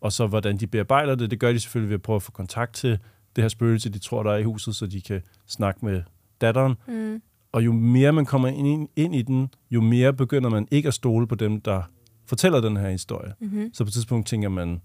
[0.00, 2.32] Og så hvordan de bearbejder det, det gør de selvfølgelig ved at prøve at få
[2.32, 2.98] kontakt til
[3.36, 6.02] det her spøgelse, de tror, der er i huset, så de kan snakke med
[6.40, 6.74] datteren.
[6.88, 7.22] Mm.
[7.52, 10.94] Og jo mere man kommer ind, ind i den, jo mere begynder man ikke at
[10.94, 11.82] stole på dem, der
[12.26, 13.34] fortæller den her historie.
[13.40, 13.70] Mhm.
[13.74, 14.80] Så på et tidspunkt tænker man,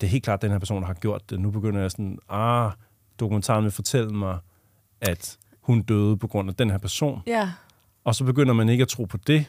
[0.00, 1.40] det er helt klart, at den her person har gjort det.
[1.40, 2.72] Nu begynder jeg sådan, ah,
[3.20, 4.38] dokumentaren vil fortælle mig,
[5.00, 7.20] at hun døde på grund af den her person.
[7.26, 7.50] Ja.
[8.04, 9.46] Og så begynder man ikke at tro på det,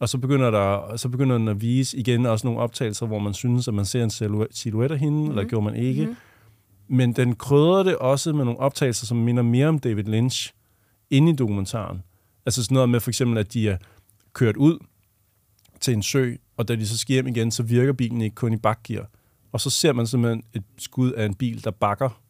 [0.00, 3.34] Og så begynder, der, så begynder den at vise igen også nogle optagelser, hvor man
[3.34, 4.10] synes, at man ser en
[4.50, 5.30] silhouette af hende, mm-hmm.
[5.30, 6.02] eller gjorde man ikke.
[6.02, 6.10] Mhm.
[6.10, 6.96] Mm-hmm.
[6.96, 10.52] Men den krydder det også med nogle optagelser, som minder mere om David Lynch
[11.10, 12.02] inde i dokumentaren.
[12.46, 13.76] Altså sådan noget med for eksempel, at de er
[14.32, 14.78] kørt ud
[15.80, 18.52] til en sø, og da de så skal hjem igen, så virker bilen ikke kun
[18.52, 19.06] i bakgear.
[19.52, 22.20] Og så ser man simpelthen et skud af en bil, der bakker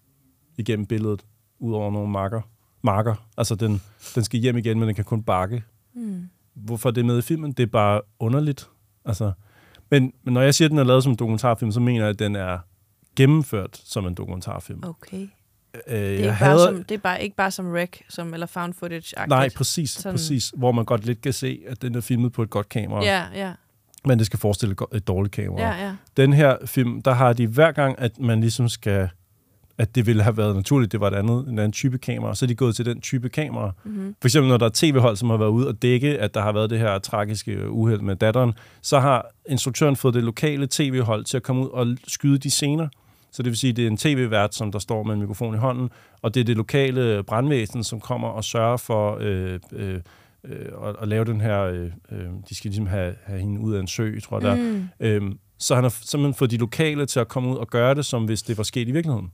[0.59, 1.25] igennem billedet,
[1.59, 2.41] ud over nogle marker.
[2.83, 3.29] marker.
[3.37, 3.83] Altså, den,
[4.15, 5.63] den skal hjem igen, men den kan kun bakke.
[5.95, 6.29] Mm.
[6.55, 7.53] Hvorfor er det med i filmen?
[7.53, 8.69] Det er bare underligt.
[9.05, 9.33] Altså,
[9.91, 12.09] men, men når jeg siger, at den er lavet som en dokumentarfilm, så mener jeg,
[12.09, 12.59] at den er
[13.17, 14.81] gennemført som en dokumentarfilm.
[14.85, 15.29] Okay.
[15.87, 18.47] Øh, Det er, jeg hader- som, det er bare ikke bare som rec, som, eller
[18.47, 19.27] found footage-agtigt.
[19.29, 20.13] Nej, præcis, Sådan.
[20.13, 20.53] præcis.
[20.57, 23.05] Hvor man godt lidt kan se, at den er filmet på et godt kamera.
[23.05, 23.53] Ja, ja.
[24.05, 25.61] Men det skal forestille et dårligt kamera.
[25.61, 25.93] Ja, ja.
[26.17, 29.09] Den her film, der har de hver gang, at man ligesom skal
[29.79, 32.45] at det ville have været naturligt, det var et andet, en anden type kamera, så
[32.45, 33.73] er de gået til den type kamera.
[33.85, 34.15] Mhm.
[34.21, 36.53] For eksempel, når der er tv-hold, som har været ude og dække, at der har
[36.53, 41.37] været det her tragiske uheld med datteren, så har instruktøren fået det lokale tv-hold til
[41.37, 42.89] at komme ud og skyde de scener.
[43.33, 45.55] Så det vil sige, at det er en tv-vært, som der står med en mikrofon
[45.55, 45.91] i hånden,
[46.23, 50.01] og det er det lokale brandvæsen, som kommer og sørger for øh, øh,
[50.45, 51.61] øh, at, at lave den her...
[51.63, 54.89] Øh, øh, de skal ligesom have, have hende ud af en sø, tror jeg, Mm.
[55.01, 55.17] der.
[55.17, 58.05] Øhm, så han har simpelthen fået de lokale til at komme ud og gøre det,
[58.05, 59.31] som hvis det var sket i virkeligheden.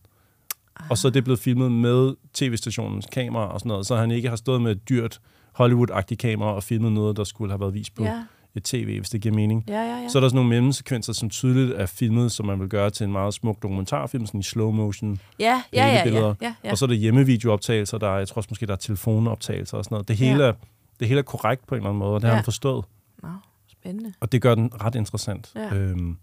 [0.90, 4.28] Og så er det blevet filmet med tv-stationens kamera og sådan noget, så han ikke
[4.28, 5.20] har stået med et dyrt
[5.60, 8.22] Hollywood-agtigt kamera og filmet noget, der skulle have været vist på Ja.
[8.54, 9.64] et tv, hvis det giver mening.
[9.68, 10.08] Ja, ja, ja.
[10.08, 13.04] Så er der sådan nogle mellemsekvenser, som tydeligt er filmet, som man vil gøre til
[13.04, 15.18] en meget smuk dokumentarfilm, sådan i slow motion.
[15.40, 16.70] Ja, ja, ja, ja, ja, ja.
[16.70, 19.84] Og så er der hjemmevideooptagelser, der er, jeg tror også måske, der er telefonoptagelser og
[19.84, 20.08] sådan noget.
[20.08, 20.48] Det hele, Ja.
[20.48, 20.52] er,
[21.00, 22.36] det hele er korrekt på en eller anden måde, og det har Ja.
[22.36, 22.84] han forstået.
[23.22, 23.28] Nå,
[23.68, 24.12] spændende.
[24.20, 25.52] Og det gør den ret interessant.
[25.54, 25.74] Ja.
[25.74, 26.16] Øhm,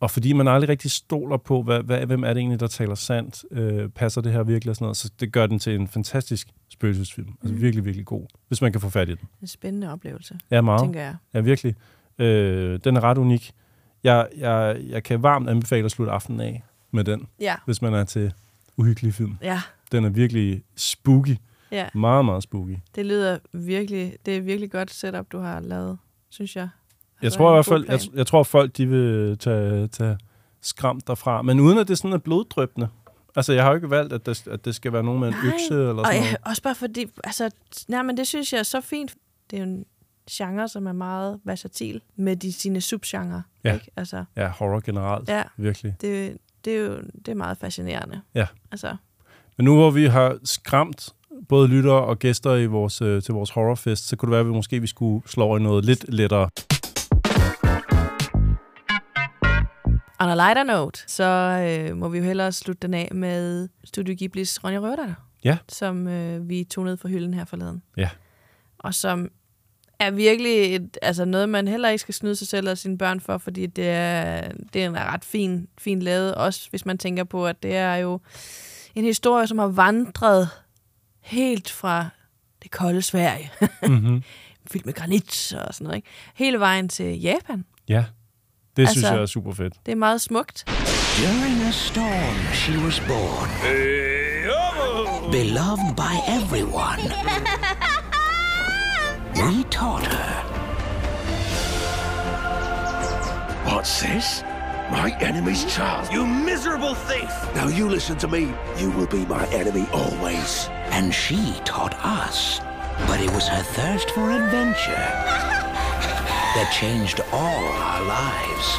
[0.00, 2.94] og fordi man aldrig rigtig stoler på, hvad, hvad, hvem er det egentlig, der taler
[2.94, 5.88] sandt, øh, passer det her virkelig og sådan noget, så det gør den til en
[5.88, 7.28] fantastisk spøgelsesfilm.
[7.42, 7.60] Altså Mm.
[7.60, 9.28] virkelig, virkelig god, hvis man kan få fat i den.
[9.40, 10.80] En spændende oplevelse, Ja, meget.
[10.82, 11.16] tænker jeg.
[11.34, 11.74] Ja, virkelig.
[12.18, 13.52] Øh, den er ret unik.
[14.04, 17.54] Jeg, jeg, jeg kan varmt anbefale at slutte aftenen af med den, Ja.
[17.64, 18.32] hvis man er til
[18.76, 19.36] uhyggelige film.
[19.42, 19.60] Ja.
[19.92, 21.36] Den er virkelig spooky.
[21.72, 21.88] Ja.
[21.94, 22.76] Meget, meget spooky.
[22.94, 25.98] Det lyder virkelig, det er virkelig godt setup, du har lavet,
[26.30, 26.68] synes jeg.
[27.22, 30.18] Jeg Altså, tror i hvert fald, jeg, jeg tror, folk de vil tage, tage
[30.60, 31.42] skræmt derfra.
[31.42, 32.88] Men uden at det sådan er bloddrøbende.
[33.36, 35.34] Altså, jeg har jo ikke valgt, at det, at det skal være nogen med en
[35.34, 36.36] Nej, økse eller og sådan jeg, noget.
[36.46, 37.50] også bare fordi, altså,
[37.88, 39.14] nej, men det synes jeg er så fint.
[39.50, 39.84] Det er jo en
[40.30, 43.42] genre, som er meget versatil med de, sine subgenre.
[43.64, 43.74] Ja.
[43.74, 43.86] Ikke?
[43.96, 45.28] Altså, Ja, horror generelt.
[45.28, 45.94] ja, Virkelig.
[46.00, 46.96] Det, det er jo
[47.26, 48.20] det er meget fascinerende.
[48.34, 48.46] Ja.
[48.70, 48.96] Altså,
[49.56, 51.08] Men nu hvor vi har skræmt
[51.48, 54.46] både lyttere og gæster i vores, øh, til vores horrorfest, så kunne det være, at
[54.46, 56.48] vi måske vi skulle slå i noget lidt lettere.
[60.20, 64.14] on a lighter note, så øh, må vi jo hellere slutte den af med Studio
[64.18, 65.14] Ghiblis Ronja Røverdatter,
[65.44, 65.58] Ja.
[65.68, 67.82] som øh, vi tog ned fra hylden her forleden.
[67.96, 68.08] Ja.
[68.78, 69.28] Og som
[69.98, 73.20] er virkelig et, altså noget, man heller ikke skal snyde sig selv og sine børn
[73.20, 77.24] for, fordi det er, det er en ret fin, fin lavet, også hvis man tænker
[77.24, 78.20] på, at det er jo
[78.94, 80.48] en historie, som har vandret
[81.22, 82.08] helt fra
[82.62, 83.50] det kolde Sverige,
[83.88, 84.22] Mhm.
[84.70, 86.08] fyldt med granit og sådan noget, ikke?
[86.34, 87.64] hele vejen til Japan.
[87.88, 88.04] Ja,
[88.76, 89.74] det altså, synes jeg er super fedt.
[89.86, 90.64] Det er meget smukt.
[91.18, 93.48] During a storm, she was born.
[95.32, 97.02] Beloved by everyone.
[99.42, 100.42] We taught her.
[103.66, 104.44] What's this?
[104.90, 106.08] My enemy's child.
[106.14, 107.30] You miserable thief!
[107.54, 108.40] Now you listen to me.
[108.80, 110.68] You will be my enemy always.
[110.92, 112.60] And she taught us.
[113.06, 115.08] But it was her thirst for adventure
[116.54, 118.76] that changed all our lives.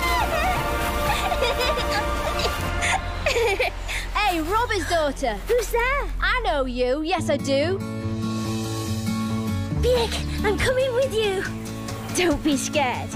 [4.16, 5.34] hey, Robber's daughter.
[5.48, 6.08] Who's there?
[6.22, 7.02] I know you.
[7.02, 7.80] Yes, I do.
[9.82, 10.14] Big,
[10.46, 11.44] I'm coming with you.
[12.16, 13.10] Don't be scared.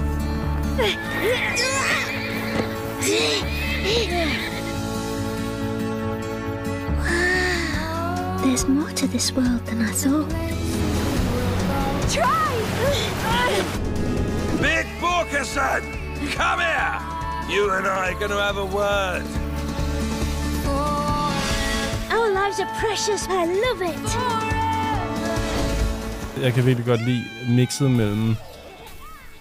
[8.57, 10.29] There's more to this world than I thought.
[12.09, 12.53] Try!
[14.59, 15.81] Big Borkerson!
[16.31, 16.99] Come here!
[17.51, 19.25] You and I are gonna have a word.
[22.09, 23.27] Our lives are precious.
[23.29, 24.17] I love it.
[26.43, 28.35] Jeg kan virkelig godt lide mixet mellem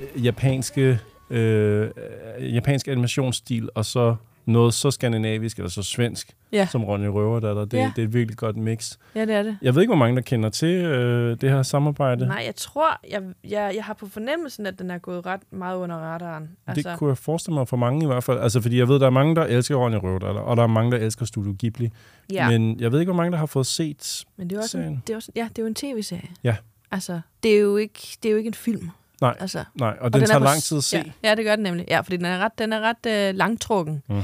[0.01, 6.67] øh, japanske, øh, øh japansk animationsstil og så noget så skandinavisk eller så svensk, Ja.
[6.67, 7.65] som Ronja Røverdatter.
[7.65, 7.93] Det, Ja.
[7.97, 8.97] det er et virkelig godt mix.
[9.15, 9.59] Ja, det er det.
[9.63, 12.27] Jeg ved ikke, hvor mange der kender til øh, det her samarbejde.
[12.27, 15.77] Nej, jeg tror, jeg, jeg, jeg har på fornemmelsen, at den er gået ret meget
[15.77, 16.49] under radaren.
[16.67, 16.91] Altså...
[16.91, 18.39] Det kunne jeg forestille mig for mange i hvert fald.
[18.41, 20.93] Altså, fordi jeg ved, der er mange, der elsker Ronja Røverdatter, og der er mange,
[20.93, 21.91] der elsker Studio Ghibli.
[22.33, 22.51] Ja.
[22.51, 25.03] Men jeg ved ikke, hvor mange, der har fået set Men det er, også en,
[25.07, 26.29] det er også, ja, det er jo en tv-serie.
[26.45, 26.57] Ja.
[26.91, 28.91] Altså, det er jo ikke, det er jo ikke en film.
[29.21, 30.97] Nej, Altså, nej, og den er tager lang tid at se.
[30.97, 31.85] Ja, ja, det gør den nemlig.
[31.89, 34.03] Ja, fordi den er ret, den er ret øh, langtrukken.
[34.09, 34.23] Mhm.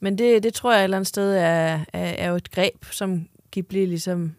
[0.00, 2.84] Men det, det tror jeg et eller andet sted er, er, er jo et greb,
[2.90, 4.34] som Ghibli ligesom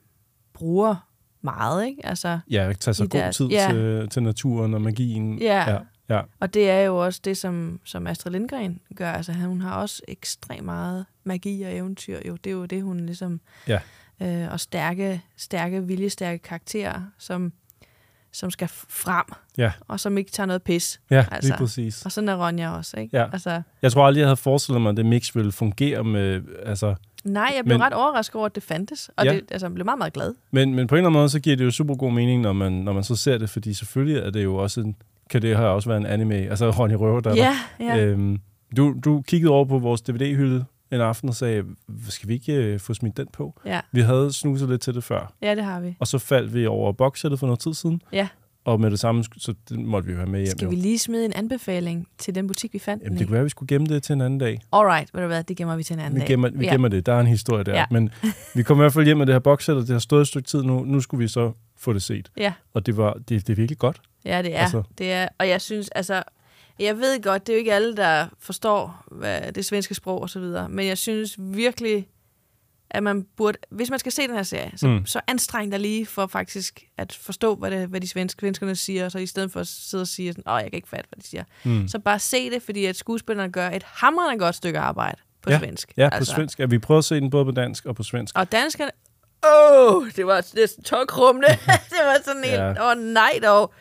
[0.54, 1.08] bruger
[1.42, 2.06] meget, ikke?
[2.06, 3.68] Altså, Ja, tage sig god deres- tid ja.
[3.72, 5.40] til, til naturen og magien.
[5.42, 5.70] Ja.
[5.72, 5.78] ja.
[6.16, 6.22] ja.
[6.40, 9.12] Og det er jo også det, som, som Astrid Lindgren gør.
[9.12, 12.20] Altså, hun har også ekstremt meget magi og eventyr.
[12.28, 13.42] Jo, det er jo det, hun ligesom...
[13.68, 13.80] Ja.
[14.22, 17.54] Øh, og stærke, stærke, viljestærke karakterer, som,
[18.40, 19.26] som skal frem.
[19.58, 19.72] Ja.
[19.88, 21.02] Og som ikke tager noget pis.
[21.12, 22.06] Ja, lige præcis.
[22.06, 23.18] Og sådan er Ronja også, ikke?
[23.18, 23.26] Ja.
[23.34, 26.42] Altså, Jeg tror aldrig, jeg havde forestillet mig, at det mix ville fungere med...
[26.66, 29.10] Altså, nej, jeg blev Men- ret overrasket over, at det fandtes.
[29.18, 29.34] Og Ja.
[29.34, 30.34] det, altså, jeg blev meget, meget glad.
[30.52, 32.54] men, men på en eller anden måde, så giver det jo super god mening, når
[32.54, 34.96] man, når man så ser det, fordi selvfølgelig er det jo også en,
[35.30, 37.98] kan det her også være en anime, altså Ronny Røver, der Ja, ja.
[37.98, 38.40] Øhm,
[38.78, 41.64] du, du kiggede over på vores DVD-hylde en aften og sagde,
[42.10, 43.60] skal vi ikke øh, få smidt den på?
[43.66, 43.80] Ja.
[43.92, 45.34] Vi havde snuset lidt til det før.
[45.42, 45.96] Ja, det har vi.
[46.00, 48.28] Og så faldt vi over boxsættet for noget tid siden, Ja.
[48.66, 50.48] og med det samme, så det måtte vi jo have med hjem.
[50.52, 50.70] Skal jo.
[50.70, 53.46] vi lige smide en anbefaling til den butik, vi fandt Jamen, det kunne være, at
[53.46, 54.60] vi skulle gemme det til en anden dag.
[54.74, 56.28] Alright, ved du hvad, det gemmer vi til en anden Vi dag.
[56.28, 56.72] gemmer, vi Ja.
[56.72, 57.06] gemmer det.
[57.06, 57.74] Der er en historie der.
[57.74, 57.86] Ja.
[57.92, 58.10] Men
[58.56, 60.28] vi kommer i hvert fald hjem med det her boxsæt, og det har stået et
[60.28, 60.84] stykke tid nu.
[60.86, 62.32] Nu skulle vi så få det set.
[62.38, 62.54] Ja.
[62.74, 64.02] Og det, var, det, det er virkelig godt.
[64.26, 64.60] Ja, det er.
[64.60, 64.84] Altså.
[64.98, 65.28] det er.
[65.40, 66.24] Og jeg synes, altså,
[66.80, 70.30] jeg ved godt, det er jo ikke alle, der forstår hvad, det svenske sprog og
[70.30, 72.08] så videre, men jeg synes virkelig,
[72.92, 75.06] at man burde, hvis man skal se den her serie, så, Mm.
[75.06, 79.10] så anstreng dig lige for faktisk at forstå, hvad, det, hvad de svenske, svenskerne siger,
[79.10, 81.24] så i stedet for at sidde og sige sådan, åh, jeg kan ikke fatte, hvad
[81.24, 81.44] de siger.
[81.64, 81.88] Mm.
[81.88, 85.60] Så bare se det, fordi at skuespillerne gør et hamrende godt stykke arbejde på ja.
[85.60, 85.94] svensk.
[85.98, 86.34] Ja, på altså.
[86.36, 86.60] svensk.
[86.60, 88.38] Ja, vi prøvede at se den både på dansk og på svensk.
[88.38, 88.92] Og danskerne,
[89.46, 91.48] åh, oh, det var næsten tokrummende.
[91.94, 92.70] det var sådan Ja.
[92.70, 92.92] åh ja.
[92.92, 93.74] oh, nej dog.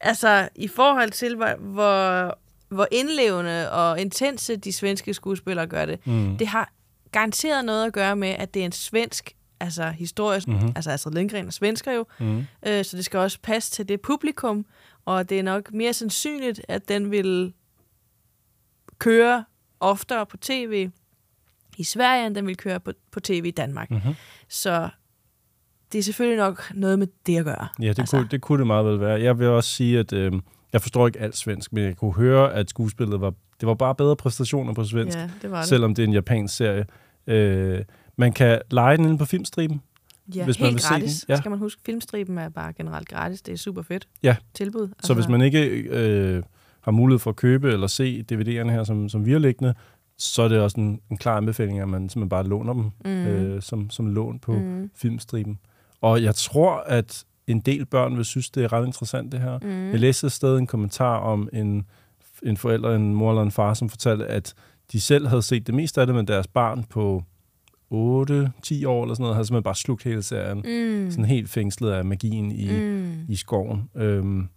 [0.00, 2.38] Altså, i forhold til, hvor, hvor,
[2.70, 6.36] hvor indlevende og intense de svenske skuespillere gør det, Mm.
[6.38, 6.72] det har
[7.12, 10.56] garanteret noget at gøre med, at det er en svensk altså historisk, Mhm.
[10.56, 10.72] mm-hmm.
[10.76, 12.46] altså Astrid Lindgren er svensker jo, Mhm.
[12.66, 14.66] øh, så det skal også passe til det publikum,
[15.04, 17.52] og det er nok mere sandsynligt, at den vil
[18.98, 19.44] køre
[19.80, 20.90] oftere på tv
[21.78, 23.90] i Sverige, end den vil køre på, på tv i Danmark.
[23.90, 24.14] Mhm.
[24.48, 24.88] Så
[25.92, 27.68] det er selvfølgelig nok noget med det at gøre.
[27.80, 28.16] Ja, det, altså.
[28.16, 29.20] kunne, det kunne det meget vel være.
[29.20, 30.32] Jeg vil også sige, at øh,
[30.72, 33.94] jeg forstår ikke alt svensk, men jeg kunne høre, at skuespillet var, det var bare
[33.94, 35.68] bedre præstationer på svensk, Ja, det var det.
[35.68, 36.86] selvom det er en japansk serie.
[37.26, 37.84] Øh,
[38.16, 39.80] man kan lege den inde på filmstriben,
[40.34, 41.12] Ja, hvis man helt vil gratis.
[41.12, 41.32] se den.
[41.32, 41.36] Ja.
[41.36, 43.42] Skal man huske, filmstriben er bare generelt gratis.
[43.42, 44.36] Det er super fedt Ja.
[44.54, 44.82] tilbud.
[44.82, 46.42] Altså, Så hvis man ikke øh,
[46.80, 49.74] har mulighed for at købe eller se DVD'erne her, som, som vi har liggende,
[50.18, 53.10] så er det også en, en klar anbefaling, at man simpelthen bare låner dem Mhm.
[53.26, 54.90] øh, som, som lån på Mhm.
[54.96, 55.58] filmstriben.
[56.00, 59.58] Og jeg tror, at en del børn vil synes, det er ret interessant, det her.
[59.62, 59.90] Mhm.
[59.90, 61.86] Jeg læste et sted en kommentar om en,
[62.42, 64.54] en forælder, en mor eller en far, som fortalte, at
[64.92, 67.22] de selv havde set det meste af det, men deres barn på
[67.94, 70.56] 8-10 år eller sådan noget, havde simpelthen bare slugt hele serien.
[70.58, 71.10] Mm.
[71.10, 73.12] Sådan helt fængslet af magien i, Mm.
[73.28, 73.90] i skoven.
[73.96, 74.48] Øhm,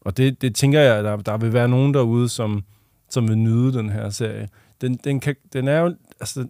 [0.00, 2.64] og det, det tænker jeg, at der, der vil være nogen derude, som,
[3.10, 4.48] som vil nyde den her serie.
[4.80, 6.40] Den, den, kan, den er jo, altså,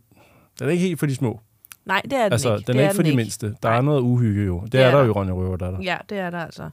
[0.58, 1.40] den er ikke helt for de små.
[1.84, 2.66] Nej, det er den altså, ikke.
[2.66, 3.16] den Det er er ikke for de ikke.
[3.16, 3.54] mindste.
[3.62, 4.60] Der er noget uhygge jo.
[4.60, 5.82] Det, Det er, er der jo i Ronja Røver, der er der.
[5.82, 6.70] Ja, det er der altså.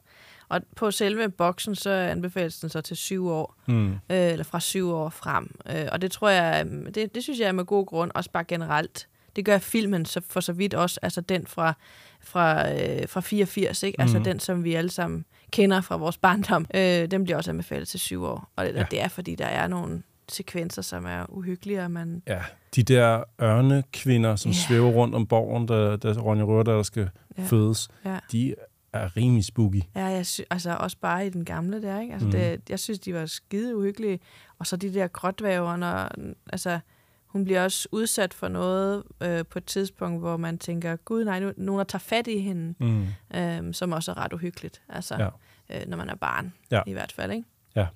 [0.50, 3.56] Og på selve boksen, så anbefales den så til syv år.
[3.66, 3.92] Mm.
[3.92, 5.56] Øh, eller fra syv år frem.
[5.70, 8.30] Øh, og det tror jeg, øhm, det, det synes jeg er med god grund, også
[8.32, 9.08] bare generelt.
[9.36, 11.74] Det gør filmen så for så vidt også, altså den fra,
[12.22, 14.02] fra, øh, fra 84, ikke?
[14.02, 14.24] Altså Mhm.
[14.24, 16.66] den, som vi alle sammen kender fra vores barndom.
[16.76, 16.82] Øh,
[17.12, 18.50] den bliver også anbefalet til syv år.
[18.56, 18.86] Og det, ja.
[18.92, 22.24] det er, fordi der er nogle sekvenser, som er uhyggelige, og man...
[22.28, 22.42] Ja,
[22.76, 24.58] de der ørnekvinder, som Ja.
[24.58, 27.44] svæver rundt om borgen, der, der Ronja Røver, der skal Ja.
[27.44, 28.20] fødes, Ja.
[28.32, 28.56] de
[28.94, 29.82] er rimelig spooky.
[29.96, 32.14] Ja, jeg sy- altså også bare i den gamle der, ikke?
[32.14, 32.32] Altså, mm.
[32.32, 34.20] det, jeg synes, de var skide uhyggelige.
[34.60, 36.10] Og så de der grådvæver, når,
[36.54, 36.80] altså,
[37.28, 41.40] hun bliver også udsat for noget øh, på et tidspunkt, hvor man tænker, gud nej,
[41.40, 43.06] nu, nogen der tager fat i hende, Mm.
[43.40, 45.30] øhm, som også er ret uhyggeligt, altså, Ja.
[45.78, 46.82] øh, når man er barn, Ja.
[46.88, 47.44] i hvert fald, ikke?
[47.76, 47.88] Ja,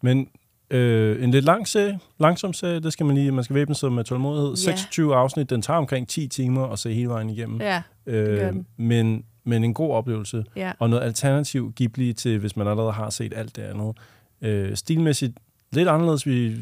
[0.00, 0.28] men
[0.70, 3.92] øh, en lidt lang serie, langsom serie, det skal man lige, man skal væbne sig
[3.92, 4.50] med tålmodighed.
[4.50, 4.54] Ja.
[4.54, 7.60] 26 afsnit, den tager omkring 10 timer at se hele vejen igennem.
[7.60, 8.66] Ja, den.
[8.76, 10.72] Men, men en god oplevelse, Ja.
[10.78, 13.96] og noget alternativ Ghibli til, hvis man allerede har set alt det andet.
[14.42, 15.38] Øh, stilmæssigt
[15.72, 16.56] lidt anderledes, vi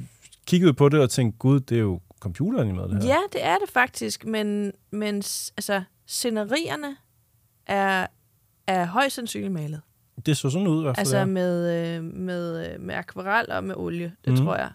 [0.47, 3.09] kiggede på det og tænkte, gud, det er jo computeranimeret det her.
[3.09, 5.15] Ja, det er det faktisk, men, men
[5.57, 6.97] altså, scenerierne
[7.67, 8.07] er,
[8.67, 9.81] er højst sandsynligt malet.
[10.27, 11.03] Det så sådan ud i hvert fald.
[11.07, 11.25] Altså ja.
[11.25, 14.39] med, øh, med, øh, med akvarel og med olie, det mm.
[14.39, 14.71] tror jeg.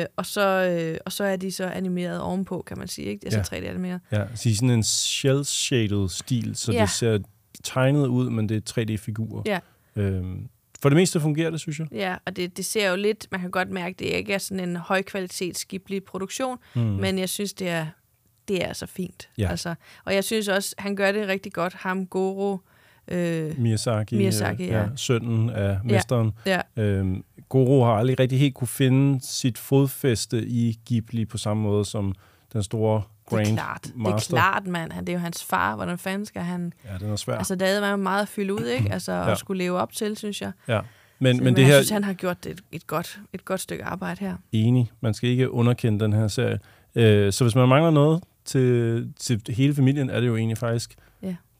[0.00, 3.06] Øh, og, så, øh, og så er de så animeret ovenpå, kan man sige.
[3.06, 3.24] Ikke?
[3.26, 4.00] Det er så 3D-animeret.
[4.12, 6.80] Ja, så i sådan en shell-shaded stil, så Ja.
[6.80, 7.18] det ser
[7.64, 9.42] tegnet ud, men det er 3D-figurer.
[9.46, 9.58] Ja.
[9.96, 10.48] Øhm,
[10.82, 11.86] for det meste fungerer det, synes jeg.
[11.92, 14.68] Ja, og det, det ser jo lidt, man kan godt mærke, det ikke er sådan
[14.68, 16.80] en højkvalitets Ghibli-produktion, Mm.
[16.80, 17.86] men jeg synes, det er,
[18.48, 19.28] det er så fint.
[19.38, 19.48] Ja.
[19.50, 19.74] Altså,
[20.04, 22.58] og jeg synes også, han gør det rigtig godt, ham Goro,
[23.10, 24.84] Øh, Miyazaki, Miyazaki, øh, ja.
[24.96, 26.32] sønnen af mesteren.
[26.46, 26.60] Ja.
[26.76, 31.84] Øhm, Goro har aldrig rigtig helt kunne finde sit fodfæste i Ghibli på samme måde
[31.84, 32.14] som
[32.52, 34.36] den store det er Grand klart, det er Master.
[34.36, 34.92] klart, mand.
[34.92, 35.76] Han, det er jo hans far.
[35.76, 36.72] Hvordan fanden skal han...
[36.84, 37.34] Ja, den er svær.
[37.34, 38.92] Altså, der var meget at fylde ud, ikke?
[38.92, 39.30] Altså, Ja.
[39.32, 40.52] at skulle leve op til, synes jeg.
[40.68, 40.80] Ja.
[41.18, 43.60] Men, Så, men det jeg her, synes, han har gjort et, et, godt, et godt
[43.60, 44.36] stykke arbejde her.
[44.52, 44.90] enig.
[45.00, 46.58] Man skal ikke underkende den her serie.
[46.94, 50.94] Øh, så hvis man mangler noget til, til hele familien, er det jo egentlig faktisk,
[50.98, 51.02] Ja.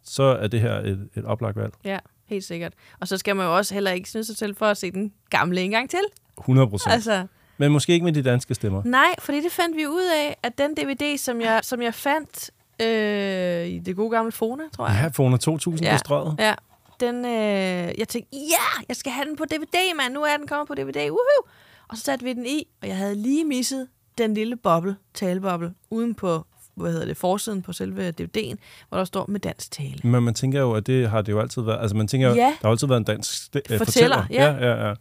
[0.08, 1.72] Så er det her et, et oplagt valg.
[1.84, 2.72] Ja, helt sikkert.
[3.00, 5.12] Og så skal man jo også heller ikke synes sig selv for at se den
[5.30, 6.00] gamle en gang til.
[6.38, 6.92] 100 procent.
[6.94, 7.26] Altså,
[7.58, 8.82] Men måske ikke med de danske stemmer.
[8.84, 12.50] nej, fordi det fandt vi ud af, at den DVD, som jeg, som jeg fandt
[12.82, 14.98] øh, i det gode gamle Fona, tror jeg.
[15.02, 16.36] Ja, Fona 2000 ja, på strøget.
[16.38, 16.54] Ja,
[17.00, 20.14] den, øh, jeg tænkte, ja, jeg skal have den på DVD, mand.
[20.14, 20.96] Nu er den kommet på DVD.
[21.10, 21.48] Woohoo!
[21.88, 25.74] Og så satte vi den i, og jeg havde lige misset den lille boble, taleboble,
[25.90, 26.44] uden på
[26.80, 28.54] hvad hedder det, forsiden på selve DVD'en,
[28.88, 29.94] hvor der står med dansk tale.
[30.04, 31.80] Men man tænker jo, at det har det jo altid været.
[31.82, 32.40] Altså man tænker jo, Ja.
[32.42, 34.26] der har altid været en dansk øh, Fortæller, fortæller.
[34.30, 34.52] ja.
[34.52, 34.94] ja, ja, ja.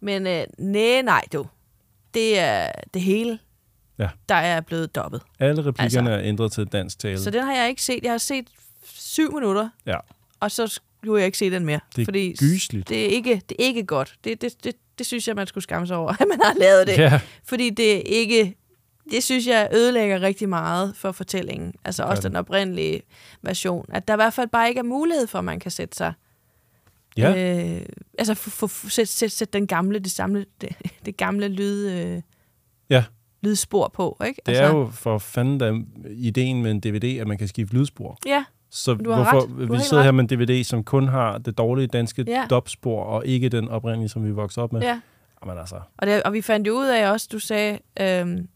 [0.00, 1.46] Men øh, nej, nej, du.
[2.14, 3.38] Det er det hele,
[3.98, 4.08] Ja.
[4.28, 5.20] der er blevet dobbet.
[5.40, 6.22] Alle replikkerne Altså.
[6.24, 7.18] er ændret til dansk tale.
[7.20, 8.00] Så den har jeg ikke set.
[8.02, 8.46] Jeg har set
[8.84, 9.96] syv minutter, Ja.
[10.40, 11.80] og så skulle jeg ikke se den mere.
[11.96, 12.88] Det er fordi gysligt.
[12.88, 14.14] Det er ikke, det er ikke godt.
[14.24, 16.86] Det, det, det, det synes jeg, man skulle skamme sig over, at man har lavet
[16.86, 16.98] det.
[16.98, 17.20] Ja.
[17.44, 18.56] Fordi det er ikke...
[19.10, 21.74] Det synes jeg ødelægger rigtig meget for fortællingen.
[21.84, 22.30] Altså også det.
[22.30, 23.02] den oprindelige
[23.42, 23.86] version.
[23.88, 26.12] At der i hvert fald bare ikke er mulighed for, at man kan sætte sig...
[27.16, 27.56] Ja.
[27.76, 27.82] Øh,
[28.18, 32.22] altså for, for, sætte, sætte, sætte den gamle, det, samle, det, det gamle lyd, øh,
[32.90, 33.04] Ja,
[33.42, 34.40] lydspor på, ikke?
[34.46, 35.72] det altså, er jo for fanden da
[36.10, 38.18] ideen med en DVD, at man kan skifte lydspor.
[38.26, 39.48] Ja, Så du har hvorfor ret.
[39.48, 40.04] Du har vi helt sidder ret.
[40.06, 42.46] her med en DVD, som kun har det dårlige danske Ja.
[42.50, 44.80] dubspor, og ikke den oprindelige, som vi voksede op med.
[44.82, 45.00] Ja.
[45.44, 48.48] Jamen altså, Og, det, og vi fandt jo ud af også, du sagde, øhm,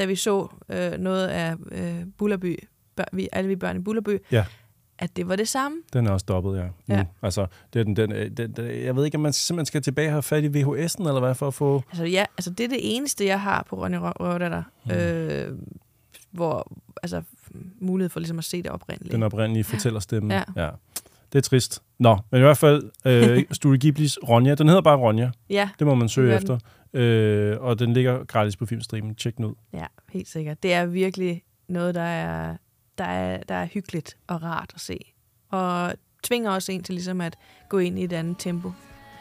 [0.00, 2.58] da vi så øh, noget af øh, Bullerby,
[2.96, 4.44] bør, vi, alle vi børn i Bullerby, ja,
[4.98, 5.78] at det var det samme.
[5.92, 6.64] den er også dobbelt, ja.
[6.86, 6.94] Nu.
[6.94, 7.04] Ja.
[7.22, 10.08] Altså, det er den, den, den, den, jeg ved ikke, om man simpelthen skal tilbage
[10.08, 11.82] og have fat i VHS'en, eller hvad, for at få...
[11.90, 14.90] Altså, ja, altså det er det eneste, jeg har på Ronny Rø- Røvdatter, Mm.
[14.90, 15.58] øh,
[16.30, 16.72] hvor
[17.02, 17.22] altså
[17.80, 19.12] mulighed for ligesom at se det oprindelige.
[19.12, 20.34] Den oprindelige fortællerstemme.
[20.34, 20.42] Ja.
[20.56, 20.70] ja.
[21.32, 21.82] Det er trist.
[21.98, 25.30] Nå, men i hvert fald, øh, Studio Ghiblis Ronja, den hedder bare Ronja.
[25.50, 26.58] Ja, Det må man søge efter.
[26.92, 29.14] Øh, og den ligger gratis på filmstreamen.
[29.14, 29.54] Tjek den ud.
[29.72, 30.62] Ja, helt sikkert.
[30.62, 32.56] Det er virkelig noget, der er,
[32.98, 34.98] der er, der er hyggeligt og rart at se.
[35.50, 37.36] Og tvinger også en til ligesom at
[37.68, 38.72] gå ind i et andet tempo,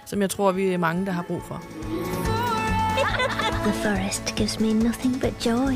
[0.05, 1.63] som jeg tror, vi er mange, der har brug for.
[3.63, 5.73] The forest gives me nothing but joy.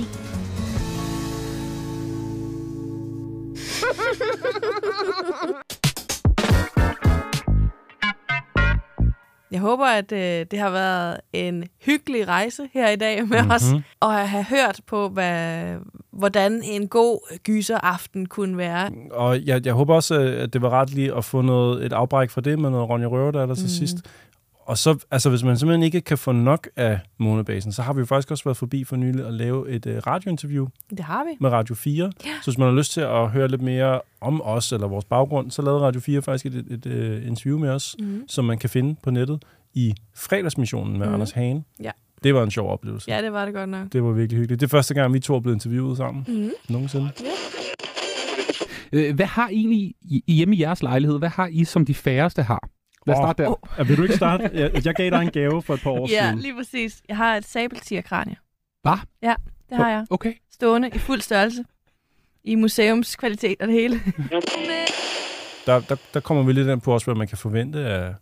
[9.53, 13.35] Jeg håber, at øh, det har været en hyggelig rejse her i dag med Mhm.
[13.37, 13.51] mm-hmm.
[13.51, 15.75] os, og at have hørt på, hvad,
[16.11, 18.91] hvordan en god gyseraften kunne være.
[19.11, 22.29] Og jeg, jeg håber også, at det var ret lige at få noget, et afbræk
[22.29, 23.69] fra det med noget Ronja Røver, der er der til Mm.
[23.69, 23.97] sidst.
[24.65, 27.99] Og så, altså hvis man simpelthen ikke kan få nok af Månebasen, så har vi
[27.99, 31.29] jo faktisk også været forbi for nylig at lave et uh, radiointerview Det har vi.
[31.39, 32.11] med Radio 4.
[32.25, 32.29] Ja.
[32.41, 35.51] Så hvis man har lyst til at høre lidt mere om os eller vores baggrund,
[35.51, 38.23] så lavede Radio 4 faktisk et, et, et uh, interview med os, Mhm.
[38.27, 41.13] som man kan finde på nettet i fredagsmissionen med Mhm.
[41.13, 41.63] Anders Hane.
[41.81, 41.91] Ja.
[42.23, 43.11] Det var en sjov oplevelse.
[43.11, 43.93] Ja, det var det godt nok.
[43.93, 44.59] Det var virkelig hyggeligt.
[44.61, 46.25] Det er første gang, vi to er blevet interviewet sammen.
[46.27, 46.51] Mhm.
[46.69, 47.09] Nogensinde.
[48.93, 51.19] Øh, Hvad har I egentlig i- hjemme i jeres lejlighed?
[51.19, 52.69] Hvad har I, som de færreste har?
[53.07, 53.79] Lad os Åh, starte der.
[53.79, 54.49] åh, Vil du ikke starte?
[54.53, 56.39] Jeg, jeg gav dig en gave for et par år Ja, siden.
[56.39, 57.01] lige præcis.
[57.09, 58.35] Jeg har et sabeltierkranie.
[58.81, 58.93] Hvad?
[59.21, 59.33] Ja,
[59.69, 60.05] det har jeg.
[60.09, 60.33] Okay.
[60.53, 61.63] Stående i fuld størrelse.
[62.43, 64.01] I museumskvalitet og det hele.
[65.65, 68.13] Der, der, der kommer vi lidt ind på også, hvad man kan forvente af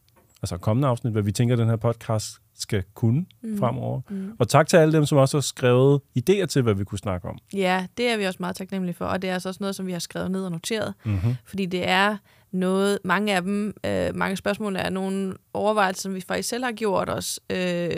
[0.41, 3.59] altså kommende afsnit, hvad vi tænker, den her podcast skal kunne mm.
[3.59, 4.01] fremover.
[4.09, 4.31] Mm.
[4.39, 7.27] Og tak til alle dem, som også har skrevet idéer til, hvad vi kunne snakke
[7.27, 7.37] om.
[7.53, 9.87] Ja, det er vi også meget taknemmelige for, og det er altså også noget, som
[9.87, 10.93] vi har skrevet ned og noteret.
[11.05, 11.35] Mhm.
[11.45, 12.17] Fordi det er
[12.51, 16.71] noget, mange af dem, øh, mange spørgsmål er nogle overvejelser, som vi faktisk selv har
[16.71, 17.95] gjort os øh,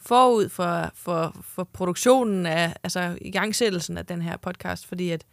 [0.00, 5.24] forud for, for, for produktionen af, altså igangsættelsen af den her podcast, fordi at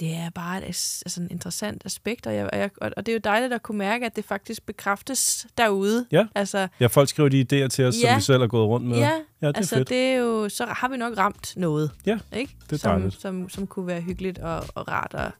[0.00, 3.16] det er bare et altså, en interessant aspekt, og, jeg, og, jeg, og det er
[3.16, 6.06] jo dejligt at kunne mærke, at det faktisk bekræftes derude.
[6.12, 6.26] Ja.
[6.34, 8.08] Altså, Ja, folk skriver de idéer til os, Ja.
[8.10, 8.98] som vi selv har gået rundt med.
[8.98, 9.12] Ja, ja
[9.48, 9.88] det er altså fedt.
[9.88, 11.90] det er jo, så har vi nok ramt noget.
[12.06, 12.56] Ja, ikke?
[12.66, 13.20] det er som, dejligt.
[13.20, 15.30] som, som kunne være hyggeligt og, og rart at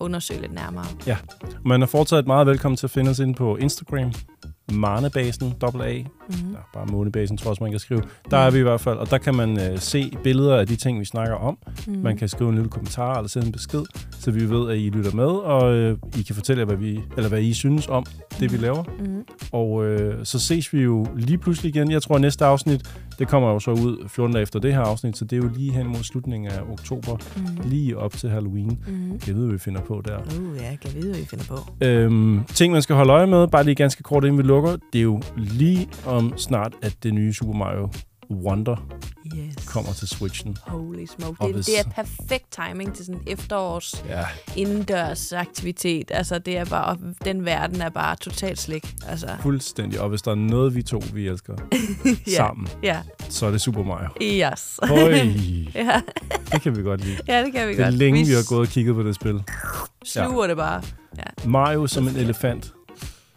[0.00, 0.86] undersøge lidt nærmere.
[1.06, 1.16] Ja,
[1.64, 4.12] man er fortsat meget velkommen til at finde os inde på Instagram.
[4.72, 6.52] Marnebasen, AA, Mhm.
[6.52, 8.02] Ja, bare månebasen, tror jeg man kan skrive.
[8.30, 10.76] Der er vi i hvert fald, og der kan man øh, se billeder af de
[10.76, 11.58] ting, vi snakker om.
[11.86, 11.96] Mhm.
[12.02, 13.82] Man kan skrive en lille kommentar eller sende en besked,
[14.20, 17.28] så vi ved, at I lytter med, og øh, I kan fortælle, hvad, vi, eller
[17.28, 18.06] hvad I synes om
[18.40, 18.84] det, vi laver.
[18.98, 19.22] Mhm.
[19.52, 21.90] Og øh, så ses vi jo lige pludselig igen.
[21.90, 24.80] Jeg tror, at næste afsnit, det kommer jo så ud 14 dage efter det her
[24.80, 27.70] afsnit, så det er jo lige hen mod slutningen af oktober, Mhm.
[27.70, 28.78] lige op til Halloween.
[28.88, 29.20] Mhm.
[29.26, 30.18] Jeg ved, hvad vi finder på der.
[30.18, 31.56] Uh, ja, jeg kan vide, hvad I finder på.
[31.80, 34.98] Øhm, ting, man skal holde øje med, bare lige ganske kort inden vi lukker, det
[34.98, 37.88] er jo lige om snart, at det nye Super Mario
[38.30, 38.76] Wonder
[39.34, 39.66] Yes.
[39.66, 40.56] kommer til Switchen.
[40.62, 41.40] Holy smoke.
[41.40, 44.22] Og Det, hvis- det er perfekt timing til sådan efterårs Ja.
[44.56, 46.10] indendørs aktivitet.
[46.14, 48.94] Altså, det er bare, den verden er bare totalt slik.
[49.08, 50.00] Altså, Fuldstændig.
[50.00, 51.54] Og hvis der er noget, vi to vi elsker
[52.26, 52.36] Ja.
[52.36, 53.00] sammen, Ja.
[53.28, 54.08] så er det Super Mario.
[54.22, 54.80] Yes.
[55.74, 56.00] Ja.
[56.52, 57.16] Det kan vi godt lide.
[57.28, 57.94] Ja, det kan vi det er godt.
[57.94, 59.42] længe, Vi vi har gået og kigget på det spil.
[60.04, 60.82] Sluger det bare.
[61.18, 61.48] Ja.
[61.48, 62.72] Mario som en elefant.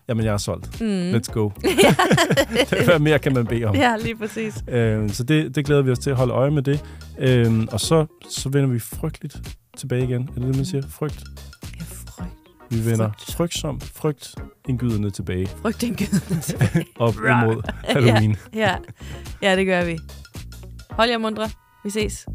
[0.09, 0.81] Jamen, jeg er solgt.
[0.81, 1.11] Mm.
[1.11, 1.49] Let's go.
[2.85, 3.75] Hvad mere kan man bede om?
[3.75, 4.63] Ja, lige præcis.
[4.67, 6.83] Øhm, så det, det glæder vi os til at holde øje med det.
[7.19, 10.21] Øhm, og så, så vender vi frygteligt tilbage igen.
[10.21, 10.83] Er det det, man siger?
[10.89, 11.23] Frygt?
[11.79, 12.31] Ja, frygt.
[12.69, 13.09] Vi vender
[13.93, 14.35] frygt
[14.69, 15.47] indgydende tilbage.
[15.47, 16.85] Frygt indgydende tilbage.
[16.99, 18.35] Op imod Halloween.
[18.53, 18.59] ja.
[18.59, 18.75] ja.
[19.41, 19.97] ja, det gør vi.
[20.89, 21.49] Hold jer mundre.
[21.83, 22.25] Vi ses.